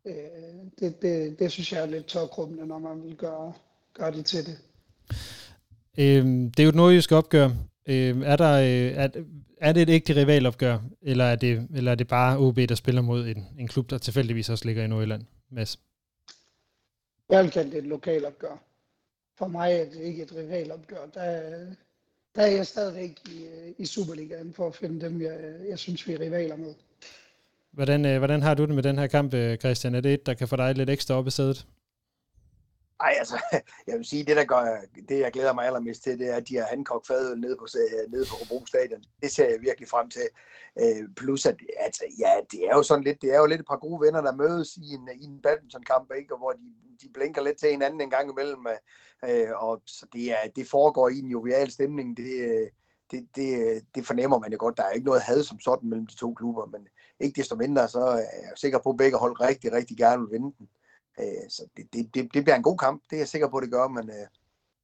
Øh, 0.06 0.14
det, 0.80 1.02
det, 1.02 1.38
det 1.38 1.52
synes 1.52 1.72
jeg 1.72 1.82
er 1.82 1.86
lidt 1.86 2.06
tørkrummende, 2.06 2.66
når 2.66 2.78
man 2.78 3.02
vil 3.04 3.16
gøre, 3.16 3.52
gøre 3.94 4.12
det 4.12 4.26
til 4.26 4.46
det. 4.46 4.58
Øhm, 5.98 6.50
det 6.50 6.60
er 6.60 6.64
jo 6.64 6.68
et 6.68 6.74
nordjysk 6.74 7.12
opgør. 7.12 7.50
Øhm, 7.86 8.22
er, 8.22 8.36
der, 8.36 8.52
øh, 8.52 8.96
er, 8.96 9.08
er 9.56 9.72
det 9.72 9.82
et 9.82 9.90
ægte 9.90 10.16
rivalopgør, 10.16 10.78
eller 11.02 11.24
er 11.24 11.36
det, 11.36 11.68
eller 11.74 11.90
er 11.90 11.94
det 11.94 12.08
bare 12.08 12.38
OB, 12.38 12.56
der 12.56 12.74
spiller 12.74 13.02
mod 13.02 13.26
en, 13.26 13.46
en 13.58 13.68
klub, 13.68 13.90
der 13.90 13.98
tilfældigvis 13.98 14.48
også 14.48 14.64
ligger 14.64 14.84
i 14.84 14.86
Nordjylland? 14.86 15.22
Mads? 15.50 15.78
Jeg 17.30 17.42
vil 17.42 17.50
kalde 17.50 17.70
det 17.70 17.78
et 17.78 17.86
lokalopgør. 17.86 18.62
For 19.38 19.46
mig 19.46 19.72
er 19.72 19.84
det 19.84 20.00
ikke 20.00 20.22
et 20.22 20.32
rivalopgør. 20.36 21.06
Der, 21.14 21.40
der 22.34 22.42
er 22.42 22.46
jeg 22.46 22.66
stadigvæk 22.66 23.18
i, 23.28 23.46
i 23.78 23.86
Superligaen 23.86 24.52
for 24.52 24.66
at 24.66 24.76
finde 24.76 25.00
dem, 25.06 25.22
jeg, 25.22 25.40
jeg 25.68 25.78
synes, 25.78 26.08
vi 26.08 26.12
er 26.12 26.20
rivaler 26.20 26.56
med. 26.56 26.74
Hvordan, 27.70 28.06
øh, 28.06 28.18
hvordan 28.18 28.42
har 28.42 28.54
du 28.54 28.64
det 28.64 28.74
med 28.74 28.82
den 28.82 28.98
her 28.98 29.06
kamp, 29.06 29.34
øh, 29.34 29.56
Christian? 29.58 29.94
Er 29.94 30.00
det 30.00 30.14
et, 30.14 30.26
der 30.26 30.34
kan 30.34 30.48
få 30.48 30.56
dig 30.56 30.74
lidt 30.74 30.90
ekstra 30.90 31.14
op 31.14 31.26
i 31.26 31.30
sædet? 31.30 31.66
Ej, 33.02 33.14
altså, 33.18 33.38
jeg 33.88 33.96
vil 33.96 34.04
sige, 34.04 34.24
det, 34.24 34.36
der 34.36 34.44
gør, 34.44 34.80
det 35.08 35.18
jeg 35.18 35.32
glæder 35.32 35.52
mig 35.52 35.66
allermest 35.66 36.02
til, 36.02 36.18
det 36.18 36.28
er, 36.28 36.36
at 36.36 36.48
de 36.48 36.56
har 36.56 36.64
Hancock 36.64 37.06
fadøl 37.06 37.38
nede 37.38 37.56
på, 37.56 37.66
øh, 37.76 38.12
nede 38.12 38.26
på 38.30 38.36
Hobro 38.36 38.66
Stadion. 38.66 39.04
Det 39.22 39.30
ser 39.30 39.48
jeg 39.48 39.60
virkelig 39.60 39.88
frem 39.88 40.10
til. 40.10 40.28
Øh, 40.80 41.08
plus, 41.16 41.46
at 41.46 41.56
altså, 41.76 42.04
ja, 42.18 42.32
det 42.50 42.60
er 42.66 42.76
jo 42.76 42.82
sådan 42.82 43.04
lidt, 43.04 43.22
det 43.22 43.34
er 43.34 43.38
jo 43.38 43.46
lidt 43.46 43.60
et 43.60 43.66
par 43.66 43.76
gode 43.76 44.00
venner, 44.00 44.20
der 44.20 44.34
mødes 44.34 44.76
i 44.76 44.94
en, 44.94 45.08
i 45.20 45.24
en 45.24 45.40
badmintonkamp, 45.42 46.12
ikke? 46.16 46.34
Og 46.34 46.38
hvor 46.38 46.52
de, 46.52 46.74
de 47.02 47.08
blinker 47.14 47.42
lidt 47.42 47.58
til 47.58 47.70
hinanden 47.70 48.00
en 48.00 48.10
gang 48.10 48.30
imellem. 48.30 48.66
Øh, 48.66 49.30
øh 49.30 49.62
og 49.62 49.82
så 49.86 50.06
det, 50.12 50.32
er, 50.32 50.48
det 50.56 50.68
foregår 50.68 51.08
i 51.08 51.18
en 51.18 51.30
jovial 51.30 51.70
stemning. 51.70 52.16
Det, 52.16 52.32
øh, 52.48 52.68
det, 53.10 53.28
det, 53.36 53.82
det 53.94 54.06
fornemmer 54.06 54.38
man 54.38 54.52
jo 54.52 54.58
godt. 54.60 54.76
Der 54.76 54.82
er 54.82 54.90
ikke 54.90 55.06
noget 55.06 55.22
had 55.22 55.42
som 55.42 55.60
sådan 55.60 55.88
mellem 55.88 56.06
de 56.06 56.16
to 56.16 56.34
klubber, 56.34 56.66
men 56.66 56.88
ikke 57.20 57.40
desto 57.40 57.56
mindre, 57.56 57.88
så 57.88 57.98
er 57.98 58.16
jeg 58.16 58.52
sikker 58.56 58.78
på, 58.78 58.90
at 58.90 58.96
begge 58.96 59.18
hold 59.18 59.40
rigtig, 59.40 59.72
rigtig 59.72 59.96
gerne 59.96 60.22
vil 60.22 60.32
vinde 60.32 60.54
den. 60.58 60.68
Øh, 61.20 61.50
så 61.50 61.62
det, 61.76 61.86
det, 61.92 62.14
det, 62.14 62.34
det 62.34 62.44
bliver 62.44 62.56
en 62.56 62.62
god 62.62 62.78
kamp, 62.78 63.02
det 63.10 63.16
er 63.16 63.20
jeg 63.20 63.28
sikker 63.28 63.48
på, 63.48 63.60
det 63.60 63.70
gør, 63.70 63.88
men 63.88 64.10
øh, 64.10 64.26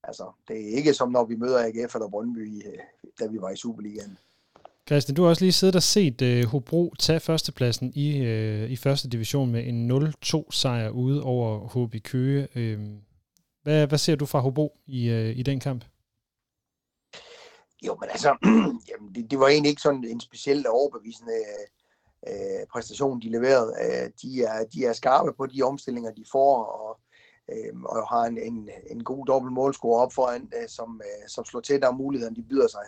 altså, 0.02 0.32
det 0.48 0.56
er 0.56 0.76
ikke 0.76 0.94
som 0.94 1.10
når 1.10 1.24
vi 1.24 1.36
møder 1.36 1.64
AGF 1.64 1.94
eller 1.94 2.08
Brøndby, 2.08 2.66
øh, 2.66 2.78
da 3.20 3.26
vi 3.26 3.40
var 3.40 3.50
i 3.50 3.56
Superligaen. 3.56 4.18
Christian, 4.86 5.16
du 5.16 5.22
har 5.22 5.28
også 5.28 5.44
lige 5.44 5.52
siddet 5.52 5.76
og 5.76 5.82
set 5.82 6.22
uh, 6.22 6.50
Hobro 6.50 6.94
tage 6.98 7.20
førstepladsen 7.20 7.92
i, 7.94 8.20
uh, 8.20 8.70
i 8.70 8.76
første 8.76 9.08
division 9.08 9.52
med 9.52 9.66
en 9.66 9.90
0-2 10.24 10.50
sejr 10.50 10.90
ude 10.90 11.22
over 11.22 11.68
HB 11.68 12.02
Køge. 12.04 12.48
Uh, 12.56 12.98
hvad, 13.62 13.86
hvad 13.86 13.98
ser 13.98 14.16
du 14.16 14.26
fra 14.26 14.40
Hobro 14.40 14.78
i, 14.86 15.10
uh, 15.10 15.38
i 15.38 15.42
den 15.42 15.60
kamp? 15.60 15.84
Jo, 17.86 17.96
men 18.00 18.10
altså, 18.10 18.36
jamen, 18.90 19.14
det, 19.14 19.30
det 19.30 19.38
var 19.38 19.48
egentlig 19.48 19.70
ikke 19.70 19.82
sådan 19.82 20.04
en 20.04 20.20
specielt 20.20 20.66
overbevisende 20.66 21.32
øh, 21.32 21.66
Øh, 22.26 22.66
præstation, 22.72 23.20
de 23.20 23.30
leverede. 23.30 23.74
Øh, 23.80 24.10
de, 24.22 24.42
er, 24.42 24.64
de 24.64 24.84
er 24.84 24.92
skarpe 24.92 25.32
på 25.32 25.46
de 25.46 25.62
omstillinger, 25.62 26.10
de 26.12 26.24
får, 26.32 26.64
og, 26.64 27.00
øh, 27.48 27.82
og 27.82 28.08
har 28.08 28.24
en, 28.24 28.38
en, 28.38 28.70
en 28.90 29.04
god 29.04 29.26
dobbelt 29.26 29.52
målscore 29.52 30.02
op 30.02 30.12
foran, 30.12 30.52
øh, 30.62 30.68
som, 30.68 31.00
øh, 31.04 31.28
som 31.28 31.44
slår 31.44 31.60
til 31.60 31.82
der 31.82 31.92
mulighederne, 31.92 32.36
de 32.36 32.42
byder 32.42 32.68
sig. 32.68 32.84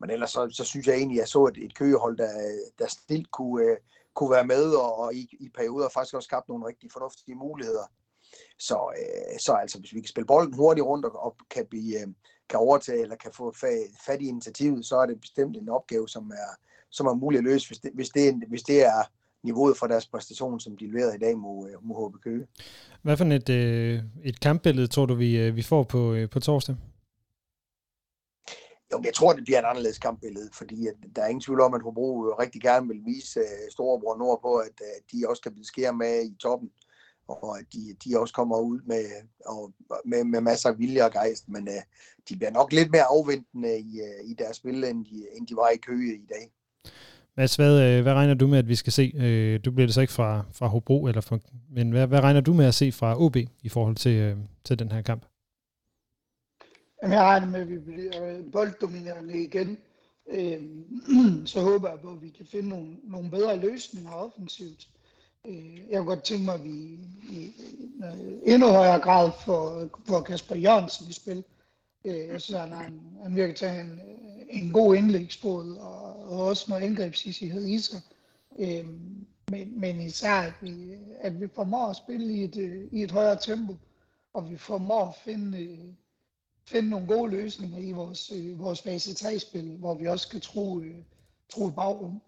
Men 0.00 0.10
ellers 0.10 0.30
så, 0.30 0.48
så 0.50 0.64
synes 0.64 0.86
jeg 0.86 0.96
egentlig, 0.96 1.16
at 1.16 1.20
jeg 1.20 1.28
så 1.28 1.44
et, 1.46 1.58
et 1.64 1.74
køgehold, 1.74 2.16
der, 2.16 2.30
der 2.78 2.86
stilt 2.86 3.30
kunne, 3.30 3.64
øh, 3.64 3.76
kunne 4.14 4.30
være 4.30 4.46
med, 4.46 4.74
og, 4.74 4.98
og 4.98 5.14
i, 5.14 5.36
i 5.40 5.48
perioder 5.48 5.88
faktisk 5.88 6.14
også 6.14 6.26
skabt 6.26 6.48
nogle 6.48 6.66
rigtig 6.66 6.92
fornuftige 6.92 7.34
muligheder. 7.34 7.92
Så, 8.58 8.92
øh, 8.98 9.38
så 9.38 9.52
altså, 9.52 9.78
hvis 9.78 9.94
vi 9.94 10.00
kan 10.00 10.08
spille 10.08 10.26
bolden 10.26 10.54
hurtigt 10.54 10.86
rundt 10.86 11.04
og, 11.06 11.22
og 11.22 11.36
kan, 11.50 11.66
blive, 11.66 12.00
øh, 12.00 12.06
kan 12.48 12.58
overtage 12.58 13.02
eller 13.02 13.16
kan 13.16 13.32
få 13.32 13.52
fat 14.06 14.20
i 14.20 14.28
initiativet, 14.28 14.86
så 14.86 14.96
er 14.96 15.06
det 15.06 15.20
bestemt 15.20 15.56
en 15.56 15.68
opgave, 15.68 16.08
som 16.08 16.30
er, 16.30 16.56
som 16.92 17.06
er 17.06 17.14
muligt 17.14 17.38
at 17.38 17.44
løse, 17.44 17.68
hvis 17.68 17.78
det, 17.78 17.90
hvis 17.94 18.08
det, 18.08 18.34
hvis 18.48 18.62
det 18.62 18.84
er 18.84 19.02
niveauet 19.42 19.76
for 19.76 19.86
deres 19.86 20.06
præstation, 20.06 20.60
som 20.60 20.76
de 20.76 20.86
leverede 20.86 21.16
i 21.16 21.18
dag 21.18 21.38
mod, 21.38 21.70
øh, 21.70 21.86
mod 21.86 22.10
HB 22.10 22.22
Køge. 22.22 22.46
Hvad 23.02 23.16
for 23.16 23.24
et, 23.24 23.48
øh, 23.48 24.00
et 24.24 24.40
kampbillede 24.40 24.86
tror 24.86 25.06
du, 25.06 25.14
vi, 25.14 25.38
øh, 25.38 25.56
vi 25.56 25.62
får 25.62 25.82
på, 25.82 26.16
på 26.30 26.40
torsdag? 26.40 26.76
Jo, 28.92 29.02
jeg 29.04 29.14
tror, 29.14 29.32
det 29.32 29.44
bliver 29.44 29.58
et 29.58 29.64
anderledes 29.64 29.98
kampbillede, 29.98 30.50
fordi 30.52 30.86
at 30.86 30.94
der 31.16 31.22
er 31.22 31.26
ingen 31.26 31.40
tvivl 31.40 31.60
om, 31.60 31.74
at 31.74 31.82
Hobro 31.82 32.20
rigtig 32.40 32.60
gerne 32.60 32.88
vil 32.88 33.00
vise 33.04 33.40
uh, 33.40 33.70
Storebror 33.70 34.16
Nord 34.16 34.40
på, 34.42 34.56
at 34.56 34.80
uh, 34.80 34.96
de 35.12 35.28
også 35.28 35.42
kan 35.42 35.52
blive 35.52 35.64
skære 35.64 35.92
med 35.92 36.24
i 36.24 36.34
toppen, 36.40 36.70
og 37.28 37.58
at 37.58 37.64
de, 37.72 37.96
de 38.04 38.20
også 38.20 38.34
kommer 38.34 38.58
ud 38.58 38.80
med, 38.86 39.04
og, 39.46 39.72
med, 40.04 40.24
med 40.24 40.40
masser 40.40 40.68
af 40.68 40.78
vilje 40.78 41.04
og 41.04 41.12
gejst, 41.12 41.48
men 41.48 41.68
uh, 41.68 41.82
de 42.28 42.36
bliver 42.36 42.50
nok 42.50 42.72
lidt 42.72 42.90
mere 42.90 43.04
afventende 43.04 43.78
i, 43.78 44.00
uh, 44.00 44.30
i 44.30 44.34
deres 44.34 44.56
spil, 44.56 44.84
end 44.84 45.04
de, 45.04 45.26
end 45.36 45.46
de 45.46 45.56
var 45.56 45.68
i 45.68 45.76
Køge 45.76 46.14
i 46.14 46.26
dag. 46.26 46.52
Mads, 47.36 47.56
hvad, 47.56 47.82
øh, 47.82 48.02
hvad 48.02 48.12
regner 48.12 48.34
du 48.34 48.46
med, 48.46 48.58
at 48.58 48.68
vi 48.68 48.74
skal 48.74 48.92
se? 48.92 49.12
Øh, 49.14 49.60
du 49.64 49.70
bliver 49.70 49.86
det 49.86 49.94
så 49.94 50.00
ikke 50.00 50.12
fra, 50.12 50.44
fra 50.52 50.66
Hobro, 50.66 51.06
eller 51.06 51.20
fra, 51.20 51.38
men 51.70 51.90
hvad, 51.90 52.06
hvad 52.06 52.20
regner 52.20 52.40
du 52.40 52.52
med 52.52 52.64
at 52.64 52.74
se 52.74 52.92
fra 52.92 53.20
OB 53.20 53.36
i 53.62 53.68
forhold 53.68 53.96
til, 53.96 54.12
øh, 54.12 54.36
til 54.64 54.78
den 54.78 54.92
her 54.92 55.02
kamp? 55.02 55.26
Jamen, 57.02 57.16
jeg 57.16 57.22
regner 57.22 57.46
med, 57.46 57.60
at 57.60 57.68
vi 57.68 57.78
bliver 57.78 58.42
bolddominerende 58.52 59.42
igen. 59.42 59.78
Øhm, 60.30 61.46
så 61.46 61.60
håber 61.60 61.88
jeg 61.88 61.98
på, 62.00 62.10
at 62.10 62.22
vi 62.22 62.28
kan 62.28 62.46
finde 62.46 62.68
nogle, 62.68 62.96
nogle 63.04 63.30
bedre 63.30 63.56
løsninger 63.56 64.12
offensivt. 64.12 64.88
Øh, 65.48 65.90
jeg 65.90 65.98
kunne 65.98 66.06
godt 66.06 66.24
tænke 66.24 66.44
mig, 66.44 66.54
at 66.54 66.64
vi 66.64 66.70
i, 67.30 67.52
endnu 68.46 68.68
højere 68.68 69.00
grad 69.00 69.30
får, 69.44 69.88
får 70.08 70.20
Kasper 70.20 70.56
Jørgensen 70.56 71.06
i 71.08 71.12
spil. 71.12 71.36
Øh, 71.36 71.61
Øh, 72.04 72.28
jeg 72.28 72.40
synes, 72.40 72.60
han, 72.60 72.72
han, 72.72 73.00
han 73.22 73.36
virker 73.36 73.54
til 73.54 73.68
en, 73.68 74.00
en 74.48 74.72
god 74.72 74.96
indlægsbåd 74.96 75.76
og, 75.76 76.30
og 76.30 76.46
også 76.46 76.64
noget 76.68 76.82
indgrebshissighed 76.82 77.66
i 77.66 77.78
sig. 77.78 78.00
Øhm, 78.58 79.26
men, 79.50 79.80
men 79.80 80.00
især, 80.00 80.34
at 80.34 80.52
vi, 80.60 80.94
at 81.20 81.40
vi 81.40 81.48
formår 81.54 81.86
at 81.86 81.96
spille 81.96 82.34
i 82.34 82.44
et, 82.44 82.88
i 82.92 83.02
et 83.02 83.10
højere 83.10 83.38
tempo, 83.40 83.76
og 84.34 84.50
vi 84.50 84.56
formår 84.56 85.08
at 85.08 85.14
finde, 85.24 85.78
finde 86.66 86.90
nogle 86.90 87.06
gode 87.06 87.30
løsninger 87.30 87.78
i 87.78 87.92
vores, 87.92 88.32
øh, 88.32 88.58
vores 88.58 88.82
fase 88.82 89.10
3-spil, 89.10 89.76
hvor 89.76 89.94
vi 89.94 90.06
også 90.06 90.28
kan 90.28 90.40
tro, 90.40 90.80
øh, 90.80 90.94
tro 91.48 91.66
et 91.68 91.74
bagrum. 91.74 92.22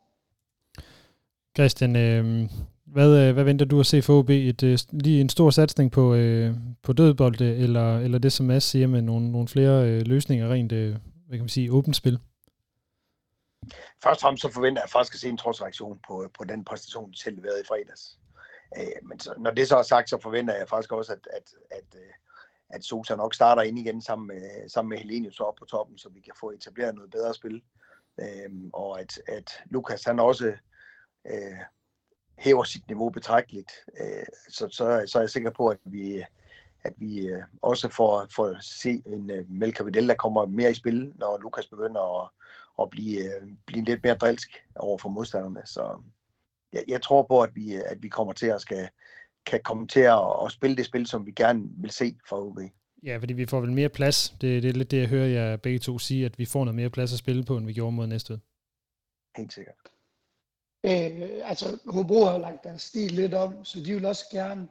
Christian, 1.56 1.96
øh, 1.96 2.50
hvad, 2.86 3.28
øh, 3.28 3.34
hvad 3.34 3.44
venter 3.44 3.66
du 3.66 3.80
at 3.80 3.86
se 3.86 4.02
for 4.02 4.18
OB? 4.18 4.30
Et, 4.30 4.62
øh, 4.62 4.78
lige 4.92 5.20
en 5.20 5.28
stor 5.28 5.50
satsning 5.50 5.92
på, 5.92 6.14
øh, 6.14 6.54
på 6.82 6.92
dødbolde, 6.92 7.56
eller, 7.56 7.98
eller 7.98 8.18
det, 8.18 8.32
som 8.32 8.46
Mads 8.46 8.64
siger, 8.64 8.86
med 8.86 9.02
nogle, 9.02 9.32
nogle 9.32 9.48
flere 9.48 9.90
øh, 9.90 10.02
løsninger 10.06 10.52
rent, 10.52 10.72
øh, 10.72 10.90
hvad 11.26 11.38
kan 11.38 11.44
man 11.44 11.48
sige, 11.48 11.72
åbent 11.72 11.96
spil? 11.96 12.18
Først 14.02 14.18
og 14.18 14.20
fremmest 14.20 14.42
så 14.42 14.52
forventer 14.52 14.82
jeg 14.82 14.90
faktisk 14.90 15.14
at 15.14 15.20
se 15.20 15.28
en 15.28 15.36
trodsreaktion 15.36 15.98
på, 16.08 16.30
på 16.38 16.44
den 16.44 16.64
præstation, 16.64 17.10
de 17.10 17.22
selv 17.22 17.36
leverede 17.36 17.60
i 17.60 17.68
fredags. 17.68 18.18
Øh, 18.78 19.08
men 19.08 19.20
så, 19.20 19.34
når 19.38 19.50
det 19.50 19.68
så 19.68 19.76
er 19.76 19.82
sagt, 19.82 20.10
så 20.10 20.18
forventer 20.22 20.54
jeg 20.54 20.68
faktisk 20.68 20.92
også, 20.92 21.12
at, 21.12 21.28
at, 21.32 21.54
at, 21.70 22.00
øh, 22.00 22.12
at 22.70 22.84
Sosa 22.84 23.16
nok 23.16 23.34
starter 23.34 23.62
ind 23.62 23.78
igen 23.78 24.02
sammen 24.02 24.26
med, 24.26 24.68
sammen 24.68 24.88
med 24.88 24.98
Helenius 24.98 25.40
op 25.40 25.54
på 25.54 25.64
toppen, 25.64 25.98
så 25.98 26.08
vi 26.08 26.20
kan 26.20 26.34
få 26.40 26.50
etableret 26.50 26.94
noget 26.94 27.10
bedre 27.10 27.34
spil. 27.34 27.62
Øh, 28.20 28.50
og 28.72 29.00
at, 29.00 29.20
at 29.28 29.50
Lukas 29.70 30.04
han 30.04 30.20
også 30.20 30.46
øh, 31.26 31.58
hæver 32.38 32.64
sit 32.64 32.88
niveau 32.88 33.10
betragteligt, 33.10 33.70
øh, 34.00 34.26
så, 34.48 34.68
så, 34.70 35.04
så 35.06 35.18
er 35.18 35.22
jeg 35.22 35.30
sikker 35.30 35.50
på, 35.50 35.68
at 35.68 35.78
vi, 35.84 36.24
at 36.84 36.92
vi 36.96 37.26
øh, 37.26 37.42
også 37.62 37.88
får, 37.88 38.26
får 38.36 38.56
se 38.60 39.02
en 39.06 39.30
øh, 39.30 39.50
Melka 39.50 39.82
Vidal, 39.82 40.08
der 40.08 40.14
kommer 40.14 40.46
mere 40.46 40.70
i 40.70 40.74
spil, 40.74 41.12
når 41.14 41.38
Lukas 41.42 41.66
begynder 41.66 42.22
at, 42.22 42.30
at 42.82 42.90
blive, 42.90 43.18
øh, 43.18 43.48
blive 43.66 43.84
lidt 43.84 44.04
mere 44.04 44.14
drilsk 44.14 44.64
over 44.76 44.98
for 44.98 45.08
modstanderne. 45.08 45.62
Så 45.64 46.02
jeg, 46.72 46.84
jeg 46.88 47.02
tror 47.02 47.22
på, 47.22 47.40
at 47.40 47.50
vi, 47.54 47.74
at 47.74 48.02
vi 48.02 48.08
kommer 48.08 48.32
til 48.32 48.46
at 48.46 48.60
skal, 48.60 48.88
kan 49.46 49.60
komme 49.64 49.86
til 49.86 50.00
at, 50.00 50.44
at 50.44 50.52
spille 50.52 50.76
det 50.76 50.86
spil, 50.86 51.06
som 51.06 51.26
vi 51.26 51.30
gerne 51.30 51.68
vil 51.76 51.90
se 51.90 52.16
fra 52.28 52.40
OB. 52.40 52.58
Ja, 53.02 53.16
fordi 53.16 53.32
vi 53.32 53.46
får 53.46 53.60
vel 53.60 53.72
mere 53.72 53.88
plads. 53.88 54.36
Det, 54.40 54.62
det 54.62 54.68
er 54.68 54.72
lidt 54.72 54.90
det, 54.90 55.00
jeg 55.00 55.08
hører 55.08 55.26
jer 55.26 55.56
begge 55.56 55.78
to 55.78 55.98
sige, 55.98 56.24
at 56.24 56.38
vi 56.38 56.44
får 56.44 56.64
noget 56.64 56.74
mere 56.74 56.90
plads 56.90 57.12
at 57.12 57.18
spille 57.18 57.44
på, 57.44 57.56
end 57.56 57.66
vi 57.66 57.72
gjorde 57.72 57.92
mod 57.92 58.06
næste 58.06 58.40
Helt 59.36 59.52
sikkert. 59.52 59.74
Øh, 60.84 61.40
altså, 61.44 61.78
Hobro 61.86 62.24
har 62.24 62.38
lagt 62.38 62.64
deres 62.64 62.82
stil 62.82 63.12
lidt 63.12 63.34
om, 63.34 63.64
så 63.64 63.80
de 63.80 63.94
vil 63.94 64.04
også 64.04 64.24
gerne 64.32 64.68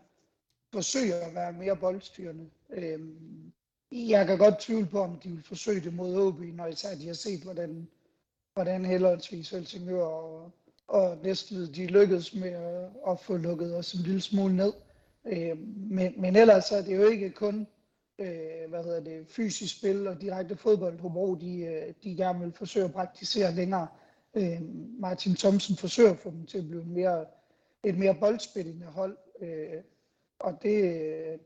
forsøge 0.73 1.15
at 1.15 1.35
være 1.35 1.53
mere 1.53 1.75
boldstyrende. 1.75 2.49
Øh, 2.69 2.99
jeg 3.91 4.27
kan 4.27 4.37
godt 4.37 4.59
tvivle 4.59 4.85
på, 4.85 4.99
om 4.99 5.19
de 5.19 5.29
vil 5.29 5.43
forsøge 5.43 5.81
det 5.81 5.93
mod 5.93 6.15
OB, 6.27 6.39
når 6.39 6.67
især 6.67 6.95
de 6.95 7.07
har 7.07 7.13
set, 7.13 7.43
hvordan, 7.43 7.87
hvordan 8.53 8.85
heldigvis 8.85 9.49
Helsingør 9.49 10.03
og, 10.03 10.51
og 10.87 11.17
Næstved, 11.23 11.67
de 11.67 11.87
lykkedes 11.87 12.33
med 12.33 12.49
at, 12.49 12.89
at 13.07 13.19
få 13.19 13.37
lukket 13.37 13.77
os 13.77 13.93
en 13.93 14.01
lille 14.01 14.21
smule 14.21 14.55
ned. 14.55 14.73
Øh, 15.25 15.57
men, 15.75 16.13
men 16.21 16.35
ellers 16.35 16.71
er 16.71 16.81
det 16.81 16.95
jo 16.95 17.03
ikke 17.07 17.29
kun 17.29 17.67
øh, 18.19 18.69
hvad 18.69 18.83
hedder 18.83 18.99
det, 18.99 19.27
fysisk 19.27 19.77
spil 19.77 20.07
og 20.07 20.21
direkte 20.21 20.55
fodbold, 20.55 20.99
Hobro, 20.99 21.35
de, 21.35 21.59
øh, 21.59 21.93
de 22.03 22.15
gerne 22.15 22.39
vil 22.39 22.53
forsøge 22.53 22.85
at 22.85 22.93
praktisere 22.93 23.55
længere. 23.55 23.87
Øh, 24.35 24.61
Martin 24.99 25.35
Thomsen 25.35 25.77
forsøger 25.77 26.11
at 26.11 26.19
få 26.19 26.31
dem 26.31 26.45
til 26.45 26.57
at 26.57 26.67
blive 26.67 26.85
mere, 26.85 27.25
et 27.83 27.97
mere 27.97 28.15
boldspillende 28.15 28.85
hold. 28.85 29.17
Øh, 29.41 29.83
og 30.39 30.53
det, 30.63 30.73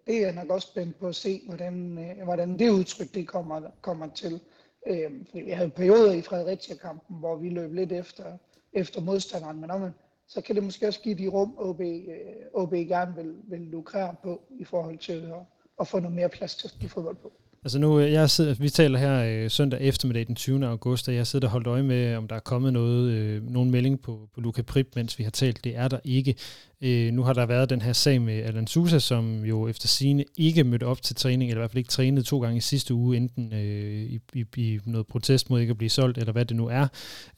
det 0.08 0.18
er 0.18 0.22
jeg 0.22 0.36
nok 0.36 0.50
også 0.50 0.68
spændt 0.68 1.00
på 1.00 1.08
at 1.08 1.16
se, 1.16 1.42
hvordan, 1.48 1.98
øh, 1.98 2.24
hvordan 2.24 2.60
det 2.60 2.70
udtryk 2.70 3.14
det 3.14 3.28
kommer, 3.28 3.62
kommer 3.82 4.08
til. 4.08 4.42
Øh, 4.88 5.12
fordi 5.30 5.42
vi 5.42 5.52
havde 5.52 5.70
perioder 5.70 6.14
i 6.14 6.22
Fredericia-kampen, 6.22 7.18
hvor 7.20 7.36
vi 7.36 7.50
løb 7.50 7.74
lidt 7.74 7.92
efter, 7.92 8.38
efter 8.74 9.02
modstanderen, 9.02 9.62
men 9.62 9.72
om, 9.72 9.92
så 10.28 10.42
kan 10.42 10.56
det 10.56 10.64
måske 10.64 10.88
også 10.88 11.02
give 11.02 11.16
de 11.16 11.28
rum, 11.28 11.56
OB, 11.58 11.82
øh, 11.82 12.06
OB 12.54 12.72
gerne 12.72 13.16
vil, 13.16 13.36
vil 13.44 13.62
lukrere 13.62 14.16
på 14.24 14.42
i 14.50 14.64
forhold 14.64 14.98
til 14.98 15.14
at, 15.14 15.42
at 15.80 15.88
få 15.88 16.00
noget 16.00 16.16
mere 16.16 16.30
plads 16.30 16.56
til 16.56 16.68
at 16.68 16.72
spille 16.72 16.90
fodbold 16.90 17.16
på. 17.16 17.32
Altså 17.68 17.80
nu, 17.80 18.00
øh, 18.00 18.12
jeg 18.12 18.30
sidder, 18.30 18.54
vi 18.54 18.70
taler 18.70 19.00
her 19.00 19.24
øh, 19.24 19.50
søndag 19.50 19.82
eftermiddag 19.82 20.28
den 20.28 20.36
20. 20.36 20.68
august, 20.68 21.08
og 21.08 21.16
jeg 21.16 21.28
sidder 21.28 21.48
og 21.48 21.52
holdt 21.52 21.68
øje 21.68 21.84
med, 21.84 22.16
om 22.16 22.28
der 22.28 22.36
er 22.36 22.40
kommet 22.40 22.74
noget, 22.74 23.12
øh, 23.12 23.50
nogen 23.50 23.72
melding 23.72 24.02
på, 24.02 24.30
på 24.36 24.42
Luca 24.42 24.62
Prip, 24.62 24.88
mens 24.96 25.20
vi 25.20 25.24
har 25.24 25.32
talt. 25.32 25.64
Det 25.64 25.76
er 25.76 25.88
der 25.88 26.00
ikke. 26.04 26.36
Øh, 26.82 27.14
nu 27.14 27.24
har 27.24 27.34
der 27.34 27.46
været 27.46 27.70
den 27.70 27.82
her 27.82 27.94
sag 27.94 28.22
med 28.22 28.34
Alan 28.34 28.68
Sousa, 28.68 29.00
som 29.00 29.46
jo 29.46 29.68
efter 29.68 29.88
sine 29.88 30.26
ikke 30.38 30.64
mødte 30.64 30.84
op 30.84 31.02
til 31.02 31.16
træning, 31.16 31.52
eller 31.52 31.60
i 31.60 31.62
hvert 31.62 31.72
fald 31.72 31.78
ikke 31.78 31.90
trænede 31.90 32.26
to 32.26 32.42
gange 32.42 32.58
i 32.58 32.62
sidste 32.62 32.94
uge, 32.94 33.18
enten 33.18 33.54
øh, 33.54 34.04
i, 34.04 34.20
i, 34.34 34.46
i 34.58 34.80
noget 34.86 35.08
protest 35.08 35.50
mod 35.50 35.62
ikke 35.62 35.72
at 35.72 35.78
blive 35.78 35.90
solgt, 35.90 36.18
eller 36.18 36.32
hvad 36.34 36.46
det 36.46 36.58
nu 36.58 36.68
er. 36.68 36.88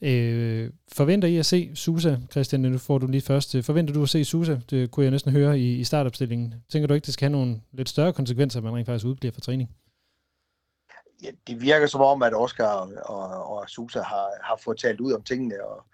Øh, 0.02 0.70
forventer 0.92 1.28
I 1.28 1.36
at 1.36 1.46
se 1.46 1.70
Sousa, 1.74 2.16
Christian, 2.30 2.60
nu 2.60 2.78
får 2.78 2.98
du 2.98 3.06
lige 3.06 3.20
først. 3.22 3.54
Øh, 3.54 3.62
forventer 3.62 3.94
du 3.94 4.02
at 4.02 4.08
se 4.08 4.24
Sousa? 4.24 4.58
Det 4.70 4.90
kunne 4.90 5.04
jeg 5.04 5.10
næsten 5.10 5.32
høre 5.32 5.60
i, 5.60 5.76
i 5.76 5.84
startopstillingen. 5.84 6.54
Tænker 6.68 6.86
du 6.86 6.94
ikke, 6.94 7.06
det 7.06 7.14
skal 7.14 7.30
have 7.30 7.40
nogle 7.40 7.60
lidt 7.72 7.88
større 7.88 8.12
konsekvenser, 8.12 8.58
at 8.58 8.64
man 8.64 8.74
rent 8.74 8.86
faktisk 8.86 9.06
udbliver 9.06 9.32
fra 9.32 9.40
træning? 9.40 9.70
Ja, 11.22 11.30
det 11.46 11.60
virker 11.60 11.86
som 11.86 12.00
om, 12.00 12.22
at 12.22 12.34
Oscar 12.34 12.66
og, 13.04 13.58
og 13.58 13.70
Susa 13.70 14.02
har, 14.02 14.30
har 14.42 14.56
fået 14.64 14.78
talt 14.78 15.00
ud 15.00 15.12
om 15.12 15.22
tingene, 15.22 15.64
og 15.64 15.84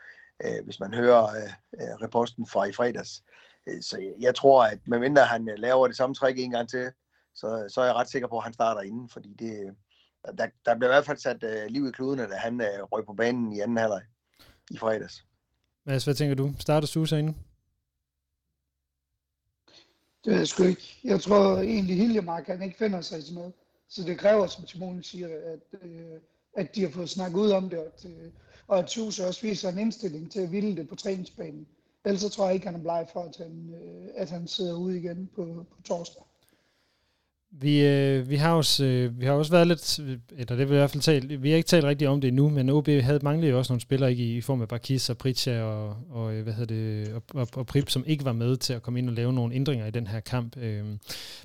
øh, 0.44 0.64
hvis 0.64 0.80
man 0.80 0.94
hører 0.94 1.24
øh, 1.24 1.52
øh 1.74 1.94
reposten 2.02 2.46
fra 2.46 2.64
i 2.64 2.72
fredags. 2.72 3.22
Øh, 3.66 3.82
så 3.82 3.98
jeg, 3.98 4.12
jeg 4.20 4.34
tror, 4.34 4.64
at 4.64 4.78
medmindre 4.86 5.24
han 5.24 5.48
øh, 5.48 5.58
laver 5.58 5.86
det 5.86 5.96
samme 5.96 6.14
trick 6.14 6.38
en 6.38 6.50
gang 6.50 6.68
til, 6.68 6.92
så, 7.34 7.68
så 7.74 7.80
er 7.80 7.84
jeg 7.84 7.94
ret 7.94 8.10
sikker 8.10 8.28
på, 8.28 8.36
at 8.38 8.44
han 8.44 8.52
starter 8.52 8.80
inden, 8.80 9.08
fordi 9.08 9.34
det, 9.38 9.76
der, 10.38 10.46
der 10.64 10.74
bliver 10.74 10.90
i 10.90 10.94
hvert 10.94 11.06
fald 11.06 11.18
sat 11.18 11.44
øh, 11.44 11.66
liv 11.68 11.88
i 11.88 11.90
kludene, 11.90 12.22
da 12.22 12.34
han 12.34 12.60
øh, 12.60 12.82
røg 12.92 13.06
på 13.06 13.12
banen 13.12 13.52
i 13.52 13.60
anden 13.60 13.76
halvleg 13.76 14.02
i 14.70 14.78
fredags. 14.78 15.24
Mads, 15.84 16.04
hvad 16.04 16.14
tænker 16.14 16.34
du? 16.34 16.52
Starter 16.58 16.86
Susa 16.86 17.16
inden? 17.16 17.36
Det 20.24 20.32
ved 20.32 20.38
jeg 20.38 20.48
sgu 20.48 20.62
ikke. 20.62 21.00
Jeg 21.04 21.20
tror 21.20 21.56
egentlig, 21.58 21.96
Hiljemark 21.96 22.46
han 22.46 22.62
ikke 22.62 22.78
finder 22.78 23.00
sig 23.00 23.18
i 23.18 23.22
sådan 23.22 23.34
noget. 23.34 23.52
Så 23.88 24.02
det 24.02 24.18
kræver, 24.18 24.46
som 24.46 24.66
Simone 24.66 25.04
siger, 25.04 25.28
at, 25.28 25.80
øh, 25.82 26.20
at 26.56 26.74
de 26.74 26.82
har 26.82 26.90
fået 26.90 27.10
snakket 27.10 27.38
ud 27.38 27.50
om 27.50 27.70
det, 27.70 27.78
og 27.78 27.86
at, 27.86 28.04
øh, 28.04 28.30
og 28.66 28.78
at 28.78 28.86
Tuse 28.86 29.26
også 29.26 29.42
viser 29.42 29.68
en 29.68 29.78
indstilling 29.78 30.32
til 30.32 30.40
at 30.40 30.52
ville 30.52 30.76
det 30.76 30.88
på 30.88 30.94
træningsbanen. 30.94 31.66
Ellers 32.04 32.20
så 32.20 32.28
tror 32.28 32.44
jeg 32.44 32.54
ikke, 32.54 32.66
han 32.66 32.74
er 32.74 32.82
bleg 32.82 33.08
for, 33.12 33.22
at 33.22 33.36
han, 33.36 33.74
øh, 33.82 34.08
at 34.14 34.30
han 34.30 34.48
sidder 34.48 34.74
ude 34.74 34.98
igen 34.98 35.30
på, 35.34 35.64
på 35.70 35.82
torsdag. 35.82 36.22
Vi, 37.50 37.86
øh, 37.86 38.30
vi, 38.30 38.36
har 38.36 38.52
også, 38.52 38.84
øh, 38.84 39.20
vi 39.20 39.26
har 39.26 39.32
også 39.32 39.50
været 39.50 39.66
lidt, 39.66 39.98
eller 39.98 40.56
det 40.56 40.58
vil 40.58 40.74
i 40.74 40.78
hvert 40.78 40.90
fald 40.90 41.02
talt, 41.02 41.42
vi 41.42 41.50
har 41.50 41.56
ikke 41.56 41.66
talt 41.66 41.84
rigtigt 41.84 42.08
om 42.10 42.20
det 42.20 42.28
endnu, 42.28 42.50
men 42.50 42.70
OB 42.70 42.88
havde 42.88 43.20
manglet 43.22 43.50
jo 43.50 43.58
også 43.58 43.72
nogle 43.72 43.80
spillere 43.80 44.10
ikke, 44.10 44.24
i, 44.24 44.36
i 44.36 44.40
form 44.40 44.62
af 44.62 44.68
Barkis 44.68 45.10
og 45.10 45.18
Pritja 45.18 45.62
og, 45.62 45.96
og, 46.10 46.34
øh, 46.34 46.42
hvad 46.42 46.52
hedder 46.52 46.74
det, 46.74 47.14
og, 47.14 47.22
og, 47.34 47.48
og 47.54 47.66
Prip, 47.66 47.90
som 47.90 48.04
ikke 48.06 48.24
var 48.24 48.32
med 48.32 48.56
til 48.56 48.72
at 48.72 48.82
komme 48.82 48.98
ind 48.98 49.08
og 49.08 49.14
lave 49.14 49.32
nogle 49.32 49.54
ændringer 49.54 49.86
i 49.86 49.90
den 49.90 50.06
her 50.06 50.20
kamp. 50.20 50.56
Øh, 50.56 50.84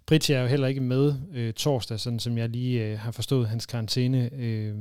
Pritja 0.05 0.35
er 0.35 0.41
jo 0.41 0.47
heller 0.47 0.67
ikke 0.67 0.81
med 0.81 1.13
øh, 1.33 1.53
torsdag, 1.53 1.99
sådan 1.99 2.19
som 2.19 2.37
jeg 2.37 2.49
lige 2.49 2.85
øh, 2.85 2.99
har 2.99 3.11
forstået 3.11 3.49
hans 3.49 3.65
karantæne. 3.65 4.29
Øh, 4.33 4.75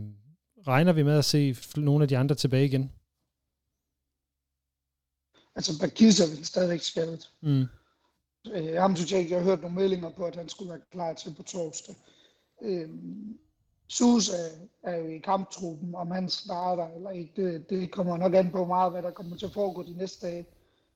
regner 0.66 0.92
vi 0.92 1.02
med 1.02 1.18
at 1.18 1.24
se 1.24 1.56
nogle 1.76 2.02
af 2.04 2.08
de 2.08 2.18
andre 2.18 2.34
tilbage 2.34 2.64
igen? 2.64 2.92
Altså 5.56 5.78
Barkis 5.80 6.20
er 6.20 6.36
vel 6.36 6.44
stadigvæk 6.44 6.82
skadet. 6.82 7.30
Mm. 7.42 7.64
Øh, 8.46 8.74
ham 8.74 8.96
synes 8.96 9.12
jeg 9.12 9.20
ikke, 9.20 9.32
jeg 9.32 9.40
har 9.40 9.50
hørt 9.50 9.60
nogle 9.60 9.76
meldinger 9.76 10.10
på, 10.10 10.24
at 10.24 10.36
han 10.36 10.48
skulle 10.48 10.70
være 10.70 10.80
klar 10.92 11.12
til 11.12 11.34
på 11.36 11.42
torsdag. 11.42 11.94
Øh, 12.62 12.90
Sus 13.88 14.28
er, 14.28 14.48
er 14.82 14.96
jo 14.96 15.06
i 15.08 15.18
kamptruppen, 15.18 15.94
om 15.94 16.10
han 16.10 16.28
starter 16.28 16.88
eller 16.88 17.10
ikke, 17.10 17.32
det, 17.36 17.70
det 17.70 17.90
kommer 17.90 18.16
nok 18.16 18.34
an 18.34 18.50
på 18.50 18.64
meget, 18.64 18.92
hvad 18.92 19.02
der 19.02 19.10
kommer 19.10 19.36
til 19.36 19.46
at 19.46 19.52
foregå 19.52 19.82
de 19.82 19.96
næste 19.96 20.26
dage. 20.26 20.46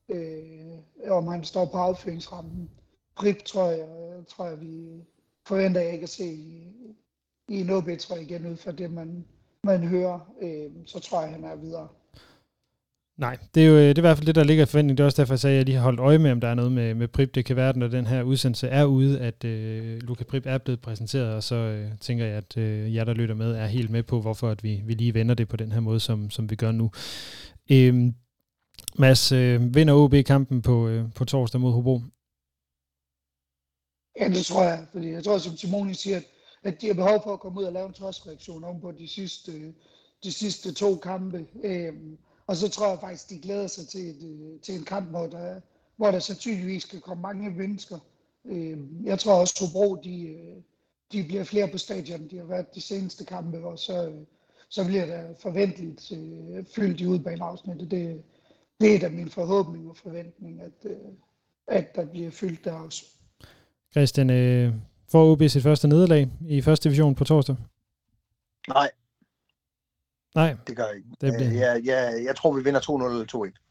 Øh, 0.09 1.11
om 1.11 1.27
han 1.27 1.45
står 1.45 1.65
på 1.65 1.77
afføringsrampen. 1.77 2.71
Prip 3.17 3.45
tror 3.45 3.71
jeg, 3.71 3.89
tror 4.29 4.47
jeg 4.47 4.61
vi 4.61 5.05
forventer 5.47 5.81
jeg 5.81 5.93
ikke 5.93 6.03
at 6.03 6.09
se 6.09 6.25
i, 6.25 6.73
i 7.49 7.61
en 7.61 7.71
OB, 7.71 7.89
tror 7.99 8.17
jeg 8.17 8.25
igen, 8.25 8.47
ud 8.47 8.57
fra 8.57 8.73
det, 8.73 8.91
man, 8.91 9.25
man 9.63 9.89
hører, 9.89 10.33
øh, 10.41 10.71
så 10.87 11.01
tror 11.01 11.21
jeg, 11.21 11.31
han 11.31 11.45
er 11.45 11.57
videre. 11.57 11.89
Nej, 13.17 13.39
det 13.55 13.63
er 13.63 13.67
jo 13.67 13.75
øh, 13.75 13.81
det 13.81 13.99
er 13.99 13.99
i 13.99 14.01
hvert 14.01 14.17
fald 14.17 14.27
det, 14.27 14.35
der 14.35 14.45
ligger 14.45 14.63
i 14.63 14.67
forventning. 14.67 14.99
Det 14.99 15.05
er 15.05 15.07
også 15.07 15.23
derfor, 15.23 15.35
jeg 15.35 15.41
sagde, 15.41 15.55
at 15.55 15.59
jeg 15.59 15.67
lige 15.67 15.77
har 15.77 15.83
holdt 15.83 16.01
øje 16.01 16.19
med, 16.19 16.31
om 16.31 16.41
der 16.41 16.49
er 16.49 16.55
noget 16.55 16.73
med, 16.73 16.95
med 16.95 17.09
Prip. 17.09 17.35
Det 17.35 17.45
kan 17.45 17.57
være, 17.57 17.69
at 17.69 17.77
når 17.77 17.89
den 17.89 18.07
her 18.07 18.23
udsendelse 18.23 18.69
er 18.69 18.85
ude, 18.85 19.21
at 19.21 19.45
øh, 19.45 19.99
Luca 20.03 20.25
Prip 20.25 20.47
er 20.47 20.59
blevet 20.59 20.81
præsenteret, 20.81 21.35
og 21.35 21.43
så 21.43 21.55
øh, 21.55 21.91
tænker 22.01 22.25
jeg, 22.25 22.37
at 22.37 22.57
øh, 22.57 22.95
jer, 22.95 23.05
der 23.05 23.15
lytter 23.15 23.35
med, 23.35 23.55
er 23.55 23.67
helt 23.67 23.91
med 23.91 24.03
på, 24.03 24.21
hvorfor 24.21 24.49
at 24.51 24.65
vi, 24.65 24.83
vi 24.85 24.95
lige 24.95 25.15
vender 25.15 25.35
det 25.35 25.49
på 25.49 25.57
den 25.57 25.73
her 25.73 25.81
måde, 25.81 26.01
som, 26.01 26.31
som 26.31 26.51
vi 26.51 26.57
gør 26.57 26.73
nu. 26.73 26.91
Øh, 27.71 28.13
Mads, 28.99 29.33
øh, 29.33 29.75
vinder 29.75 29.95
OB 29.95 30.15
kampen 30.27 30.63
på, 30.63 30.89
øh, 30.89 31.13
på 31.15 31.25
torsdag 31.25 31.61
mod 31.61 31.73
Hobro? 31.73 32.01
Ja, 34.21 34.29
det 34.29 34.47
tror 34.47 34.63
jeg, 34.63 34.87
fordi 34.93 35.11
jeg 35.11 35.25
tror, 35.25 35.39
som 35.39 35.57
Simone 35.57 35.95
siger, 35.95 36.17
at, 36.17 36.25
at 36.63 36.81
de 36.81 36.87
har 36.87 36.95
behov 36.95 37.21
for 37.25 37.33
at 37.33 37.41
komme 37.41 37.61
ud 37.61 37.65
og 37.65 37.73
lave 37.73 37.87
en 37.87 37.93
trodsreaktion 37.93 38.65
om 38.65 38.81
på 38.81 38.93
de 38.99 39.09
sidste, 39.09 39.53
øh, 39.53 39.73
de 40.25 40.33
sidste 40.33 40.73
to 40.73 40.97
kampe. 40.97 41.47
Øh, 41.65 41.93
og 42.47 42.57
så 42.57 42.69
tror 42.69 42.89
jeg 42.89 42.99
faktisk, 43.01 43.31
de 43.31 43.39
glæder 43.39 43.67
sig 43.67 43.89
til, 43.89 44.09
et, 44.09 44.61
til 44.63 44.75
en 44.75 44.85
kamp, 44.85 45.11
hvor 45.11 45.27
der, 45.27 45.61
hvor 45.97 46.11
der 46.11 46.19
sandsynligvis 46.19 46.85
kan 46.85 47.01
komme 47.01 47.23
mange 47.23 47.51
mennesker. 47.51 47.99
Øhm, 48.45 49.05
jeg 49.05 49.19
tror 49.19 49.41
også, 49.41 49.55
at 49.61 49.69
Hobro, 49.69 49.95
de, 49.95 50.37
de 51.13 51.25
bliver 51.25 51.45
flere 51.45 51.69
på 51.69 51.79
stadion. 51.79 52.29
De 52.29 52.39
har 52.39 52.45
været 52.45 52.75
de 52.75 52.81
seneste 52.81 53.25
kampe, 53.25 53.67
og 53.67 53.79
så, 53.79 54.13
så 54.69 54.85
bliver 54.85 55.07
der 55.07 55.23
forventeligt 55.43 56.13
øh, 56.13 56.65
fyldt 56.75 57.01
i 57.01 57.07
udbaneafsnittet. 57.07 57.91
Det, 57.91 58.23
det 58.81 58.95
er 58.95 58.99
da 58.99 59.09
min 59.09 59.31
forhåbning 59.31 59.89
og 59.89 59.97
forventning, 59.97 60.61
at, 60.61 60.91
øh, 60.91 60.97
at 61.67 61.97
der 61.97 62.05
bliver 62.07 62.31
fyldt 62.31 62.65
der 62.65 62.73
også. 62.73 63.05
Christian, 63.93 64.31
øh, 64.31 64.75
får 65.13 65.33
OB 65.33 65.43
sit 65.49 65.63
første 65.63 65.89
nederlag 65.89 66.31
i 66.49 66.63
første 66.63 66.89
division 66.89 67.15
på 67.15 67.25
torsdag? 67.25 67.57
Nej. 68.69 68.91
Nej. 70.35 70.57
Det 70.67 70.77
gør 70.77 70.85
jeg 70.85 70.97
ikke. 70.97 71.09
Det 71.21 71.35
bliver... 71.37 71.51
jeg, 71.51 71.85
jeg, 71.85 72.25
jeg 72.25 72.37
tror, 72.37 72.53
vi 72.53 72.63
vinder 72.63 72.81
2-0 72.81 72.93
eller 72.93 73.53
2-1. 73.57 73.64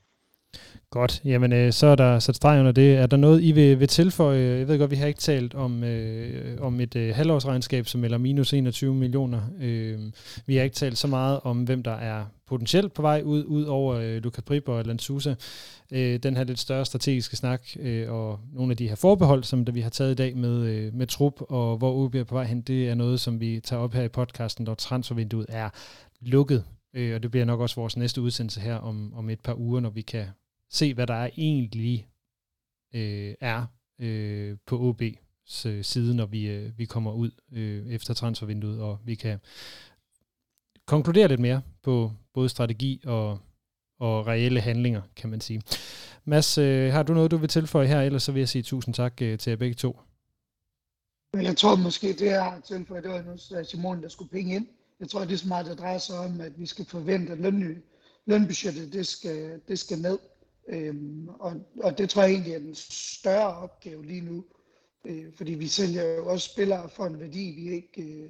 Godt. 0.94 1.22
Jamen, 1.26 1.54
øh, 1.54 1.74
så 1.74 1.88
er 1.88 1.96
der 1.96 2.20
sat 2.20 2.36
streg 2.36 2.60
under 2.60 2.72
det. 2.72 2.96
Er 2.96 3.08
der 3.08 3.18
noget, 3.18 3.44
I 3.44 3.52
vil, 3.52 3.80
vil 3.80 3.88
tilføje? 3.88 4.58
Jeg 4.58 4.68
ved 4.68 4.80
godt, 4.80 4.92
vi 4.92 4.96
har 4.96 5.08
ikke 5.08 5.20
talt 5.20 5.54
om, 5.54 5.84
øh, 5.84 6.62
om 6.62 6.80
et 6.80 6.96
øh, 6.96 7.16
halvårsregnskab, 7.16 7.88
som 7.88 8.02
melder 8.02 8.18
minus 8.18 8.54
21 8.54 8.96
millioner. 8.96 9.42
Øh, 9.62 10.00
vi 10.46 10.56
har 10.56 10.64
ikke 10.64 10.76
talt 10.76 10.98
så 10.98 11.08
meget 11.08 11.40
om, 11.44 11.64
hvem 11.64 11.84
der 11.84 11.92
er 11.92 12.26
potentielt 12.48 12.94
på 12.94 13.02
vej 13.02 13.22
ud, 13.26 13.44
ud 13.44 13.64
over 13.64 13.96
øh, 13.96 14.24
Luca 14.24 14.42
Prip 14.42 14.70
og 14.70 14.86
Lansusa. 14.86 15.34
Øh, 15.92 16.20
den 16.20 16.38
her 16.38 16.44
lidt 16.44 16.60
større 16.60 16.86
strategiske 16.86 17.36
snak, 17.36 17.62
øh, 17.80 18.12
og 18.12 18.40
nogle 18.54 18.72
af 18.72 18.78
de 18.78 18.88
her 18.88 18.96
forbehold, 18.96 19.44
som 19.44 19.66
der 19.66 19.72
vi 19.72 19.82
har 19.82 19.90
taget 19.90 20.12
i 20.12 20.16
dag 20.16 20.38
med, 20.38 20.66
øh, 20.66 20.94
med 20.94 21.08
trup, 21.08 21.42
og 21.50 21.78
hvor 21.78 22.06
OB 22.06 22.16
er 22.16 22.24
på 22.24 22.36
vej 22.36 22.44
hen, 22.44 22.62
det 22.62 22.90
er 22.90 22.96
noget, 22.96 23.20
som 23.20 23.40
vi 23.40 23.60
tager 23.64 23.82
op 23.82 23.94
her 23.94 24.04
i 24.04 24.10
podcasten, 24.10 24.66
når 24.66 24.76
transfervinduet 24.76 25.46
er 25.50 25.70
lukket. 26.22 26.64
Øh, 26.94 27.16
og 27.16 27.24
det 27.24 27.32
bliver 27.32 27.46
nok 27.46 27.60
også 27.60 27.76
vores 27.76 27.98
næste 27.98 28.22
udsendelse 28.22 28.60
her 28.60 28.76
om, 28.76 29.14
om 29.16 29.30
et 29.30 29.40
par 29.40 29.60
uger, 29.60 29.80
når 29.80 29.90
vi 29.90 30.02
kan 30.02 30.26
se, 30.74 30.94
hvad 30.94 31.08
der 31.08 31.30
egentlig 31.38 32.08
øh, 32.96 33.36
er 33.42 33.66
øh, 34.00 34.58
på 34.66 34.92
OB's 34.92 35.68
øh, 35.68 35.84
side, 35.84 36.16
når 36.16 36.26
vi, 36.26 36.48
øh, 36.48 36.78
vi 36.78 36.86
kommer 36.86 37.12
ud 37.12 37.32
øh, 37.52 37.88
efter 37.88 38.14
transfervinduet, 38.14 38.82
og 38.82 39.00
vi 39.06 39.16
kan 39.16 39.40
konkludere 40.86 41.28
lidt 41.28 41.40
mere 41.40 41.62
på 41.84 42.12
både 42.34 42.50
strategi 42.50 43.02
og, 43.06 43.40
og 44.00 44.28
reelle 44.28 44.62
handlinger, 44.62 45.02
kan 45.16 45.30
man 45.30 45.42
sige. 45.42 45.62
Mads, 46.26 46.58
øh, 46.58 46.94
har 46.94 47.04
du 47.04 47.14
noget, 47.14 47.32
du 47.32 47.38
vil 47.38 47.50
tilføje 47.50 47.88
her, 47.88 48.02
ellers 48.02 48.24
så 48.24 48.32
vil 48.32 48.40
jeg 48.40 48.50
sige 48.50 48.64
tusind 48.64 48.96
tak 48.96 49.22
øh, 49.22 49.38
til 49.38 49.52
jer 49.52 49.58
begge 49.58 49.76
to. 49.76 50.00
Jeg 51.34 51.58
tror 51.58 51.76
måske, 51.76 52.08
det 52.08 52.30
er 52.30 52.60
tilføje, 52.60 53.02
det 53.02 53.10
var 53.10 53.22
nu 53.22 53.64
Simon, 53.64 54.04
der 54.04 54.10
skulle 54.10 54.30
penge 54.30 54.56
ind. 54.56 54.68
Jeg 55.00 55.10
tror, 55.10 55.20
det 55.26 55.34
er 55.34 55.38
så 55.38 55.48
meget, 55.48 55.66
der 55.66 55.76
drejer 55.76 55.98
sig 55.98 56.18
om, 56.18 56.42
at 56.42 56.60
vi 56.60 56.66
skal 56.66 56.86
forvente, 56.86 57.32
at 57.32 57.40
løn, 57.40 57.84
lønbudgettet 58.26 58.94
det 58.94 59.08
skal, 59.08 59.62
det 59.68 59.80
skal 59.80 59.98
ned. 60.00 60.20
Øhm, 60.68 61.30
og, 61.30 61.54
og 61.84 61.98
det 61.98 62.10
tror 62.10 62.22
jeg 62.22 62.32
egentlig 62.32 62.54
er 62.54 62.58
en 62.58 62.76
større 62.76 63.58
opgave 63.58 64.06
lige 64.06 64.22
nu, 64.22 64.46
øh, 65.06 65.26
fordi 65.36 65.54
vi 65.54 65.68
sælger 65.68 66.04
jo 66.04 66.28
også 66.28 66.50
spillere 66.50 66.90
for 66.90 67.06
en 67.06 67.20
værdi, 67.20 67.52
vi 67.52 67.70
ikke, 67.70 68.02
øh, 68.02 68.30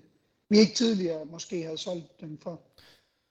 vi 0.49 0.57
ikke 0.57 0.73
tidligere 0.73 1.25
måske 1.25 1.63
havde 1.63 1.77
solgt 1.77 2.21
dem 2.21 2.37
for. 2.37 2.61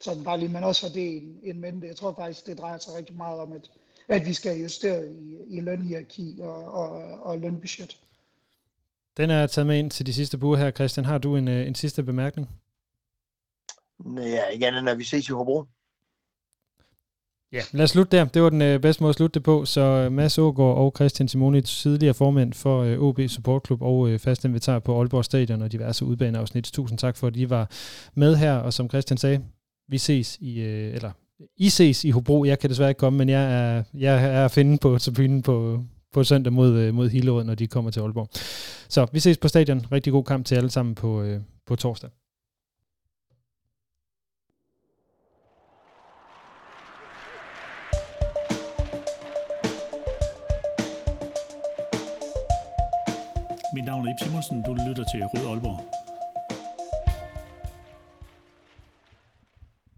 Så 0.01 0.23
bare 0.25 0.39
lige, 0.39 0.49
man 0.53 0.65
også 0.65 0.87
har 0.87 0.93
det 0.93 1.17
en, 1.17 1.39
en 1.43 1.61
mente. 1.61 1.87
Jeg 1.87 1.97
tror 1.97 2.15
faktisk, 2.19 2.47
det 2.47 2.59
drejer 2.59 2.79
sig 2.79 2.95
rigtig 2.95 3.17
meget 3.17 3.41
om, 3.41 3.53
at, 3.53 3.71
at 4.09 4.27
vi 4.27 4.35
skal 4.35 4.61
justere 4.61 5.13
i, 5.13 5.39
i 5.47 5.61
lønhierarki 5.61 6.39
og, 6.41 6.65
og, 6.65 6.89
og 7.23 7.39
lønbudget. 7.39 8.01
Den 9.17 9.31
er 9.31 9.47
taget 9.47 9.67
med 9.67 9.79
ind 9.79 9.91
til 9.91 10.07
de 10.07 10.15
sidste 10.15 10.43
uger 10.43 10.57
her. 10.57 10.71
Christian, 10.71 11.07
har 11.07 11.19
du 11.19 11.37
en, 11.37 11.49
øh, 11.49 11.67
en 11.67 11.75
sidste 11.75 12.03
bemærkning? 12.03 12.49
Ja, 14.17 14.47
ikke 14.47 14.67
andet 14.67 14.81
end 14.81 14.89
at 14.89 14.99
vi 14.99 15.05
ses 15.05 15.29
i 15.29 15.33
Hobro. 15.33 15.65
Ja, 17.53 17.61
lad 17.73 17.85
os 17.85 17.91
slutte 17.91 18.17
der. 18.17 18.25
Det 18.25 18.43
var 18.43 18.51
den 18.51 18.63
øh, 18.63 18.81
bedste 18.81 19.03
måde 19.03 19.09
at 19.09 19.17
slutte 19.17 19.35
det 19.35 19.43
på. 19.43 19.65
Så 19.65 19.81
øh, 19.81 20.13
Mads 20.13 20.39
Ågaard 20.39 20.77
og 20.77 20.93
Christian 20.97 21.29
Simoni, 21.29 21.61
tidligere 21.61 22.15
formand 22.15 22.53
for 22.53 22.83
øh, 22.83 22.99
OB 22.99 23.21
Support 23.29 23.63
Club 23.67 23.83
og 23.83 24.09
øh, 24.09 24.19
fast 24.19 24.45
invitar 24.45 24.79
på 24.79 24.99
Aalborg 24.99 25.25
Stadion 25.25 25.63
og 25.63 25.73
diverse 25.73 26.05
udbaneafsnit. 26.05 26.65
Tusind 26.65 26.99
tak 26.99 27.17
for, 27.17 27.27
at 27.27 27.37
I 27.37 27.51
var 27.51 27.71
med 28.15 28.37
her, 28.37 28.55
og 28.55 28.73
som 28.73 28.89
Christian 28.89 29.19
sagde, 29.19 29.41
vi 29.89 29.99
ses 29.99 30.39
i, 30.41 30.61
øh, 30.61 30.95
eller 30.95 31.11
I 31.57 31.69
ses 31.69 32.05
i 32.05 32.11
Hobro. 32.11 32.45
Jeg 32.45 32.59
kan 32.59 32.71
desværre 32.71 32.91
ikke 32.91 32.99
komme, 32.99 33.17
men 33.17 33.29
jeg 33.29 33.53
er, 33.53 33.83
jeg 33.95 34.25
er 34.25 34.45
at 34.45 34.51
finde 34.51 34.79
på 34.79 34.99
tribunen 34.99 35.43
på, 35.43 35.81
på 36.13 36.25
søndag 36.25 36.53
mod, 36.53 36.73
øh, 36.73 36.95
mod 36.95 37.09
Hillerød, 37.09 37.45
når 37.45 37.55
de 37.55 37.67
kommer 37.67 37.91
til 37.91 38.01
Aalborg. 38.01 38.29
Så 38.89 39.07
vi 39.13 39.21
ses 39.21 39.39
på 39.39 39.49
stadion. 39.49 39.87
Rigtig 39.93 40.13
god 40.13 40.25
kamp 40.25 40.47
til 40.47 40.55
alle 40.55 40.71
sammen 40.71 40.95
på, 40.95 41.23
øh, 41.23 41.41
på 41.67 41.77
torsdag. 41.77 42.11
Mit 53.75 53.85
navn 53.85 54.07
er 54.07 54.11
Ip 54.11 54.17
Simonsen. 54.23 54.63
Du 54.63 54.77
lytter 54.89 55.05
til 55.13 55.23
Rød 55.25 55.47
Aalborg. 55.47 55.81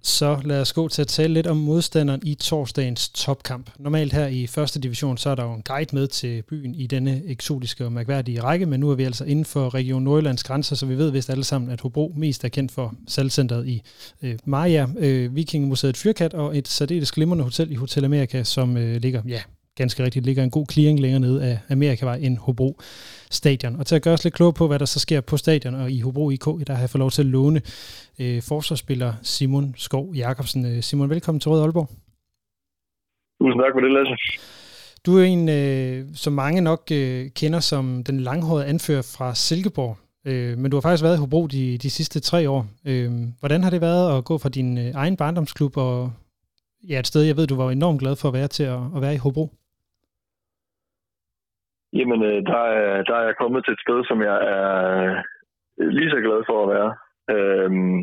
Så 0.02 0.40
lad 0.44 0.60
os 0.60 0.72
gå 0.72 0.88
til 0.88 1.02
at 1.02 1.08
tale 1.08 1.34
lidt 1.34 1.46
om 1.46 1.56
modstanderen 1.56 2.20
i 2.24 2.34
torsdagens 2.34 3.08
topkamp. 3.08 3.70
Normalt 3.78 4.12
her 4.12 4.26
i 4.26 4.46
første 4.46 4.80
division, 4.80 5.18
så 5.18 5.30
er 5.30 5.34
der 5.34 5.44
jo 5.44 5.52
en 5.52 5.62
guide 5.62 5.96
med 5.96 6.06
til 6.06 6.42
byen 6.42 6.74
i 6.74 6.86
denne 6.86 7.22
eksotiske 7.26 7.84
og 7.84 7.92
mærkværdige 7.92 8.42
række, 8.42 8.66
men 8.66 8.80
nu 8.80 8.90
er 8.90 8.94
vi 8.94 9.04
altså 9.04 9.24
inden 9.24 9.44
for 9.44 9.74
Region 9.74 10.02
Nordjyllands 10.02 10.44
grænser, 10.44 10.76
så 10.76 10.86
vi 10.86 10.98
ved 10.98 11.10
vist 11.10 11.30
alle 11.30 11.44
sammen, 11.44 11.70
at 11.70 11.80
Hobro 11.80 12.12
mest 12.16 12.44
er 12.44 12.48
kendt 12.48 12.72
for 12.72 12.94
salgcenteret 13.08 13.68
i 13.68 13.82
øh, 14.22 14.38
Maja, 14.44 14.86
øh, 14.98 15.36
Vikingemuseet 15.36 15.96
Fyrkat 15.96 16.34
og 16.34 16.58
et 16.58 16.68
særdeles 16.68 17.12
glimrende 17.12 17.44
hotel 17.44 17.72
i 17.72 17.74
Hotel 17.74 18.04
Amerika, 18.04 18.42
som 18.42 18.76
øh, 18.76 18.96
ligger 18.96 19.22
ja, 19.28 19.40
ganske 19.76 20.04
rigtigt 20.04 20.24
ligger 20.24 20.44
en 20.44 20.50
god 20.50 20.66
clearing 20.72 21.00
længere 21.00 21.20
nede 21.20 21.44
af 21.44 21.58
Amerikavej 21.70 22.16
end 22.16 22.38
Hobro 22.38 22.80
Stadion. 23.30 23.76
Og 23.76 23.86
til 23.86 23.96
at 23.96 24.02
gøre 24.02 24.14
os 24.14 24.24
lidt 24.24 24.34
klogere 24.34 24.52
på, 24.52 24.66
hvad 24.66 24.78
der 24.78 24.84
så 24.84 25.00
sker 25.00 25.20
på 25.20 25.36
stadion 25.36 25.74
og 25.74 25.90
i 25.90 26.00
Hobro 26.00 26.30
IK, 26.30 26.44
der 26.44 26.72
har 26.72 26.80
jeg 26.80 26.90
fået 26.90 27.00
lov 27.00 27.10
til 27.10 27.22
at 27.22 27.26
låne 27.26 27.60
øh, 28.20 28.42
forsvarsspiller 28.42 29.12
Simon 29.22 29.74
Skov 29.76 30.14
Jakobsen. 30.14 30.66
Øh, 30.66 30.82
Simon, 30.82 31.10
velkommen 31.10 31.40
til 31.40 31.50
Rød 31.50 31.62
Aalborg. 31.62 31.88
Tusind 33.40 33.62
tak 33.62 33.72
for 33.74 33.80
det, 33.80 33.92
Lasse. 33.92 34.16
Du 35.06 35.18
er 35.18 35.24
en, 35.24 35.48
øh, 35.48 36.14
som 36.14 36.32
mange 36.32 36.60
nok 36.60 36.82
øh, 36.92 37.30
kender 37.30 37.60
som 37.60 38.04
den 38.04 38.20
langhårede 38.20 38.66
anfører 38.66 39.02
fra 39.16 39.34
Silkeborg. 39.34 39.96
Øh, 40.26 40.58
men 40.58 40.70
du 40.70 40.76
har 40.76 40.80
faktisk 40.80 41.02
været 41.02 41.16
i 41.16 41.18
Hobro 41.18 41.46
de, 41.46 41.78
de 41.78 41.90
sidste 41.90 42.20
tre 42.20 42.50
år. 42.50 42.66
Øh, 42.84 43.12
hvordan 43.40 43.62
har 43.62 43.70
det 43.70 43.80
været 43.80 44.18
at 44.18 44.24
gå 44.24 44.38
fra 44.38 44.48
din 44.48 44.78
øh, 44.78 44.92
egen 44.94 45.16
barndomsklub 45.16 45.76
og 45.76 46.12
ja, 46.88 46.98
et 46.98 47.06
sted, 47.06 47.22
jeg 47.22 47.36
ved, 47.36 47.46
du 47.46 47.56
var 47.56 47.70
enormt 47.70 48.00
glad 48.00 48.16
for 48.16 48.28
at 48.28 48.34
være 48.34 48.48
til 48.48 48.62
at, 48.62 48.78
at 48.96 49.00
være 49.00 49.14
i 49.14 49.16
Hobro? 49.18 49.50
Jamen, 51.98 52.22
øh, 52.22 52.40
der 52.46 52.62
er, 52.80 53.02
der 53.02 53.14
er 53.16 53.24
jeg 53.28 53.36
kommet 53.36 53.64
til 53.64 53.72
et 53.72 53.84
sted, 53.86 54.04
som 54.04 54.22
jeg 54.22 54.38
er 54.56 54.72
øh, 55.80 55.88
lige 55.88 56.10
så 56.10 56.20
glad 56.26 56.40
for 56.48 56.58
at 56.62 56.70
være. 56.74 56.90
Øhm, 57.34 57.98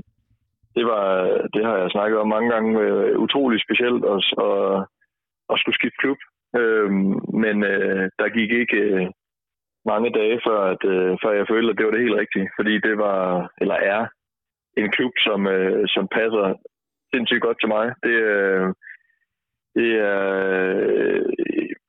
det, 0.75 0.85
var, 0.91 1.07
det 1.53 1.65
har 1.65 1.77
jeg 1.77 1.91
snakket 1.91 2.19
om 2.19 2.27
mange 2.27 2.49
gange. 2.53 2.81
Øh, 2.81 3.19
utrolig 3.19 3.59
specielt 3.61 4.03
at, 4.13 4.19
at, 4.47 4.85
at 5.51 5.59
skulle 5.59 5.79
skifte 5.79 6.01
klub. 6.03 6.17
Øhm, 6.61 7.15
men 7.43 7.63
øh, 7.63 8.09
der 8.19 8.35
gik 8.37 8.51
ikke 8.51 8.77
øh, 8.77 9.07
mange 9.85 10.09
dage 10.19 10.41
før, 10.47 10.59
at, 10.73 10.83
øh, 10.93 11.17
før 11.23 11.31
jeg 11.31 11.45
følte, 11.49 11.71
at 11.71 11.77
det 11.77 11.85
var 11.85 11.91
det 11.91 12.05
helt 12.05 12.19
rigtige. 12.23 12.49
Fordi 12.57 12.73
det 12.87 12.97
var, 12.97 13.51
eller 13.61 13.75
er, 13.75 14.05
en 14.77 14.91
klub, 14.91 15.11
som, 15.27 15.47
øh, 15.47 15.87
som 15.87 16.07
passer 16.07 16.53
sindssygt 17.13 17.41
godt 17.41 17.59
til 17.59 17.69
mig. 17.69 17.85
Det, 18.03 18.17
øh, 18.35 18.67
det, 19.75 19.91
er 19.99 20.21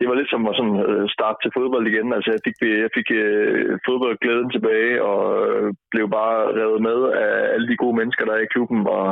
det 0.02 0.10
var 0.10 0.18
lidt 0.18 0.30
som 0.30 0.46
at 0.50 0.56
sådan, 0.56 0.78
øh, 0.90 1.08
starte 1.16 1.38
til 1.40 1.54
fodbold 1.56 1.86
igen. 1.88 2.08
Altså, 2.16 2.28
jeg 2.34 2.40
fik, 2.46 2.56
jeg 2.84 2.90
fik 2.96 3.08
øh, 3.22 3.78
fodboldglæden 3.86 4.50
tilbage 4.50 4.94
og 5.10 5.22
øh, 5.50 5.68
blev 5.92 6.06
bare 6.18 6.38
revet 6.58 6.80
med 6.88 6.98
af 7.24 7.32
alle 7.54 7.68
de 7.68 7.80
gode 7.82 7.96
mennesker, 7.96 8.24
der 8.24 8.34
er 8.34 8.44
i 8.44 8.52
klubben. 8.54 8.80
Og, 8.98 9.06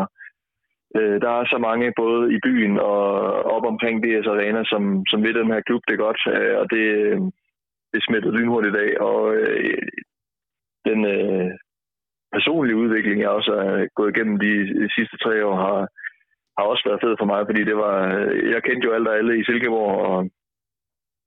øh, 0.97 1.17
der 1.25 1.31
er 1.41 1.45
så 1.53 1.59
mange 1.59 1.93
både 2.03 2.35
i 2.37 2.39
byen 2.47 2.75
og 2.79 3.03
op 3.57 3.65
omkring 3.73 3.97
DS 4.05 4.27
Arena, 4.35 4.63
som, 4.73 4.83
som 5.11 5.23
ved 5.25 5.35
den 5.35 5.53
her 5.53 5.61
klub 5.61 5.83
det 5.89 5.99
godt. 5.99 6.21
Øh, 6.35 6.55
og 6.61 6.67
det, 6.75 6.85
øh, 7.01 7.19
det 7.93 8.01
smittede 8.07 8.37
lynhurtigt 8.37 8.75
i 8.75 8.79
dag. 8.81 9.01
Og 9.01 9.35
øh, 9.35 9.83
den, 10.89 11.01
øh, 11.15 11.51
personlige 12.33 12.81
udvikling, 12.83 13.21
jeg 13.21 13.29
også 13.39 13.53
er 13.53 13.87
gået 13.97 14.17
igennem 14.17 14.37
de 14.47 14.55
sidste 14.97 15.17
tre 15.25 15.47
år, 15.47 15.57
har, 15.67 15.79
har 16.59 16.65
også 16.73 16.83
været 16.89 17.03
fed 17.05 17.15
for 17.19 17.29
mig, 17.33 17.41
fordi 17.49 17.63
det 17.71 17.77
var, 17.77 17.97
jeg 18.55 18.63
kendte 18.63 18.87
jo 18.87 18.93
alt 18.93 19.09
og 19.09 19.17
alle 19.17 19.41
i 19.41 19.45
Silkeborg, 19.45 19.95
og 20.11 20.31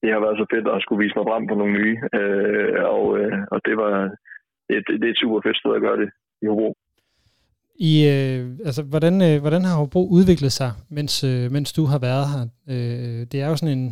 det 0.04 0.12
har 0.14 0.22
været 0.26 0.40
så 0.42 0.46
fedt 0.54 0.68
at 0.76 0.82
skulle 0.84 1.04
vise 1.04 1.18
mig 1.18 1.26
frem 1.30 1.44
på 1.48 1.56
nogle 1.56 1.74
nye, 1.80 1.98
øh, 2.20 2.78
og, 2.96 3.06
øh, 3.20 3.34
og 3.54 3.60
det 3.68 3.76
var 3.82 3.92
det, 4.68 4.76
det 5.00 5.06
er 5.08 5.14
et 5.14 5.22
super 5.24 5.40
fedt 5.46 5.58
sted 5.58 5.72
at 5.76 5.86
gøre 5.86 6.00
det 6.02 6.10
i 6.44 6.46
Hobro. 6.52 6.70
I, 7.92 7.94
øh, 8.14 8.42
altså, 8.68 8.82
hvordan, 8.84 9.16
øh, 9.28 9.36
hvordan 9.44 9.64
har 9.68 9.76
Hobro 9.78 10.02
udviklet 10.18 10.52
sig, 10.52 10.72
mens, 10.98 11.24
øh, 11.24 11.52
mens 11.56 11.74
du 11.74 11.84
har 11.92 12.00
været 12.10 12.26
her? 12.34 12.44
Øh, 12.74 13.22
det 13.32 13.38
er 13.42 13.48
jo 13.50 13.56
sådan 13.56 13.78
en, 13.78 13.86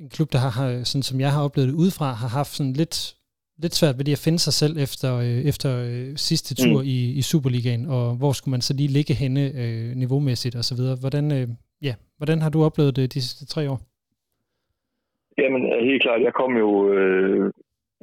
en 0.00 0.08
klub, 0.14 0.28
der 0.32 0.38
har, 0.38 0.66
sådan 0.90 1.06
som 1.08 1.20
jeg 1.20 1.32
har 1.32 1.42
oplevet 1.44 1.68
det 1.68 1.80
udefra, 1.82 2.08
har 2.22 2.30
haft 2.38 2.52
sådan 2.56 2.72
lidt 2.72 2.96
lidt 3.62 3.74
svært 3.74 3.98
ved 3.98 4.04
det 4.04 4.12
at 4.12 4.18
finde 4.18 4.38
sig 4.38 4.52
selv 4.52 4.76
efter, 4.76 5.16
øh, 5.16 5.40
efter 5.50 5.70
øh, 5.76 6.16
sidste 6.16 6.54
tur 6.54 6.80
mm. 6.82 6.88
i, 6.88 7.12
i 7.12 7.22
Superligaen, 7.22 7.86
og 7.86 8.14
hvor 8.16 8.32
skulle 8.32 8.50
man 8.50 8.60
så 8.60 8.74
lige 8.74 8.88
ligge 8.88 9.14
henne 9.14 9.52
øh, 9.62 9.96
niveaumæssigt 9.96 10.56
og 10.56 10.64
så 10.64 10.74
videre. 10.74 10.96
Hvordan, 10.96 11.32
øh, 11.32 11.48
ja, 11.82 11.94
hvordan 12.16 12.42
har 12.42 12.50
du 12.50 12.64
oplevet 12.64 12.96
det 12.96 13.14
de 13.14 13.20
sidste 13.20 13.46
tre 13.46 13.70
år? 13.70 13.80
Jamen, 15.38 15.62
helt 15.88 16.02
klart. 16.02 16.22
Jeg 16.22 16.34
kom 16.34 16.56
jo 16.56 16.92
øh, 16.92 17.52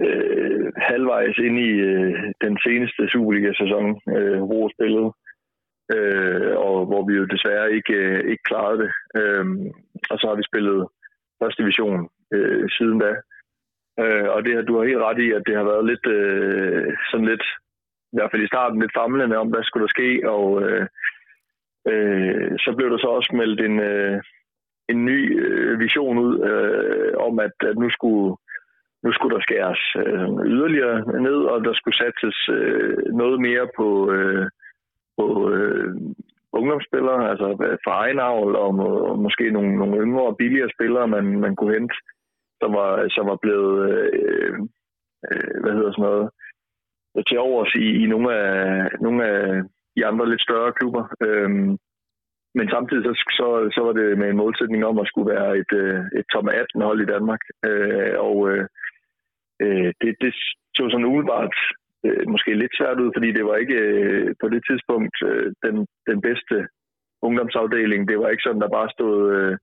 øh, 0.06 0.72
halvvejs 0.78 1.38
ind 1.38 1.58
i 1.60 1.72
øh, 1.92 2.14
den 2.42 2.58
seneste 2.66 3.10
Superliga-sæson, 3.10 3.88
øh, 4.18 4.42
hvor 4.48 4.72
spillede, 4.76 5.10
øh, 5.96 6.58
og 6.68 6.86
hvor 6.86 7.02
vi 7.08 7.14
jo 7.14 7.26
desværre 7.26 7.74
ikke, 7.74 7.94
øh, 7.94 8.32
ikke 8.32 8.44
klarede 8.50 8.80
det. 8.84 8.92
Øh, 9.20 9.46
og 10.12 10.16
så 10.20 10.28
har 10.28 10.36
vi 10.36 10.50
spillet 10.50 10.88
første 11.40 11.62
division 11.64 12.10
øh, 12.34 12.70
siden 12.78 13.00
da. 13.00 13.12
Øh, 14.04 14.28
og 14.34 14.46
det, 14.46 14.68
du 14.68 14.78
har 14.78 14.86
helt 14.86 15.06
ret 15.08 15.20
i, 15.26 15.32
at 15.32 15.44
det 15.48 15.56
har 15.56 15.64
været 15.72 15.86
lidt 15.86 16.06
øh, 16.18 16.94
sådan 17.12 17.28
lidt, 17.32 17.46
i 18.14 18.16
hvert 18.18 18.32
fald 18.32 18.44
i 18.44 18.52
starten, 18.54 18.82
lidt 18.82 18.98
famlende 18.98 19.38
om, 19.38 19.48
hvad 19.50 19.64
skulle 19.64 19.84
der 19.88 19.96
ske, 19.98 20.30
og 20.36 20.46
øh, 20.64 20.86
øh, 21.92 22.52
så 22.64 22.74
blev 22.78 22.90
der 22.90 22.98
så 22.98 23.08
også 23.08 23.32
meldt 23.36 23.60
en, 23.62 23.80
øh, 23.80 24.22
en 24.90 25.06
ny 25.06 25.20
øh, 25.46 25.80
vision 25.80 26.18
ud 26.18 26.34
øh, 26.50 27.14
om, 27.28 27.40
at, 27.40 27.56
at 27.70 27.78
nu 27.78 27.90
skulle 27.90 28.36
nu 29.04 29.12
skulle 29.14 29.36
der 29.36 29.42
skæres 29.42 29.84
øh, 30.06 30.30
yderligere 30.54 31.22
ned, 31.28 31.40
og 31.52 31.64
der 31.66 31.74
skulle 31.74 31.98
satses 31.98 32.50
øh, 32.50 32.98
noget 33.22 33.42
mere 33.42 33.68
på, 33.78 34.12
øh, 34.12 34.46
på 35.18 35.52
øh, 35.54 35.96
ungdomsspillere, 36.54 37.30
altså 37.30 37.48
for 37.84 37.92
egen 37.92 38.20
avl, 38.20 38.56
og, 38.56 38.72
og 39.10 39.20
måske 39.20 39.52
nogle, 39.52 39.76
nogle 39.78 40.02
yngre 40.04 40.24
og 40.24 40.38
billigere 40.38 40.70
spillere, 40.76 41.08
man, 41.08 41.40
man 41.40 41.56
kunne 41.56 41.74
hente 41.74 41.96
som 42.62 42.74
var, 42.74 42.92
som 43.16 43.26
var 43.32 43.40
blevet, 43.42 43.76
øh, 43.92 44.54
øh, 45.28 45.56
hvad 45.62 45.74
hedder 45.74 45.92
sådan 45.92 46.06
noget, 46.10 46.30
til 47.28 47.40
overs 47.40 47.74
i, 47.76 47.88
i 48.04 48.06
nogle, 48.14 48.30
af, 48.34 48.90
nogle 49.02 49.26
af 49.26 49.64
de 49.96 50.06
andre 50.06 50.30
lidt 50.30 50.42
større 50.42 50.72
klubber. 50.74 51.04
Øh, 51.26 51.78
men 52.58 52.68
samtidig 52.76 53.04
så, 53.06 53.14
så, 53.40 53.48
så 53.76 53.82
var 53.86 53.94
det 54.00 54.18
med 54.18 54.28
en 54.30 54.42
målsætning 54.44 54.86
om 54.86 54.98
at 55.00 55.08
skulle 55.08 55.32
være 55.36 55.58
et, 55.62 55.72
øh, 55.84 56.00
et 56.20 56.26
top 56.34 56.48
18 56.48 56.82
hold 56.82 57.00
i 57.02 57.12
Danmark. 57.14 57.42
Øh, 57.68 58.14
og 58.28 58.38
øh, 58.50 58.66
øh, 59.64 59.90
det, 60.02 60.12
det 60.22 60.32
så 60.76 60.84
sådan 60.92 61.10
umiddelbart 61.10 61.56
øh, 62.06 62.24
måske 62.34 62.62
lidt 62.62 62.78
svært 62.78 63.00
ud, 63.04 63.10
fordi 63.16 63.30
det 63.32 63.46
var 63.46 63.56
ikke 63.56 63.80
øh, 63.96 64.36
på 64.42 64.48
det 64.54 64.62
tidspunkt 64.70 65.16
øh, 65.30 65.48
den, 65.66 65.76
den 66.10 66.22
bedste 66.28 66.56
ungdomsafdeling. 67.22 68.08
Det 68.08 68.20
var 68.20 68.30
ikke 68.30 68.46
sådan, 68.46 68.62
der 68.62 68.78
bare 68.78 68.90
stod 68.96 69.16
øh, 69.38 69.58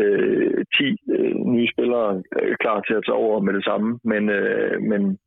øh, 0.00 0.64
10 0.76 0.96
øh, 1.14 1.34
nye 1.54 1.68
spillere 1.74 2.22
øh, 2.42 2.56
klar 2.62 2.80
til 2.80 2.94
at 2.94 3.04
tage 3.06 3.22
over 3.24 3.40
med 3.40 3.52
det 3.54 3.64
samme. 3.64 3.88
Men, 4.04 4.22
øh, 4.28 4.76
men 4.90 5.18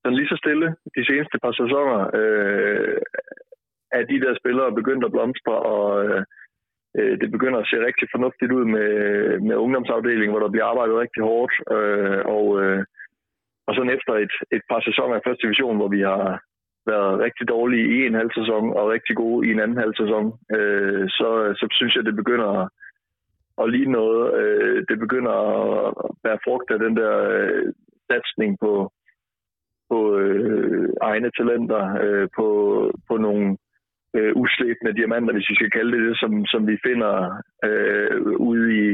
sådan 0.00 0.18
lige 0.18 0.32
så 0.32 0.36
stille 0.44 0.68
de 0.96 1.02
seneste 1.10 1.38
par 1.44 1.52
sæsoner 1.60 2.00
øh, 2.20 2.98
er 3.98 4.02
de 4.02 4.20
der 4.24 4.34
spillere 4.40 4.78
begyndt 4.80 5.04
at 5.04 5.12
blomstre, 5.12 5.56
og 5.74 6.04
øh, 6.04 6.22
Øh, 6.98 7.14
det 7.20 7.30
begynder 7.30 7.58
at 7.60 7.68
se 7.70 7.86
rigtig 7.88 8.06
fornuftigt 8.14 8.52
ud 8.52 8.64
med, 8.64 8.90
med 9.48 9.56
ungdomsafdelingen, 9.56 10.30
hvor 10.30 10.42
der 10.44 10.50
bliver 10.52 10.64
arbejdet 10.70 10.94
rigtig 10.96 11.22
hårdt. 11.22 11.54
Øh, 11.76 12.20
og, 12.36 12.46
øh, 12.62 12.80
og 13.66 13.74
sådan 13.74 13.94
efter 13.96 14.12
et, 14.24 14.34
et 14.56 14.62
par 14.70 14.80
sæsoner 14.88 15.16
i 15.16 15.26
første 15.26 15.42
division, 15.46 15.76
hvor 15.76 15.88
vi 15.96 16.00
har 16.00 16.40
været 16.86 17.20
rigtig 17.26 17.48
dårlige 17.48 17.86
i 17.96 18.06
en 18.06 18.14
halv 18.14 18.30
sæson 18.38 18.64
og 18.78 18.90
rigtig 18.94 19.16
gode 19.16 19.48
i 19.48 19.50
en 19.52 19.60
anden 19.60 19.78
halv 19.84 19.94
sæson, 20.00 20.24
øh, 20.56 21.04
så, 21.08 21.28
så 21.60 21.66
synes 21.70 21.94
jeg, 21.96 22.04
det 22.04 22.16
begynder 22.16 22.48
at 22.60 22.68
og 23.60 23.68
lige 23.68 23.90
noget. 23.90 24.34
Øh, 24.40 24.84
det 24.88 24.98
begynder 24.98 25.34
at 25.86 25.94
være 26.24 26.38
frugt 26.44 26.70
af 26.70 26.78
den 26.78 26.96
der 26.96 27.14
øh, 27.38 27.72
satsning 28.10 28.58
på, 28.60 28.92
på 29.90 29.98
øh, 30.16 30.88
egne 31.02 31.30
talenter, 31.38 31.82
øh, 32.04 32.28
på, 32.36 32.48
på 33.08 33.16
nogle 33.16 33.56
øh, 34.16 34.32
uslæbende 34.42 34.96
diamanter, 34.98 35.32
hvis 35.34 35.50
vi 35.50 35.54
skal 35.58 35.70
kalde 35.70 35.92
det 35.94 36.02
det, 36.08 36.16
som, 36.22 36.32
som 36.52 36.62
vi 36.70 36.76
finder 36.86 37.14
øh, 37.68 38.16
ude 38.50 38.66
i, 38.82 38.86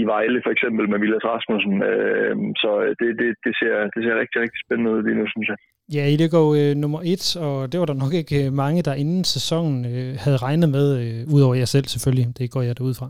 i 0.00 0.02
Vejle 0.12 0.40
for 0.44 0.52
eksempel 0.54 0.84
med 0.88 0.98
Vilas 0.98 1.28
Rasmussen. 1.32 1.76
Øh, 1.90 2.36
så 2.62 2.70
det, 3.00 3.08
det, 3.20 3.28
det, 3.44 3.52
ser, 3.60 3.74
det 3.94 4.00
ser 4.04 4.20
rigtig, 4.22 4.38
rigtig 4.42 4.60
spændende 4.64 4.90
ud 4.94 5.02
lige 5.02 5.18
nu, 5.20 5.26
synes 5.34 5.48
jeg. 5.52 5.58
Ja, 5.96 6.04
I 6.14 6.16
det 6.22 6.30
går 6.36 6.48
øh, 6.60 6.72
nummer 6.82 7.00
et, 7.12 7.24
og 7.46 7.72
det 7.72 7.80
var 7.80 7.86
der 7.88 8.02
nok 8.04 8.14
ikke 8.20 8.36
øh, 8.46 8.52
mange, 8.62 8.82
der 8.82 9.00
inden 9.02 9.24
sæsonen 9.24 9.78
øh, 9.92 10.12
havde 10.24 10.42
regnet 10.46 10.68
med, 10.76 10.86
øh, 11.02 11.20
udover 11.34 11.54
jer 11.60 11.68
selv 11.74 11.86
selvfølgelig. 11.88 12.26
Det 12.38 12.52
går 12.54 12.62
jeg 12.62 12.78
derud 12.78 12.94
fra. 13.00 13.08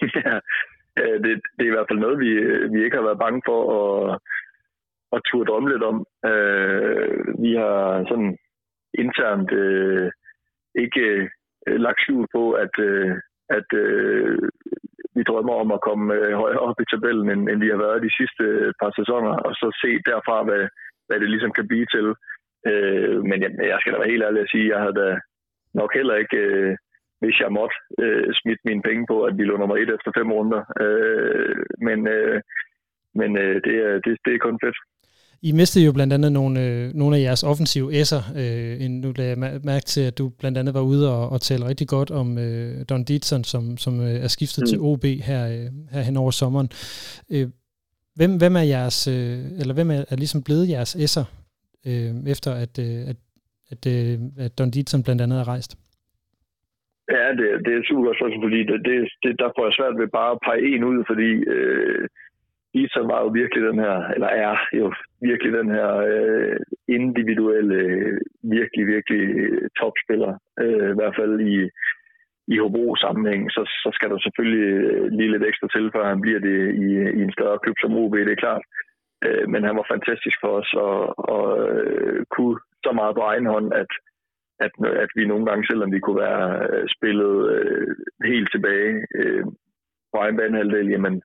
ja, 0.26 0.36
det, 1.24 1.32
det 1.56 1.62
er 1.64 1.70
i 1.70 1.76
hvert 1.76 1.88
fald 1.90 2.04
noget, 2.04 2.18
vi, 2.24 2.30
vi 2.74 2.78
ikke 2.84 2.96
har 2.96 3.08
været 3.08 3.22
bange 3.24 3.40
for 3.48 3.60
at, 3.80 4.18
at 5.14 5.20
turde 5.28 5.48
drømme 5.50 5.68
lidt 5.72 5.84
om. 5.90 5.96
Øh, 6.30 7.08
vi 7.44 7.52
har 7.62 7.80
sådan 8.10 8.30
internt 8.94 9.52
øh, 9.52 10.10
ikke 10.84 11.28
øh, 11.68 11.78
lagt 11.86 12.00
skjul 12.00 12.26
på, 12.34 12.52
at, 12.52 12.74
øh, 12.78 13.10
at 13.48 13.68
øh, 13.84 14.38
vi 15.16 15.22
drømmer 15.22 15.54
om 15.62 15.70
at 15.72 15.84
komme 15.88 16.14
øh, 16.14 16.32
højere 16.42 16.64
op 16.68 16.80
i 16.80 16.90
tabellen, 16.90 17.30
end, 17.30 17.42
end 17.50 17.60
vi 17.60 17.68
har 17.72 17.80
været 17.84 18.02
de 18.06 18.16
sidste 18.18 18.44
øh, 18.44 18.72
par 18.80 18.92
sæsoner, 18.98 19.32
og 19.46 19.52
så 19.60 19.68
se 19.82 19.90
derfra, 20.10 20.42
hvad, 20.42 20.68
hvad 21.06 21.20
det 21.20 21.30
ligesom 21.30 21.52
kan 21.52 21.68
blive 21.68 21.86
til. 21.94 22.06
Øh, 22.70 23.18
men 23.28 23.38
jeg, 23.42 23.50
jeg 23.72 23.78
skal 23.80 23.92
da 23.92 23.98
være 23.98 24.12
helt 24.12 24.26
ærlig 24.26 24.42
at 24.42 24.52
sige, 24.52 24.66
at 24.66 24.70
jeg 24.72 24.80
havde 24.84 24.98
da 25.02 25.08
nok 25.74 25.90
heller 25.94 26.14
ikke 26.14 26.36
øh, 26.36 26.76
hvis 27.20 27.40
jeg 27.40 27.52
måtte 27.58 27.76
øh, 28.04 28.28
smidt 28.40 28.60
mine 28.64 28.82
penge 28.82 29.04
på, 29.10 29.16
at 29.28 29.38
vi 29.38 29.44
lå 29.44 29.56
nummer 29.56 29.76
et 29.76 29.90
efter 29.96 30.10
fem 30.18 30.32
runder. 30.32 30.62
Øh, 30.84 31.56
men 31.86 31.98
øh, 32.08 32.40
men 33.14 33.30
øh, 33.44 33.56
det, 33.66 33.76
er, 33.86 33.94
det, 34.04 34.12
det 34.24 34.32
er 34.34 34.44
kun 34.46 34.58
fedt. 34.64 34.78
I 35.42 35.52
mistede 35.52 35.84
jo 35.84 35.92
blandt 35.92 36.12
andet 36.12 36.32
nogle, 36.32 36.66
øh, 36.66 36.94
nogle 36.94 37.16
af 37.16 37.20
jeres 37.20 37.42
offensive 37.42 37.88
S'er. 38.00 38.22
Øh, 38.40 38.88
nu 38.88 39.12
lagde 39.16 39.30
jeg 39.30 39.60
mærke 39.64 39.86
til, 39.92 40.02
at 40.10 40.18
du 40.18 40.24
blandt 40.40 40.58
andet 40.58 40.74
var 40.74 40.80
ude 40.80 41.04
og, 41.16 41.28
og 41.32 41.40
tale 41.40 41.68
rigtig 41.68 41.88
godt 41.88 42.10
om 42.10 42.38
øh, 42.38 42.70
Don 42.90 43.04
Dietzson, 43.04 43.44
som, 43.44 43.76
som 43.76 44.00
øh, 44.00 44.24
er 44.24 44.30
skiftet 44.36 44.62
mm. 44.62 44.66
til 44.66 44.78
OB 44.80 45.04
her, 45.28 45.42
øh, 45.54 45.66
her 45.92 46.02
hen 46.08 46.16
over 46.16 46.30
sommeren. 46.30 46.68
Øh, 47.34 47.46
hvem, 48.18 48.32
hvem 48.42 48.54
er 48.60 48.66
jeres, 48.74 48.98
øh, 49.14 49.38
eller 49.60 49.74
hvem 49.74 49.90
er, 49.90 50.02
er 50.12 50.16
ligesom 50.22 50.40
blevet 50.46 50.68
jeres 50.74 50.96
S'er, 50.96 51.26
øh, 51.88 52.12
efter 52.34 52.50
at, 52.64 52.74
øh, 52.86 53.00
at, 53.10 53.18
at, 53.72 53.82
øh, 53.94 54.14
at 54.44 54.52
Don 54.58 54.70
Dietzson 54.70 55.02
blandt 55.06 55.22
andet 55.22 55.38
er 55.38 55.48
rejst? 55.54 55.72
Ja, 57.16 57.26
det, 57.38 57.46
det 57.64 57.72
er 57.74 57.82
super 57.88 58.04
godt 58.08 58.18
fordi 58.46 58.60
det, 58.70 58.78
det, 58.88 58.96
det, 59.24 59.32
der 59.42 59.48
får 59.56 59.64
jeg 59.66 59.76
svært 59.78 59.96
ved 60.00 60.08
bare 60.18 60.32
at 60.34 60.42
pege 60.46 60.62
en 60.74 60.84
ud, 60.90 60.98
fordi 61.10 61.30
øh, 61.56 62.04
Isa 62.74 63.00
var 63.00 63.20
jo 63.22 63.28
virkelig 63.40 63.62
den 63.70 63.78
her, 63.78 63.96
eller 64.14 64.26
er 64.26 64.56
jo 64.72 64.92
virkelig 65.20 65.52
den 65.52 65.70
her 65.70 65.90
øh, 65.96 66.56
individuelle, 66.88 67.80
virkelig, 68.42 68.86
virkelig 68.86 69.22
øh, 69.44 69.68
topspiller. 69.78 70.32
Øh, 70.60 70.90
I 70.90 70.96
hvert 70.98 71.16
fald 71.18 71.40
i, 71.40 71.70
i 72.52 72.58
Hobro-sammenhæng, 72.58 73.50
så, 73.50 73.62
så 73.82 73.90
skal 73.94 74.10
der 74.10 74.18
selvfølgelig 74.18 74.66
øh, 74.82 75.06
lige 75.12 75.32
lidt 75.32 75.44
ekstra 75.44 75.68
til, 75.68 75.90
før 75.94 76.08
han 76.08 76.20
bliver 76.20 76.40
det 76.40 76.58
i, 76.86 76.88
i 77.18 77.20
en 77.22 77.32
større 77.32 77.58
klub 77.62 77.76
som 77.80 77.96
OB, 77.96 78.14
det 78.14 78.32
er 78.32 78.44
klart. 78.44 78.64
Øh, 79.24 79.48
men 79.52 79.64
han 79.64 79.76
var 79.76 79.86
fantastisk 79.94 80.36
for 80.40 80.52
os, 80.60 80.70
og, 80.86 81.18
og 81.34 81.44
øh, 81.68 82.24
kunne 82.34 82.58
så 82.84 82.92
meget 82.92 83.14
på 83.14 83.20
egen 83.20 83.46
hånd, 83.46 83.74
at 83.74 83.90
at, 84.66 84.72
at 85.04 85.10
vi 85.14 85.26
nogle 85.26 85.46
gange, 85.46 85.66
selvom 85.66 85.92
vi 85.92 86.00
kunne 86.00 86.20
være 86.26 86.44
øh, 86.70 86.84
spillet 86.96 87.34
øh, 87.56 87.88
helt 88.24 88.48
tilbage 88.52 89.06
øh, 89.14 89.44
på 90.12 90.16
egen 90.22 90.36
banehalvdel, 90.36 90.88
jamen, 90.88 91.22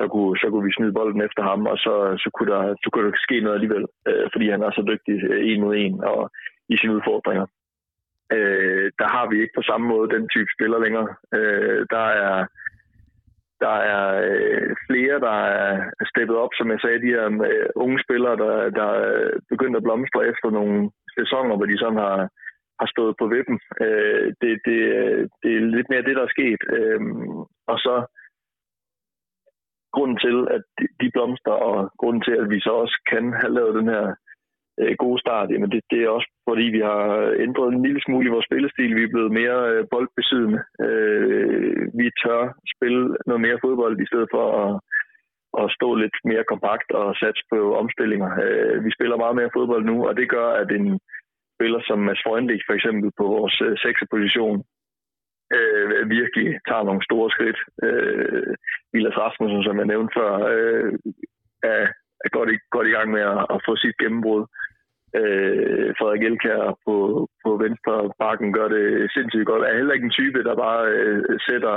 så 0.00 0.04
kunne, 0.12 0.38
så 0.40 0.46
kunne 0.50 0.66
vi 0.66 0.76
snyde 0.76 0.96
bolden 0.98 1.20
efter 1.28 1.42
ham, 1.42 1.66
og 1.72 1.78
så, 1.78 1.94
så, 2.22 2.28
kunne, 2.34 2.50
der, 2.52 2.62
så 2.82 2.88
kunne 2.90 3.06
der 3.06 3.16
ske 3.26 3.40
noget 3.40 3.56
alligevel, 3.56 3.84
øh, 4.08 4.26
fordi 4.32 4.46
han 4.50 4.62
er 4.62 4.70
så 4.70 4.82
dygtig 4.90 5.16
øh, 5.30 5.40
en 5.50 5.60
mod 5.60 5.74
en 5.76 6.04
og 6.04 6.30
i 6.68 6.76
sine 6.76 6.94
udfordringer. 6.96 7.46
Øh, 8.32 8.86
der 9.00 9.08
har 9.14 9.26
vi 9.30 9.36
ikke 9.40 9.56
på 9.56 9.62
samme 9.62 9.86
måde 9.88 10.14
den 10.16 10.28
type 10.28 10.50
spiller 10.56 10.78
længere. 10.78 11.08
Øh, 11.34 11.86
der 11.90 12.06
er 12.26 12.46
der 13.60 13.76
er 13.94 14.04
øh, 14.30 14.70
flere, 14.86 15.20
der 15.20 15.38
er 15.64 15.90
steppet 16.12 16.36
op, 16.36 16.52
som 16.58 16.70
jeg 16.70 16.80
sagde, 16.80 17.02
de 17.04 17.14
her 17.16 17.26
øh, 17.50 17.68
unge 17.74 17.98
spillere, 18.04 18.36
der, 18.36 18.70
der 18.70 18.88
er 19.04 19.30
begyndt 19.50 19.76
at 19.76 19.82
blomstre 19.82 20.26
efter 20.32 20.50
nogle 20.50 20.90
sæsoner, 21.18 21.56
hvor 21.56 21.66
de 21.66 21.78
sådan 21.78 21.98
har, 22.06 22.18
har 22.80 22.88
stået 22.94 23.14
på 23.20 23.26
vippen. 23.34 23.58
Øh, 23.84 24.26
det, 24.40 24.52
det, 24.66 24.78
øh, 25.00 25.22
det 25.42 25.50
er 25.56 25.60
lidt 25.76 25.88
mere 25.90 26.06
det, 26.08 26.16
der 26.16 26.24
er 26.24 26.36
sket. 26.36 26.60
Øh, 26.76 27.00
og 27.72 27.78
så 27.86 27.94
grunden 29.96 30.18
til, 30.26 30.36
at 30.56 30.64
de 31.00 31.08
blomster, 31.14 31.54
og 31.68 31.76
grunden 32.00 32.22
til, 32.26 32.34
at 32.42 32.50
vi 32.54 32.58
så 32.60 32.72
også 32.82 32.96
kan 33.12 33.24
have 33.40 33.54
lavet 33.58 33.74
den 33.80 33.88
her 33.94 34.04
øh, 34.80 34.94
gode 35.04 35.20
start, 35.24 35.50
jamen 35.50 35.70
det, 35.74 35.80
det 35.92 36.00
er 36.02 36.08
også 36.16 36.28
fordi, 36.48 36.66
vi 36.76 36.80
har 36.90 37.04
ændret 37.46 37.68
en 37.72 37.82
lille 37.86 38.02
smule 38.06 38.26
i 38.26 38.34
vores 38.34 38.48
spillestil. 38.48 38.96
Vi 38.96 39.02
er 39.04 39.14
blevet 39.14 39.32
mere 39.40 39.58
øh, 39.72 39.84
boldbesiddende. 39.92 40.60
Øh, 40.86 41.80
vi 42.00 42.06
tør 42.22 42.42
spille 42.74 43.02
noget 43.28 43.40
mere 43.46 43.62
fodbold 43.64 43.94
i 44.00 44.10
stedet 44.10 44.28
for 44.34 44.46
at, 44.64 44.72
at 45.62 45.66
stå 45.76 45.88
lidt 45.94 46.16
mere 46.30 46.44
kompakt 46.52 46.88
og 47.00 47.16
satse 47.20 47.42
på 47.52 47.58
omstillinger. 47.82 48.30
Øh, 48.44 48.84
vi 48.84 48.90
spiller 48.96 49.16
meget 49.16 49.36
mere 49.40 49.54
fodbold 49.56 49.84
nu, 49.84 49.96
og 50.08 50.16
det 50.16 50.28
gør, 50.36 50.48
at 50.62 50.68
en 50.78 50.88
spiller 51.56 51.80
som 51.88 51.98
Mads 51.98 52.22
Freundlich 52.26 52.62
for 52.66 52.74
eksempel 52.78 53.10
på 53.18 53.24
vores 53.36 53.56
øh, 53.66 53.74
sekseposition 53.84 54.58
øh, 55.56 56.10
virkelig 56.18 56.48
tager 56.68 56.84
nogle 56.88 57.02
store 57.08 57.28
skridt. 57.34 57.58
Øh, 57.86 58.54
Vilas 58.96 59.18
Rasmussen, 59.22 59.62
som 59.64 59.76
jeg 59.80 59.88
nævnte 59.92 60.12
før, 60.18 60.30
øh, 60.54 60.92
er, 61.72 61.82
er 62.24 62.30
godt, 62.36 62.48
i, 62.54 62.56
godt 62.74 62.86
i 62.88 62.94
gang 62.96 63.08
med 63.16 63.22
at, 63.32 63.40
at 63.54 63.58
få 63.66 63.72
sit 63.76 63.96
gennembrud. 64.02 64.42
Øh, 65.20 65.88
Frederik 65.98 66.22
Elkær 66.22 66.62
på, 66.86 66.96
på 67.44 67.50
venstre 67.64 67.94
bakken 68.22 68.48
gør 68.58 68.68
det 68.76 68.86
sindssygt 69.14 69.48
godt. 69.50 69.62
Er 69.62 69.78
heller 69.78 69.94
ikke 69.94 70.08
en 70.08 70.18
type, 70.20 70.40
der 70.48 70.62
bare 70.64 70.82
øh, 70.96 71.22
sætter 71.48 71.76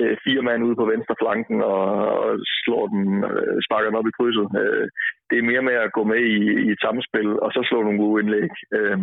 øh, 0.00 0.16
fire 0.24 0.42
mand 0.48 0.64
ude 0.66 0.76
på 0.80 0.86
venstre 0.92 1.14
flanken 1.22 1.58
og, 1.74 1.84
og 2.24 2.30
slår 2.62 2.84
den, 2.94 3.04
øh, 3.30 3.56
sparker 3.66 3.88
den 3.88 4.00
op 4.00 4.08
i 4.10 4.16
krydset. 4.18 4.48
Øh, 4.62 4.86
det 5.28 5.36
er 5.38 5.50
mere 5.50 5.62
med 5.68 5.76
at 5.84 5.92
gå 5.96 6.02
med 6.12 6.20
i, 6.34 6.38
i 6.66 6.68
et 6.74 6.80
samspil, 6.86 7.30
og 7.44 7.50
så 7.52 7.60
slå 7.64 7.78
nogle 7.82 8.02
gode 8.04 8.20
indlæg. 8.22 8.52
Øh, 8.76 8.98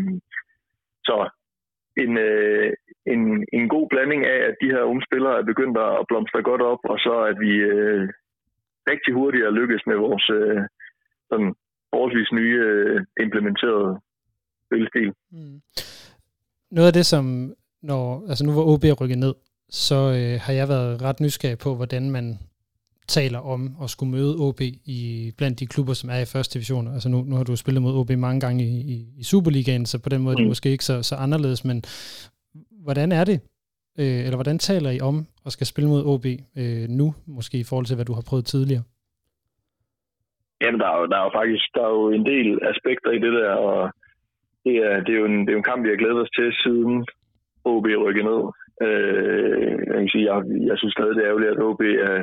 så 1.07 1.15
en, 2.03 2.11
øh, 2.17 2.69
en, 3.13 3.21
en 3.57 3.65
god 3.75 3.85
blanding 3.91 4.21
af, 4.33 4.39
at 4.49 4.55
de 4.61 4.71
her 4.73 4.83
unge 4.91 5.03
spillere 5.07 5.37
er 5.37 5.49
begyndt 5.51 5.77
at 5.77 6.05
blomstre 6.09 6.41
godt 6.49 6.63
op, 6.71 6.81
og 6.91 6.97
så 7.05 7.13
at 7.31 7.37
vi 7.45 7.51
øh, 7.73 8.01
rigtig 8.91 9.13
hurtigt 9.13 9.45
er 9.45 9.57
lykkes 9.59 9.83
med 9.89 9.97
vores 10.05 10.25
øh, 10.39 10.61
sådan 11.29 11.51
forholdsvis 11.91 12.31
nye 12.39 12.57
øh, 12.69 12.97
implementerede 13.25 13.91
spilstil. 14.65 15.09
Mm. 15.31 15.57
Noget 16.71 16.87
af 16.87 16.93
det, 16.93 17.05
som 17.05 17.25
når, 17.81 18.03
altså 18.29 18.45
nu 18.45 18.51
hvor 18.53 18.65
OB 18.73 18.83
er 18.83 18.97
rykket 19.01 19.17
ned, 19.17 19.35
så 19.69 19.95
øh, 20.19 20.35
har 20.45 20.53
jeg 20.59 20.67
været 20.69 21.01
ret 21.01 21.19
nysgerrig 21.19 21.59
på, 21.65 21.75
hvordan 21.75 22.09
man 22.11 22.39
taler 23.17 23.39
om 23.53 23.61
at 23.83 23.89
skulle 23.89 24.11
møde 24.17 24.33
OB 24.45 24.61
i, 24.97 24.99
blandt 25.37 25.59
de 25.59 25.71
klubber, 25.73 25.93
som 25.93 26.09
er 26.09 26.19
i 26.21 26.31
første 26.33 26.53
division. 26.53 26.85
Altså 26.95 27.09
nu, 27.09 27.17
nu 27.29 27.35
har 27.35 27.43
du 27.43 27.55
spillet 27.55 27.81
mod 27.85 27.93
OB 27.99 28.11
mange 28.27 28.39
gange 28.45 28.63
i, 28.63 28.75
i, 28.93 28.97
i 29.21 29.23
Superligaen, 29.31 29.85
så 29.85 29.95
på 30.03 30.09
den 30.13 30.21
måde 30.21 30.33
mm. 30.33 30.35
er 30.35 30.41
det 30.41 30.47
mm. 30.49 30.53
måske 30.53 30.69
ikke 30.75 30.87
så, 30.91 30.95
så 31.09 31.15
anderledes, 31.25 31.61
men 31.69 31.77
hvordan 32.85 33.09
er 33.19 33.23
det, 33.29 33.37
øh, 34.01 34.19
eller 34.25 34.37
hvordan 34.39 34.59
taler 34.69 34.91
I 34.97 34.99
om 35.09 35.15
at 35.45 35.51
skal 35.55 35.67
spille 35.67 35.89
mod 35.93 36.03
OB 36.11 36.25
øh, 36.61 36.85
nu, 36.99 37.07
måske 37.37 37.55
i 37.59 37.67
forhold 37.69 37.85
til, 37.87 37.95
hvad 37.97 38.07
du 38.09 38.15
har 38.17 38.25
prøvet 38.29 38.45
tidligere? 38.45 38.83
Jamen, 40.61 40.79
der 40.81 40.87
er, 40.93 40.97
jo, 40.99 41.05
der 41.11 41.17
er 41.19 41.25
jo 41.27 41.31
faktisk 41.41 41.65
der 41.75 41.83
er 41.87 41.93
jo 41.99 42.05
en 42.19 42.25
del 42.33 42.49
aspekter 42.71 43.11
i 43.17 43.19
det 43.25 43.33
der, 43.39 43.51
og 43.69 43.79
det 44.65 44.75
er, 44.87 44.95
det 45.05 45.11
er, 45.15 45.19
jo, 45.21 45.25
en, 45.25 45.39
det 45.39 45.49
er 45.49 45.57
jo 45.57 45.63
en 45.63 45.69
kamp, 45.71 45.83
vi 45.83 45.89
har 45.91 46.01
glædet 46.01 46.21
os 46.23 46.35
til 46.37 46.49
siden 46.63 46.95
OB 47.71 47.85
rykker 48.05 48.25
ned. 48.29 48.41
Øh, 48.87 49.71
jeg, 49.87 49.97
kan 50.01 50.09
sige, 50.13 50.25
jeg, 50.29 50.37
jeg 50.69 50.77
synes 50.77 50.93
stadig, 50.93 51.15
det 51.15 51.23
er 51.23 51.29
ærgerligt, 51.31 51.51
at 51.51 51.63
OB 51.69 51.81
er, 51.81 52.17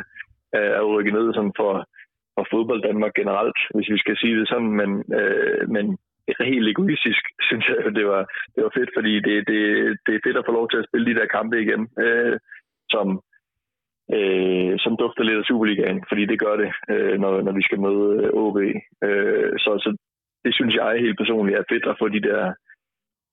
Øh, 0.56 0.72
er 0.78 0.84
rykket 0.94 1.14
ned 1.14 1.34
sådan 1.34 1.54
for, 1.60 1.72
for 2.34 2.46
fodbold 2.52 2.82
Danmark 2.82 3.14
generelt, 3.20 3.58
hvis 3.74 3.90
vi 3.94 3.98
skal 3.98 4.16
sige 4.16 4.38
det 4.40 4.48
sådan, 4.48 4.72
men, 4.80 4.90
øh, 5.20 5.62
men 5.74 5.98
helt 6.40 6.68
egoistisk, 6.68 7.22
synes 7.48 7.64
jeg, 7.68 7.94
det 7.94 8.06
var, 8.06 8.22
det 8.54 8.60
var 8.64 8.72
fedt, 8.74 8.90
fordi 8.96 9.14
det, 9.26 9.36
det, 9.50 9.60
det 10.06 10.12
er 10.14 10.24
fedt 10.24 10.36
at 10.36 10.46
få 10.46 10.52
lov 10.52 10.66
til 10.68 10.78
at 10.78 10.88
spille 10.88 11.06
de 11.10 11.18
der 11.20 11.26
kampe 11.36 11.62
igen, 11.62 11.82
øh, 12.04 12.36
som, 12.90 13.06
øh, 14.16 14.72
som 14.78 14.96
dufter 14.96 15.22
lidt 15.22 15.38
af 15.38 15.44
Superligaen, 15.44 16.04
fordi 16.08 16.24
det 16.26 16.38
gør 16.44 16.56
det, 16.56 16.70
øh, 16.90 17.20
når, 17.20 17.42
når 17.42 17.52
vi 17.52 17.62
skal 17.62 17.80
møde 17.80 18.08
øh, 18.24 18.30
OB. 18.42 18.56
Øh, 19.06 19.52
så, 19.64 19.70
så 19.84 19.90
det 20.44 20.54
synes 20.54 20.74
jeg 20.74 21.00
helt 21.00 21.18
personligt 21.18 21.58
er 21.58 21.70
fedt 21.72 21.86
at 21.86 21.98
få 22.00 22.08
de 22.08 22.22
der 22.28 22.52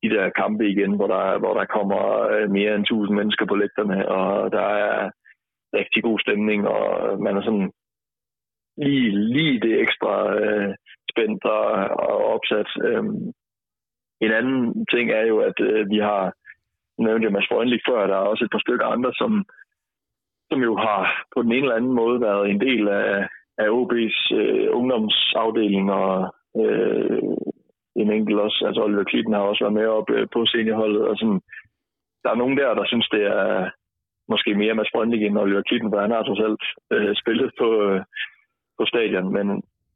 de 0.04 0.10
der 0.16 0.30
kampe 0.30 0.64
igen, 0.70 0.96
hvor 0.96 1.08
der, 1.08 1.40
hvor 1.40 1.54
der 1.60 1.66
kommer 1.66 2.02
øh, 2.34 2.52
mere 2.52 2.76
end 2.76 2.84
1000 2.84 3.18
mennesker 3.18 3.46
på 3.46 3.56
lægterne, 3.56 4.10
og 4.10 4.52
der 4.52 4.68
er 4.90 5.10
rigtig 5.74 6.04
god 6.04 6.20
stemning, 6.20 6.68
og 6.68 7.22
man 7.22 7.38
er 7.38 7.42
sådan 7.42 7.72
lige, 8.78 9.10
lige 9.34 9.60
det 9.60 9.82
ekstra 9.82 10.36
øh, 10.36 10.76
spændt 11.12 11.46
og, 11.46 11.70
og 12.10 12.26
opsat. 12.34 12.70
Øhm, 12.84 13.32
en 14.22 14.32
anden 14.32 14.86
ting 14.94 15.12
er 15.12 15.26
jo, 15.26 15.38
at 15.40 15.60
øh, 15.60 15.90
vi 15.90 15.98
har, 15.98 16.34
nævnt 16.98 17.32
Mads 17.32 17.48
Frønlig 17.50 17.82
før, 17.88 18.08
der 18.08 18.16
er 18.16 18.30
også 18.32 18.44
et 18.44 18.52
par 18.52 18.64
stykker 18.66 18.86
andre, 18.86 19.12
som, 19.14 19.46
som 20.52 20.60
jo 20.62 20.76
har 20.76 21.26
på 21.36 21.42
den 21.42 21.52
ene 21.52 21.62
eller 21.62 21.76
anden 21.76 21.94
måde 21.94 22.22
været 22.22 22.50
en 22.50 22.62
del 22.62 22.88
af, 22.88 23.28
af 23.58 23.68
OB's 23.80 24.36
øh, 24.40 24.68
ungdomsafdeling, 24.78 25.92
og 25.92 26.36
øh, 26.62 27.22
en 27.96 28.12
enkelt 28.12 28.40
også, 28.40 28.64
altså 28.68 28.82
Oliver 28.84 29.04
Klitten 29.04 29.34
har 29.34 29.42
også 29.42 29.64
været 29.64 29.74
med 29.74 29.88
op 29.88 30.10
øh, 30.10 30.28
på 30.34 30.46
seniorholdet, 30.46 31.02
og 31.10 31.18
sådan, 31.18 31.42
der 32.24 32.30
er 32.32 32.42
nogen 32.42 32.58
der, 32.58 32.74
der 32.74 32.86
synes, 32.86 33.08
det 33.10 33.24
er, 33.24 33.70
måske 34.30 34.56
mere 34.56 34.76
med 34.76 34.86
Brønding 34.94 35.24
end 35.24 35.38
Oliver 35.38 35.62
Kitten, 35.62 35.92
for 35.92 36.00
han 36.02 36.12
har 36.12 36.24
trods 36.24 36.44
alt 36.48 36.64
øh, 36.94 37.16
spillet 37.22 37.52
på, 37.60 37.68
øh, 37.88 38.02
på 38.78 38.86
stadion. 38.86 39.34
Men, 39.34 39.48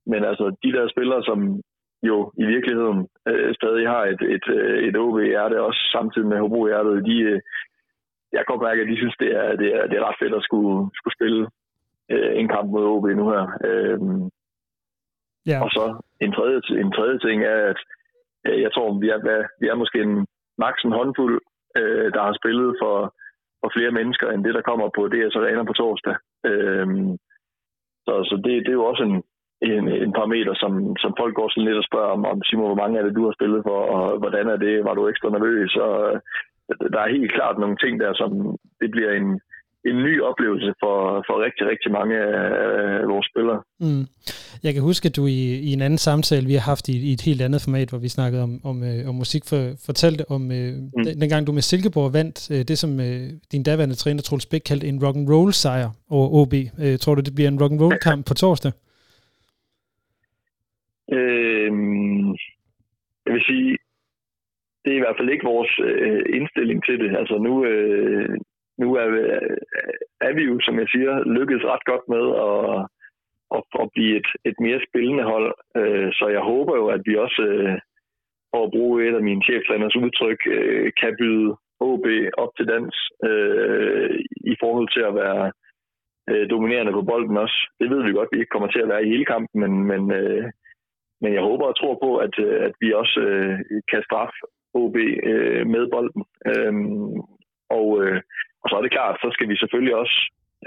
men 0.05 0.23
altså, 0.23 0.45
de 0.63 0.71
der 0.71 0.87
spillere, 0.87 1.23
som 1.23 1.61
jo 2.03 2.31
i 2.37 2.45
virkeligheden 2.45 3.07
øh, 3.27 3.55
stadig 3.55 3.87
har 3.87 4.03
et, 4.13 4.21
et, 4.35 4.47
øh, 4.57 4.87
et 4.87 4.95
OB-hjerte, 4.97 5.61
også 5.61 5.81
samtidig 5.91 6.27
med 6.27 6.39
Hobro-hjertet, 6.39 7.05
de, 7.05 7.17
øh, 7.19 7.41
jeg 8.31 8.39
kan 8.39 8.51
godt 8.51 8.67
mærke, 8.67 8.81
at 8.81 8.87
de 8.91 8.97
synes, 8.97 9.15
det 9.19 9.29
er, 9.41 9.55
det 9.61 9.69
er, 9.75 9.87
det 9.87 9.97
er 9.97 10.07
ret 10.07 10.21
fedt 10.21 10.35
at 10.35 10.43
skulle, 10.43 10.89
skulle 10.97 11.17
spille 11.17 11.41
øh, 12.11 12.31
en 12.39 12.47
kamp 12.47 12.67
mod 12.71 12.85
OB 12.85 13.05
nu 13.05 13.25
her. 13.33 13.43
Øh, 13.69 13.99
ja. 15.51 15.57
Og 15.63 15.69
så 15.77 15.85
en 16.21 16.31
tredje, 16.31 16.59
en 16.83 16.91
tredje 16.91 17.19
ting 17.19 17.43
er, 17.43 17.59
at 17.71 17.79
øh, 18.47 18.61
jeg 18.61 18.71
tror, 18.73 18.99
vi 19.03 19.09
er, 19.09 19.19
vi 19.61 19.67
er 19.67 19.75
måske 19.75 19.99
en 20.01 20.27
maks 20.57 20.83
en 20.83 20.97
håndfuld, 20.99 21.41
øh, 21.77 22.07
der 22.13 22.21
har 22.27 22.33
spillet 22.41 22.75
for 22.81 22.95
for 23.67 23.79
flere 23.79 23.97
mennesker 23.99 24.27
end 24.29 24.43
det, 24.43 24.53
der 24.57 24.67
kommer 24.69 24.87
på 24.97 25.01
DS 25.13 25.35
Arena 25.35 25.63
på 25.63 25.73
torsdag. 25.73 26.15
Øhm, 26.49 27.11
så 28.05 28.13
så 28.29 28.35
det, 28.45 28.53
det 28.65 28.71
er 28.71 28.81
jo 28.81 28.89
også 28.91 29.03
en, 29.09 29.15
en, 29.71 29.85
en 30.05 30.13
parameter, 30.19 30.53
som, 30.63 30.71
som 31.03 31.11
folk 31.19 31.33
går 31.35 31.49
sådan 31.49 31.67
lidt 31.67 31.81
og 31.81 31.87
spørger 31.89 32.11
om, 32.17 32.25
om 32.33 32.43
Simon, 32.43 32.69
hvor 32.71 32.81
mange 32.83 32.99
er 32.99 33.03
det, 33.05 33.15
du 33.15 33.23
har 33.25 33.33
spillet 33.37 33.61
for, 33.67 33.79
og 33.95 34.17
hvordan 34.21 34.47
er 34.47 34.57
det, 34.65 34.85
var 34.87 34.93
du 34.93 35.07
ekstra 35.07 35.29
nervøs? 35.29 35.75
Og 35.75 35.93
øh, 36.09 36.19
der 36.93 36.99
er 37.01 37.15
helt 37.17 37.33
klart 37.37 37.57
nogle 37.59 37.77
ting 37.83 37.93
der, 37.99 38.13
som 38.13 38.31
det 38.81 38.91
bliver 38.91 39.11
en, 39.11 39.29
en 39.85 39.97
ny 40.03 40.21
oplevelse 40.21 40.73
for, 40.81 41.23
for 41.27 41.43
rigtig, 41.45 41.67
rigtig 41.67 41.91
mange 41.91 42.15
af 42.17 43.07
vores 43.07 43.27
spillere. 43.31 43.61
Mm. 43.79 44.05
Jeg 44.63 44.73
kan 44.73 44.83
huske, 44.83 45.05
at 45.09 45.15
du 45.15 45.25
i, 45.25 45.39
i 45.67 45.73
en 45.73 45.81
anden 45.81 45.97
samtale, 45.97 46.45
vi 46.47 46.53
har 46.53 46.65
haft 46.71 46.89
i, 46.89 46.95
i 47.09 47.11
et 47.13 47.21
helt 47.27 47.41
andet 47.41 47.61
format, 47.65 47.89
hvor 47.89 48.01
vi 48.05 48.09
snakkede 48.17 48.43
om, 48.43 48.53
om, 48.69 48.77
øh, 48.89 49.09
om 49.09 49.15
musik, 49.15 49.43
for, 49.49 49.61
fortalte 49.85 50.23
om 50.35 50.41
øh, 50.57 50.73
mm. 50.73 51.03
den, 51.05 51.21
dengang 51.21 51.47
du 51.47 51.51
med 51.51 51.61
Silkeborg 51.61 52.13
vandt 52.13 52.37
øh, 52.53 52.61
det, 52.69 52.77
som 52.83 52.91
øh, 53.07 53.25
din 53.51 53.63
daværende 53.63 53.95
træner 53.95 54.21
Troels 54.21 54.49
Bæk 54.51 54.63
kaldte 54.69 54.87
en 54.87 55.01
rock 55.05 55.15
and 55.17 55.29
roll 55.33 55.51
sejr 55.53 55.89
over 56.15 56.27
OB. 56.39 56.53
Øh, 56.83 56.97
tror 57.01 57.15
du, 57.15 57.21
det 57.21 57.35
bliver 57.35 57.49
en 57.51 57.61
rock 57.61 57.71
and 57.71 57.81
roll 57.81 57.97
kamp 58.07 58.21
på 58.27 58.33
torsdag? 58.33 58.71
Øhm, 61.17 62.27
jeg 63.25 63.33
vil 63.35 63.43
sige, 63.51 63.77
det 64.83 64.91
er 64.91 64.97
i 64.97 65.05
hvert 65.05 65.17
fald 65.19 65.29
ikke 65.29 65.51
vores 65.53 65.73
øh, 65.89 66.21
indstilling 66.37 66.79
til 66.85 66.99
det. 66.99 67.11
Altså 67.19 67.35
nu, 67.47 67.65
øh, 67.65 68.37
nu 68.81 68.95
er, 68.95 69.07
øh, 69.07 69.57
er 70.21 70.33
vi 70.33 70.43
jo, 70.43 70.59
som 70.59 70.79
jeg 70.79 70.87
siger, 70.89 71.13
lykkedes 71.37 71.65
ret 71.71 71.85
godt 71.91 72.05
med 72.13 72.25
at, 72.47 72.61
at, 73.55 73.63
at 73.81 73.89
blive 73.95 74.17
et, 74.17 74.29
et 74.49 74.57
mere 74.59 74.79
spillende 74.87 75.23
hold. 75.23 75.49
Øh, 75.79 76.09
så 76.17 76.25
jeg 76.27 76.43
håber 76.51 76.75
jo, 76.75 76.87
at 76.95 77.01
vi 77.05 77.15
også, 77.25 77.41
øh, 77.41 77.75
for 78.51 78.63
at 78.63 78.71
bruge 78.71 79.07
et 79.07 79.15
af 79.15 79.23
mine 79.29 79.43
cheftræners 79.43 79.95
udtryk, 79.95 80.41
kan 81.01 81.15
byde 81.19 81.55
OB 81.79 82.05
op 82.37 82.51
til 82.57 82.67
dans 82.67 82.95
i 84.51 84.55
forhold 84.61 84.89
til 84.95 85.03
at 85.09 85.15
være 85.15 85.51
dominerende 86.49 86.91
på 86.91 87.01
bolden 87.01 87.37
også. 87.37 87.59
Det 87.79 87.89
ved 87.89 88.03
vi 88.03 88.11
godt, 88.11 88.29
at 88.31 88.35
vi 88.35 88.39
ikke 88.39 88.53
kommer 88.55 88.71
til 88.71 88.79
at 88.79 88.89
være 88.89 89.05
i 89.05 89.09
hele 89.09 89.25
kampen, 89.25 89.61
men, 89.61 89.73
men, 89.91 90.01
men 91.21 91.33
jeg 91.33 91.41
håber 91.41 91.65
og 91.65 91.77
tror 91.77 91.95
på, 92.03 92.17
at, 92.17 92.39
at 92.39 92.73
vi 92.81 92.93
også 92.93 93.19
kan 93.91 94.03
straffe 94.03 94.37
OB 94.73 94.95
med 95.73 95.83
bolden. 95.91 96.23
Øhm, 96.51 97.21
og, 97.69 97.87
og 98.67 98.71
så 98.71 98.77
er 98.77 98.83
det 98.85 98.95
klart, 98.97 99.15
så 99.23 99.29
skal 99.31 99.49
vi 99.49 99.55
selvfølgelig 99.57 99.95
også 99.95 100.17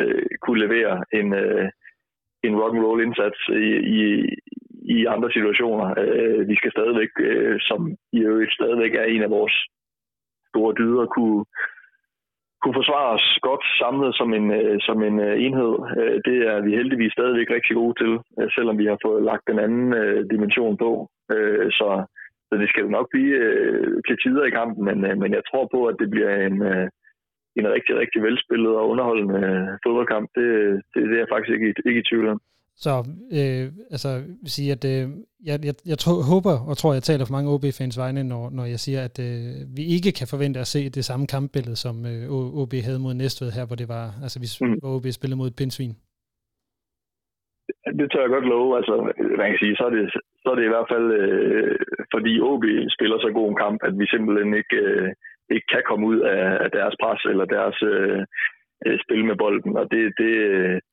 øh, 0.01 0.27
kunne 0.43 0.61
levere 0.65 0.95
en, 1.21 1.29
øh, 1.43 1.69
en 2.47 2.55
rock 2.61 2.75
and 2.77 2.85
roll 2.85 3.03
indsats 3.07 3.41
i, 3.49 3.71
i, 4.01 4.03
i 4.97 4.99
andre 5.15 5.31
situationer. 5.33 5.87
Øh, 6.05 6.49
vi 6.49 6.55
skal 6.57 6.71
stadigvæk, 6.73 7.13
øh, 7.19 7.57
som 7.69 7.81
i 8.13 8.21
øvrigt 8.31 8.55
stadigvæk 8.55 8.95
er 8.95 9.05
en 9.05 9.23
af 9.23 9.31
vores 9.31 9.55
store 10.51 10.75
dyder, 10.81 11.07
kunne, 11.07 11.45
kunne 12.63 12.79
forsvare 12.81 13.11
os 13.17 13.27
godt 13.49 13.65
samlet 13.81 14.13
som 14.17 14.35
en, 14.39 14.47
øh, 14.61 14.77
som 14.81 15.03
en 15.09 15.21
øh, 15.21 15.35
enhed. 15.45 15.75
Øh, 16.01 16.17
det 16.27 16.39
er 16.53 16.61
vi 16.67 16.71
heldigvis 16.81 17.13
stadigvæk 17.13 17.51
rigtig 17.51 17.75
gode 17.81 17.95
til, 18.03 18.13
øh, 18.39 18.49
selvom 18.57 18.79
vi 18.79 18.87
har 18.87 18.99
fået 19.07 19.23
lagt 19.31 19.45
den 19.51 19.59
anden 19.59 19.95
øh, 20.01 20.21
dimension 20.33 20.77
på. 20.77 20.91
Øh, 21.35 21.67
så, 21.79 21.89
så 22.49 22.55
det 22.61 22.69
skal 22.69 22.83
jo 22.83 22.91
nok 22.97 23.07
blive 23.11 23.37
øh, 23.47 24.03
til 24.07 24.17
tider 24.23 24.45
i 24.45 24.57
kampen, 24.59 24.85
men, 24.85 24.99
øh, 25.09 25.19
men 25.23 25.31
jeg 25.39 25.43
tror 25.51 25.69
på, 25.75 25.81
at 25.91 25.97
det 26.01 26.11
bliver 26.11 26.33
en, 26.47 26.63
øh, 26.63 26.89
en 27.59 27.69
rigtig, 27.77 27.95
rigtig 28.03 28.21
velspillet 28.23 28.73
og 28.81 28.89
underholdende 28.93 29.41
fodboldkamp. 29.85 30.27
Det, 30.37 30.49
det, 30.93 31.01
det 31.09 31.15
er 31.17 31.23
jeg 31.25 31.33
faktisk 31.33 31.53
ikke, 31.57 31.75
ikke 31.89 32.01
i 32.01 32.09
tvivl 32.11 32.29
om. 32.35 32.41
Så 32.85 32.93
øh, 33.39 33.65
altså, 33.95 34.11
vil 34.45 34.53
sige, 34.59 34.71
at 34.77 34.83
øh, 34.93 35.05
jeg, 35.49 35.57
jeg, 35.69 35.75
jeg 35.93 35.99
tror, 36.03 36.17
håber 36.33 36.55
og 36.71 36.75
tror, 36.77 36.93
jeg 36.99 37.07
taler 37.09 37.25
for 37.25 37.37
mange 37.37 37.51
OB-fans 37.55 37.97
vegne, 38.03 38.23
når, 38.33 38.45
når 38.59 38.67
jeg 38.75 38.81
siger, 38.87 39.01
at 39.09 39.17
øh, 39.29 39.53
vi 39.79 39.85
ikke 39.97 40.11
kan 40.19 40.27
forvente 40.33 40.59
at 40.61 40.73
se 40.75 40.81
det 40.99 41.05
samme 41.11 41.27
kampbillede, 41.35 41.77
som 41.85 41.97
øh, 42.13 42.23
OB 42.63 42.73
havde 42.87 43.05
mod 43.05 43.15
Næstved 43.15 43.51
her, 43.57 43.65
hvor 43.67 43.79
det 43.81 43.89
var, 43.97 44.07
altså 44.25 44.39
hvis 44.43 44.55
mm. 44.61 44.79
OB 44.95 45.07
spillede 45.19 45.41
mod 45.41 45.49
et 45.51 45.59
pindsvin. 45.61 45.95
Det 47.99 48.07
tør 48.11 48.25
jeg 48.25 48.35
godt 48.37 48.51
love. 48.55 48.71
Altså, 48.79 48.95
man 49.41 49.49
kan 49.51 49.61
sige, 49.63 49.77
så 49.77 49.85
er 49.89 49.93
det, 49.97 50.05
så 50.43 50.47
er 50.53 50.57
det 50.57 50.67
i 50.67 50.75
hvert 50.75 50.91
fald, 50.93 51.07
øh, 51.21 51.77
fordi 52.15 52.33
OB 52.51 52.65
spiller 52.97 53.19
så 53.19 53.31
god 53.39 53.49
en 53.51 53.61
kamp, 53.65 53.79
at 53.89 53.95
vi 54.01 54.07
simpelthen 54.15 54.51
ikke, 54.61 54.77
øh, 54.87 55.09
ikke 55.55 55.69
kan 55.75 55.83
komme 55.89 56.05
ud 56.13 56.19
af, 56.35 56.45
af 56.65 56.71
deres 56.79 56.95
pres 57.03 57.23
eller 57.33 57.45
deres 57.57 57.79
øh, 57.93 58.23
spil 59.05 59.25
med 59.25 59.37
bolden, 59.43 59.77
og 59.81 59.87
det, 59.93 60.03
det, 60.21 60.33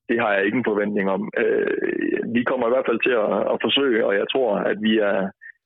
det 0.09 0.17
har 0.21 0.31
jeg 0.33 0.45
ikke 0.45 0.57
en 0.57 0.69
forventning 0.71 1.07
om. 1.15 1.23
Øh, 1.43 1.71
vi 2.35 2.41
kommer 2.43 2.65
i 2.67 2.73
hvert 2.73 2.87
fald 2.89 3.01
til 3.07 3.15
at, 3.25 3.35
at 3.53 3.57
forsøge, 3.65 4.05
og 4.07 4.13
jeg 4.21 4.27
tror, 4.33 4.51
at 4.71 4.77
vi 4.87 4.93
er, 5.09 5.19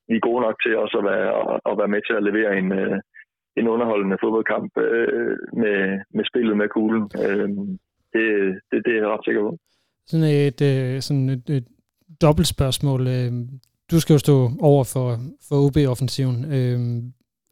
vi 0.09 0.15
er 0.15 0.27
gode 0.27 0.41
nok 0.45 0.57
til 0.63 0.73
også 0.83 0.97
at 1.01 1.07
være, 1.11 1.29
at 1.69 1.77
være 1.81 1.93
med 1.95 2.01
til 2.07 2.15
at 2.17 2.25
levere 2.29 2.51
en, 2.61 2.69
øh, 2.81 2.97
en 3.59 3.67
underholdende 3.73 4.17
fodboldkamp 4.23 4.71
øh, 4.77 5.37
med, 5.63 5.77
med 6.15 6.25
spillet 6.31 6.57
med 6.57 6.67
kuglen. 6.75 7.03
Øh, 7.25 7.49
det, 8.13 8.25
det, 8.69 8.77
det 8.85 8.91
er 8.93 9.01
jeg 9.01 9.11
ret 9.13 9.25
sikker 9.25 9.41
på. 9.41 9.51
Sådan 10.09 10.25
et, 10.47 10.61
øh, 10.71 11.01
sådan 11.01 11.29
et, 11.29 11.49
et 11.49 11.67
dobbelt 12.21 12.47
spørgsmål. 12.47 13.01
Øh, 13.15 13.31
du 13.91 13.99
skal 13.99 14.13
jo 14.13 14.19
stå 14.27 14.37
over 14.61 14.83
for, 14.93 15.07
for 15.47 15.55
OB-offensiven. 15.65 16.39
Øh, 16.55 16.79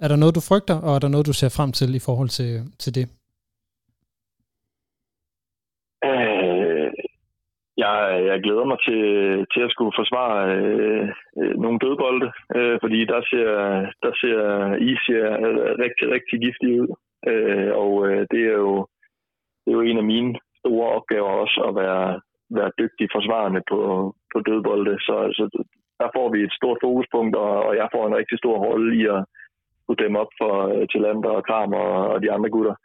er 0.04 0.08
der 0.08 0.18
noget, 0.20 0.36
du 0.36 0.43
frygter, 0.50 0.78
og 0.86 0.91
er 0.95 1.00
der 1.00 1.14
noget, 1.14 1.30
du 1.30 1.34
ser 1.34 1.56
frem 1.58 1.72
til 1.72 1.89
i 1.95 2.06
forhold 2.08 2.30
til, 2.39 2.52
til 2.84 2.91
det? 2.97 3.06
Øh, 6.10 6.89
jeg, 7.84 7.95
jeg 8.30 8.38
glæder 8.45 8.66
mig 8.72 8.80
til, 8.88 9.04
til 9.54 9.62
at 9.66 9.72
skulle 9.74 9.93
forsvare 10.02 10.39
øh, 10.58 11.06
øh 11.41 11.54
nogle 11.64 11.80
dødbolde, 11.84 12.28
øh, 12.58 12.78
fordi 12.84 13.00
der 13.14 13.22
ser, 13.32 13.50
der 14.04 14.14
ser 14.22 14.39
I 14.89 14.91
ser 15.08 15.26
rigtig, 15.84 16.06
rigtig 16.16 16.38
giftig 16.45 16.70
ud. 16.82 16.89
Øh, 17.32 17.72
og 17.84 17.91
øh, 18.08 18.22
det, 18.32 18.43
er 18.54 18.58
jo, 18.66 18.88
det 19.62 19.70
er 19.72 19.78
jo 19.80 19.88
en 19.89 19.97
af 20.04 20.08
mine 20.14 20.32
store 20.62 20.88
opgaver 20.97 21.32
også 21.43 21.60
at 21.70 21.76
være, 21.82 22.22
være 22.58 22.72
dygtig 22.82 23.08
forsvarende 23.16 23.62
på, 23.72 23.80
på 24.32 24.38
dødbolde. 24.47 24.93
Så, 25.08 25.16
så 25.38 25.43
der 26.02 26.10
får 26.16 26.28
vi 26.34 26.39
et 26.43 26.54
stort 26.60 26.80
fokuspunkt, 26.84 27.36
og, 27.36 27.54
og 27.68 27.76
jeg 27.76 27.88
får 27.93 28.04
en 28.08 28.18
rigtig 28.20 28.38
stor 28.38 28.58
rolle 28.68 28.89
i 29.02 29.02
at 29.16 29.22
kunne 29.90 30.02
dæmme 30.04 30.20
op 30.24 30.32
for 30.42 30.54
øh, 30.74 30.84
Tillander 30.92 31.32
og 31.40 31.44
Kram 31.48 31.72
og, 31.84 31.92
og 32.14 32.18
de 32.24 32.30
andre 32.36 32.50
gutter. 32.56 32.76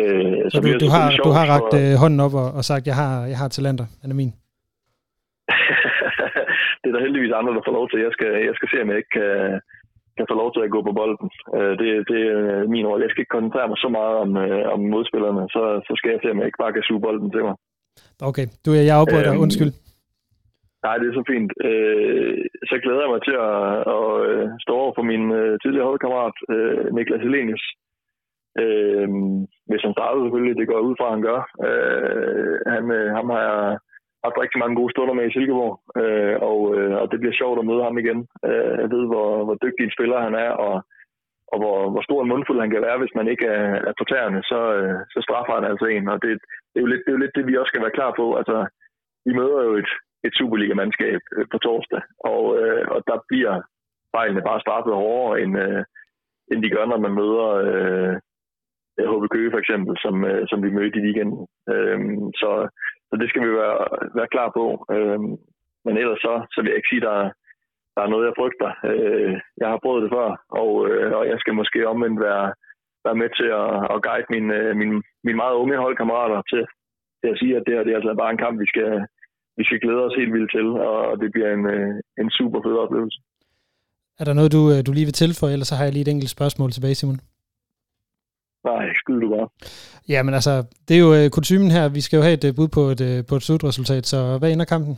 Øh, 0.00 0.42
så 0.50 0.56
du, 0.60 0.68
du, 0.84 0.88
har, 0.96 1.06
du 1.26 1.30
har 1.38 1.46
ragt 1.52 1.68
for... 1.72 1.78
Øh, 1.80 1.94
hånden 2.02 2.20
op 2.26 2.34
og, 2.42 2.48
og 2.58 2.62
sagt, 2.70 2.84
jeg 2.90 2.96
har, 3.02 3.14
jeg 3.32 3.38
har 3.42 3.48
Tillander, 3.48 3.86
han 4.02 4.10
er 4.12 4.18
min. 4.22 4.32
det 6.80 6.88
er 6.88 6.94
der 6.94 7.06
heldigvis 7.06 7.38
andre, 7.38 7.52
der 7.56 7.66
får 7.66 7.76
lov 7.78 7.86
til. 7.88 7.98
Jeg 8.06 8.12
skal, 8.16 8.30
jeg 8.48 8.54
skal 8.58 8.68
se, 8.70 8.76
om 8.82 8.88
jeg 8.90 8.98
ikke 9.00 9.14
kan, 9.20 9.32
kan 10.18 10.26
få 10.30 10.34
lov 10.42 10.50
til 10.52 10.62
at 10.64 10.72
gå 10.74 10.80
på 10.88 10.92
bolden. 11.00 11.28
Øh, 11.56 11.72
det, 11.80 11.88
det 12.10 12.20
er 12.34 12.40
min 12.74 12.86
rolle. 12.88 13.04
Jeg 13.04 13.12
skal 13.12 13.22
ikke 13.22 13.36
koncentrere 13.36 13.68
mig 13.70 13.78
så 13.84 13.88
meget 13.98 14.14
om, 14.24 14.30
om 14.74 14.80
modspillerne, 14.94 15.42
så, 15.54 15.62
så 15.86 15.92
skal 15.98 16.10
jeg 16.12 16.20
se, 16.20 16.32
om 16.32 16.38
jeg 16.40 16.48
ikke 16.48 16.62
bare 16.64 16.74
kan 16.76 16.86
suge 16.88 17.04
bolden 17.06 17.30
til 17.34 17.42
mig. 17.48 17.56
Okay, 18.30 18.46
du, 18.64 18.68
jeg 18.72 18.96
afbryder 19.00 19.26
dig. 19.28 19.34
Øhm, 19.34 19.44
Undskyld. 19.46 19.72
Nej, 20.84 20.96
det 20.98 21.06
er 21.08 21.14
så 21.14 21.24
fint. 21.32 21.50
Øh, 21.68 22.38
så 22.70 22.76
glæder 22.82 23.02
jeg 23.04 23.12
mig 23.14 23.22
til 23.24 23.36
at, 23.48 23.58
at, 23.96 24.08
øh, 24.28 24.46
stå 24.64 24.72
over 24.82 24.92
for 24.94 25.04
min 25.10 25.24
øh, 25.40 25.54
tidligere 25.62 25.88
holdkammerat, 25.90 26.36
øh, 26.54 26.84
Niklas 26.94 27.24
Helenius. 27.24 27.64
Øh, 28.62 29.08
hvis 29.68 29.82
han 29.86 29.94
starter 29.96 30.20
selvfølgelig, 30.22 30.56
det 30.60 30.70
går 30.70 30.88
ud 30.88 30.94
fra, 30.98 31.06
at 31.08 31.14
han 31.16 31.22
gør. 31.28 31.40
Øh, 31.68 32.56
han, 32.74 32.84
øh, 32.98 33.08
ham 33.18 33.26
har 33.34 33.42
jeg 33.50 33.78
haft 34.24 34.40
rigtig 34.42 34.58
mange 34.60 34.76
gode 34.80 34.92
stunder 34.92 35.14
med 35.16 35.24
i 35.26 35.32
Silkeborg, 35.34 35.74
øh, 36.00 36.36
og, 36.50 36.58
øh, 36.76 36.94
og 37.00 37.06
det 37.10 37.18
bliver 37.20 37.38
sjovt 37.40 37.58
at 37.58 37.68
møde 37.70 37.82
ham 37.88 37.96
igen. 38.02 38.20
Øh, 38.48 38.74
jeg 38.82 38.88
ved, 38.94 39.04
hvor, 39.12 39.28
hvor 39.46 39.56
dygtig 39.64 39.82
en 39.84 39.96
spiller 39.96 40.18
han 40.26 40.34
er, 40.46 40.52
og, 40.66 40.74
og 41.52 41.56
hvor, 41.62 41.78
hvor 41.92 42.02
stor 42.06 42.20
en 42.22 42.32
mundfuld 42.32 42.60
han 42.60 42.72
kan 42.72 42.82
være, 42.88 42.98
hvis 43.00 43.16
man 43.18 43.28
ikke 43.32 43.46
er, 43.46 43.66
er 43.88 43.94
på 43.98 44.04
tæerne, 44.10 44.40
så, 44.50 44.60
øh, 44.78 44.98
så 45.14 45.18
straffer 45.26 45.54
han 45.58 45.66
altså 45.70 45.86
en. 45.86 46.08
Og 46.12 46.18
det, 46.22 46.30
det, 46.70 46.78
er 46.78 46.84
jo 46.84 46.90
lidt, 46.92 47.02
det 47.04 47.10
er 47.10 47.16
jo 47.16 47.22
lidt 47.22 47.36
det, 47.36 47.46
vi 47.46 47.56
også 47.56 47.70
skal 47.72 47.84
være 47.86 47.98
klar 47.98 48.12
på. 48.20 48.26
Altså, 48.40 48.56
vi 49.26 49.32
møder 49.40 49.60
jo 49.68 49.72
et, 49.82 49.90
et 50.26 50.34
Superliga-mandskab 50.38 51.20
øh, 51.36 51.46
på 51.52 51.58
torsdag, 51.58 52.02
og, 52.32 52.42
øh, 52.60 52.84
og 52.94 52.98
der 53.10 53.18
bliver 53.28 53.54
fejlene 54.16 54.42
bare 54.48 54.60
straffet 54.64 54.94
hårdere, 55.02 55.40
end, 55.42 55.52
øh, 55.64 55.82
end 56.50 56.62
de 56.62 56.70
gør, 56.74 56.84
når 56.86 57.00
man 57.06 57.14
møder 57.20 57.48
øh, 57.68 58.14
øh 58.98 59.06
HB 59.10 59.24
Køge 59.34 59.50
for 59.54 59.60
eksempel, 59.64 59.94
som, 60.04 60.14
øh, 60.30 60.42
som 60.50 60.58
vi 60.64 60.70
mødte 60.76 60.98
i 60.98 61.04
weekenden. 61.06 61.40
Øh, 61.72 61.98
så, 62.40 62.50
så 63.08 63.14
det 63.20 63.28
skal 63.28 63.42
vi 63.46 63.50
være, 63.60 63.78
være 64.18 64.32
klar 64.34 64.48
på. 64.58 64.64
Øh, 64.94 65.20
men 65.84 65.94
ellers 66.02 66.20
så, 66.26 66.34
så 66.52 66.56
vil 66.60 66.70
jeg 66.70 66.78
ikke 66.78 66.92
sige, 66.92 67.02
at 67.04 67.08
der, 67.08 67.18
der 67.94 68.02
er 68.02 68.12
noget, 68.12 68.26
jeg 68.26 68.38
frygter. 68.40 68.70
Øh, 68.90 69.34
jeg 69.60 69.68
har 69.72 69.78
prøvet 69.82 70.02
det 70.04 70.10
før, 70.16 70.28
og, 70.60 70.70
øh, 70.88 71.12
og 71.18 71.24
jeg 71.30 71.38
skal 71.40 71.54
måske 71.60 71.88
omvendt 71.92 72.20
være, 72.28 72.46
være 73.06 73.20
med 73.22 73.30
til 73.38 73.48
at, 73.62 73.70
at 73.92 74.02
guide 74.06 74.30
mine, 74.34 74.50
øh, 74.58 74.76
mine, 74.80 74.96
mine 75.24 75.40
meget 75.42 75.54
unge 75.62 75.76
holdkammerater 75.84 76.42
til, 76.50 76.62
til 77.20 77.28
at 77.32 77.38
sige, 77.40 77.56
at 77.56 77.62
det 77.66 77.74
her 77.74 77.84
det 77.84 77.92
er 77.92 78.00
altså 78.00 78.14
bare 78.22 78.32
en 78.32 78.42
kamp, 78.44 78.56
vi 78.60 78.66
skal, 78.72 79.06
vi 79.58 79.64
skal 79.64 79.80
glæde 79.80 80.04
os 80.06 80.18
helt 80.20 80.32
vildt 80.36 80.50
til, 80.56 80.66
og 81.10 81.20
det 81.22 81.28
bliver 81.34 81.50
en, 81.56 81.64
øh, 81.74 81.94
en 82.20 82.30
super 82.38 82.60
fed 82.64 82.76
oplevelse. 82.84 83.18
Er 84.20 84.24
der 84.24 84.34
noget, 84.38 84.52
du, 84.56 84.62
øh, 84.72 84.80
du 84.86 84.92
lige 84.92 85.08
vil 85.08 85.20
tilføje, 85.22 85.52
eller 85.52 85.68
så 85.68 85.74
har 85.76 85.84
jeg 85.84 85.92
lige 85.92 86.06
et 86.06 86.14
enkelt 86.14 86.30
spørgsmål 86.36 86.70
tilbage, 86.70 86.94
Simon? 86.94 87.20
Nej, 88.70 88.84
skyd 89.00 89.20
du 89.20 89.28
bare. 89.36 89.48
Ja, 90.12 90.22
men 90.22 90.34
altså, 90.38 90.54
det 90.86 90.94
er 90.96 91.02
jo 91.06 91.10
uh, 91.18 91.26
kutumen 91.36 91.70
her. 91.76 91.94
Vi 91.96 92.00
skal 92.00 92.16
jo 92.16 92.26
have 92.28 92.38
et 92.38 92.56
bud 92.58 92.68
på 92.76 92.82
et, 92.94 93.00
uh, 93.08 93.18
på 93.28 93.34
et 93.36 93.46
slutresultat, 93.46 94.04
så 94.12 94.18
hvad 94.38 94.50
ender 94.52 94.72
kampen? 94.74 94.94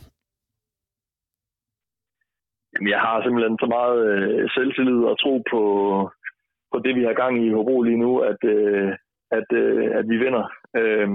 Jamen, 2.73 2.89
jeg 2.95 3.01
har 3.05 3.15
simpelthen 3.23 3.57
så 3.63 3.67
meget 3.77 3.99
uh, 4.11 4.43
selvtillid 4.55 5.01
og 5.11 5.15
tro 5.23 5.33
på, 5.51 5.61
på 6.71 6.77
det, 6.85 6.93
vi 6.99 7.03
har 7.07 7.21
gang 7.21 7.33
i 7.45 7.53
Hobro 7.55 7.81
lige 7.81 8.03
nu, 8.05 8.11
at, 8.31 8.41
uh, 8.55 8.89
at, 9.37 9.47
uh, 9.61 9.85
at 9.99 10.05
vi 10.11 10.17
vinder. 10.23 10.45
Uh, 10.79 11.09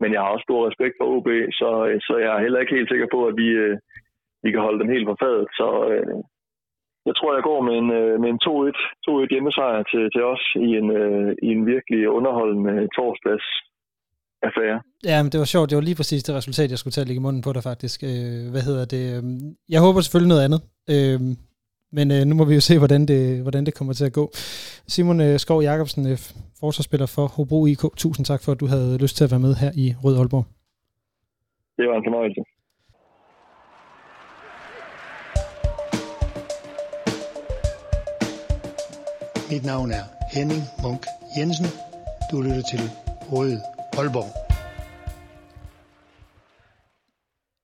men 0.00 0.08
jeg 0.12 0.20
har 0.22 0.30
også 0.32 0.46
stor 0.48 0.60
respekt 0.68 0.94
for 0.98 1.06
OB, 1.14 1.28
så, 1.60 1.70
øh, 1.88 1.98
så 2.06 2.12
jeg 2.24 2.30
er 2.34 2.44
heller 2.44 2.60
ikke 2.60 2.76
helt 2.78 2.90
sikker 2.90 3.08
på, 3.14 3.18
at 3.30 3.34
vi, 3.42 3.48
øh, 3.64 3.76
vi 4.44 4.48
kan 4.50 4.64
holde 4.66 4.80
dem 4.82 4.92
helt 4.94 5.08
på 5.08 5.16
fadet. 5.22 5.48
Så 5.60 5.68
øh, 5.92 6.16
jeg 7.08 7.14
tror, 7.16 7.30
jeg 7.36 7.44
går 7.50 7.60
med 7.68 7.74
en, 7.82 7.90
øh, 8.00 8.14
med 8.22 8.28
en 8.34 8.40
2-1, 8.46 8.78
2-1 9.06 9.32
hjemmesejr 9.34 9.82
til, 9.92 10.04
til 10.14 10.22
os 10.32 10.44
i 10.68 10.68
en, 10.80 10.88
øh, 11.00 11.30
i 11.46 11.48
en 11.56 11.62
virkelig 11.72 12.00
underholdende 12.16 12.74
torsdags 12.96 13.46
affære. 14.48 14.78
Ja, 15.10 15.16
men 15.22 15.30
det 15.32 15.38
var 15.42 15.48
sjovt. 15.54 15.70
Det 15.70 15.76
var 15.76 15.88
lige 15.88 16.00
præcis 16.00 16.22
det 16.24 16.34
resultat, 16.34 16.70
jeg 16.70 16.78
skulle 16.78 16.96
tage 16.96 17.04
at 17.04 17.08
lægge 17.08 17.22
i 17.22 17.26
munden 17.26 17.42
på 17.46 17.52
dig 17.56 17.62
faktisk. 17.70 17.98
Øh, 18.10 18.42
hvad 18.52 18.62
hedder 18.68 18.84
det? 18.94 19.04
Øh, 19.14 19.22
jeg 19.74 19.80
håber 19.86 20.00
selvfølgelig 20.00 20.32
noget 20.34 20.46
andet. 20.46 20.60
Øh, 20.94 21.20
men 21.92 22.10
øh, 22.10 22.24
nu 22.24 22.34
må 22.34 22.44
vi 22.44 22.54
jo 22.54 22.60
se, 22.60 22.78
hvordan 22.78 23.06
det, 23.06 23.42
hvordan 23.42 23.66
det 23.66 23.74
kommer 23.74 23.92
til 23.92 24.04
at 24.04 24.12
gå. 24.12 24.30
Simon 24.86 25.20
øh, 25.20 25.38
Skov 25.38 25.62
Jacobsen, 25.62 26.06
øh, 26.06 26.18
forsvarsspiller 26.60 27.06
for 27.06 27.26
Hobro 27.26 27.66
IK. 27.66 27.82
Tusind 27.96 28.26
tak 28.26 28.42
for, 28.42 28.52
at 28.52 28.60
du 28.60 28.66
havde 28.66 28.98
lyst 28.98 29.16
til 29.16 29.24
at 29.24 29.30
være 29.30 29.40
med 29.40 29.54
her 29.54 29.70
i 29.74 29.94
Rød 30.04 30.18
Aalborg. 30.18 30.44
Det 31.76 31.88
var 31.88 31.96
en 31.96 32.04
fornøjelse. 32.06 32.40
Mit 39.50 39.64
navn 39.64 39.90
er 39.90 40.04
Henning 40.34 40.62
Munk 40.82 41.06
Jensen. 41.38 41.66
Du 42.30 42.40
lytter 42.40 42.62
til 42.70 42.80
Rød 43.32 43.56
Aalborg. 43.98 44.45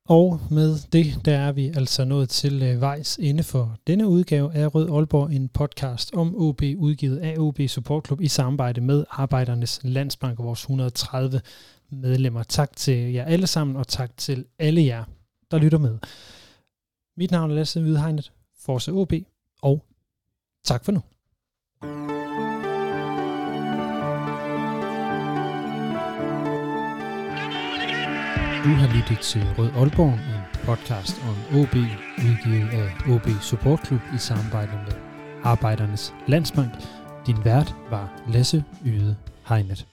Og 0.09 0.41
med 0.51 0.79
det, 0.93 1.25
der 1.25 1.39
er 1.39 1.53
vi 1.53 1.67
altså 1.67 2.05
nået 2.05 2.29
til 2.29 2.63
øh, 2.63 2.81
vejs 2.81 3.17
ende 3.17 3.43
for 3.43 3.77
denne 3.87 4.09
udgave 4.09 4.55
af 4.55 4.75
Rød 4.75 4.91
Aalborg, 4.91 5.33
en 5.33 5.49
podcast 5.49 6.15
om 6.15 6.35
OB, 6.37 6.63
udgivet 6.63 7.19
af 7.19 7.39
OB 7.39 7.61
Support 7.69 8.07
Club 8.07 8.21
i 8.21 8.29
samarbejde 8.29 8.81
med 8.81 9.05
Arbejdernes 9.11 9.81
Landsbank 9.83 10.39
og 10.39 10.45
vores 10.45 10.61
130 10.61 11.41
medlemmer. 11.91 12.43
Tak 12.43 12.77
til 12.77 13.13
jer 13.13 13.25
alle 13.25 13.47
sammen, 13.47 13.77
og 13.77 13.89
tak 13.89 14.17
til 14.17 14.45
alle 14.59 14.85
jer, 14.85 15.05
der 15.51 15.59
lytter 15.59 15.79
med. 15.79 15.99
Mit 17.17 17.31
navn 17.31 17.51
er 17.51 17.55
Lasse 17.55 17.81
Hvidhegnet, 17.81 18.33
Forse 18.59 18.93
OB, 18.93 19.13
og 19.63 19.85
tak 20.65 20.85
for 20.85 20.93
nu. 20.93 21.01
Du 28.65 28.69
har 28.69 28.97
lyttet 28.97 29.19
til 29.19 29.43
Rød 29.59 29.71
Aalborg, 29.77 30.13
en 30.13 30.65
podcast 30.65 31.23
om 31.23 31.61
OB, 31.61 31.75
udgivet 32.19 32.69
af 32.73 33.11
OB 33.11 33.27
Support 33.41 33.87
Club 33.87 34.01
i 34.15 34.19
samarbejde 34.19 34.73
med 34.73 34.93
Arbejdernes 35.45 36.15
Landsbank. 36.27 36.73
Din 37.27 37.45
vært 37.45 37.75
var 37.91 38.23
Lasse 38.29 38.65
Yde 38.87 39.17
Hegnet. 39.49 39.92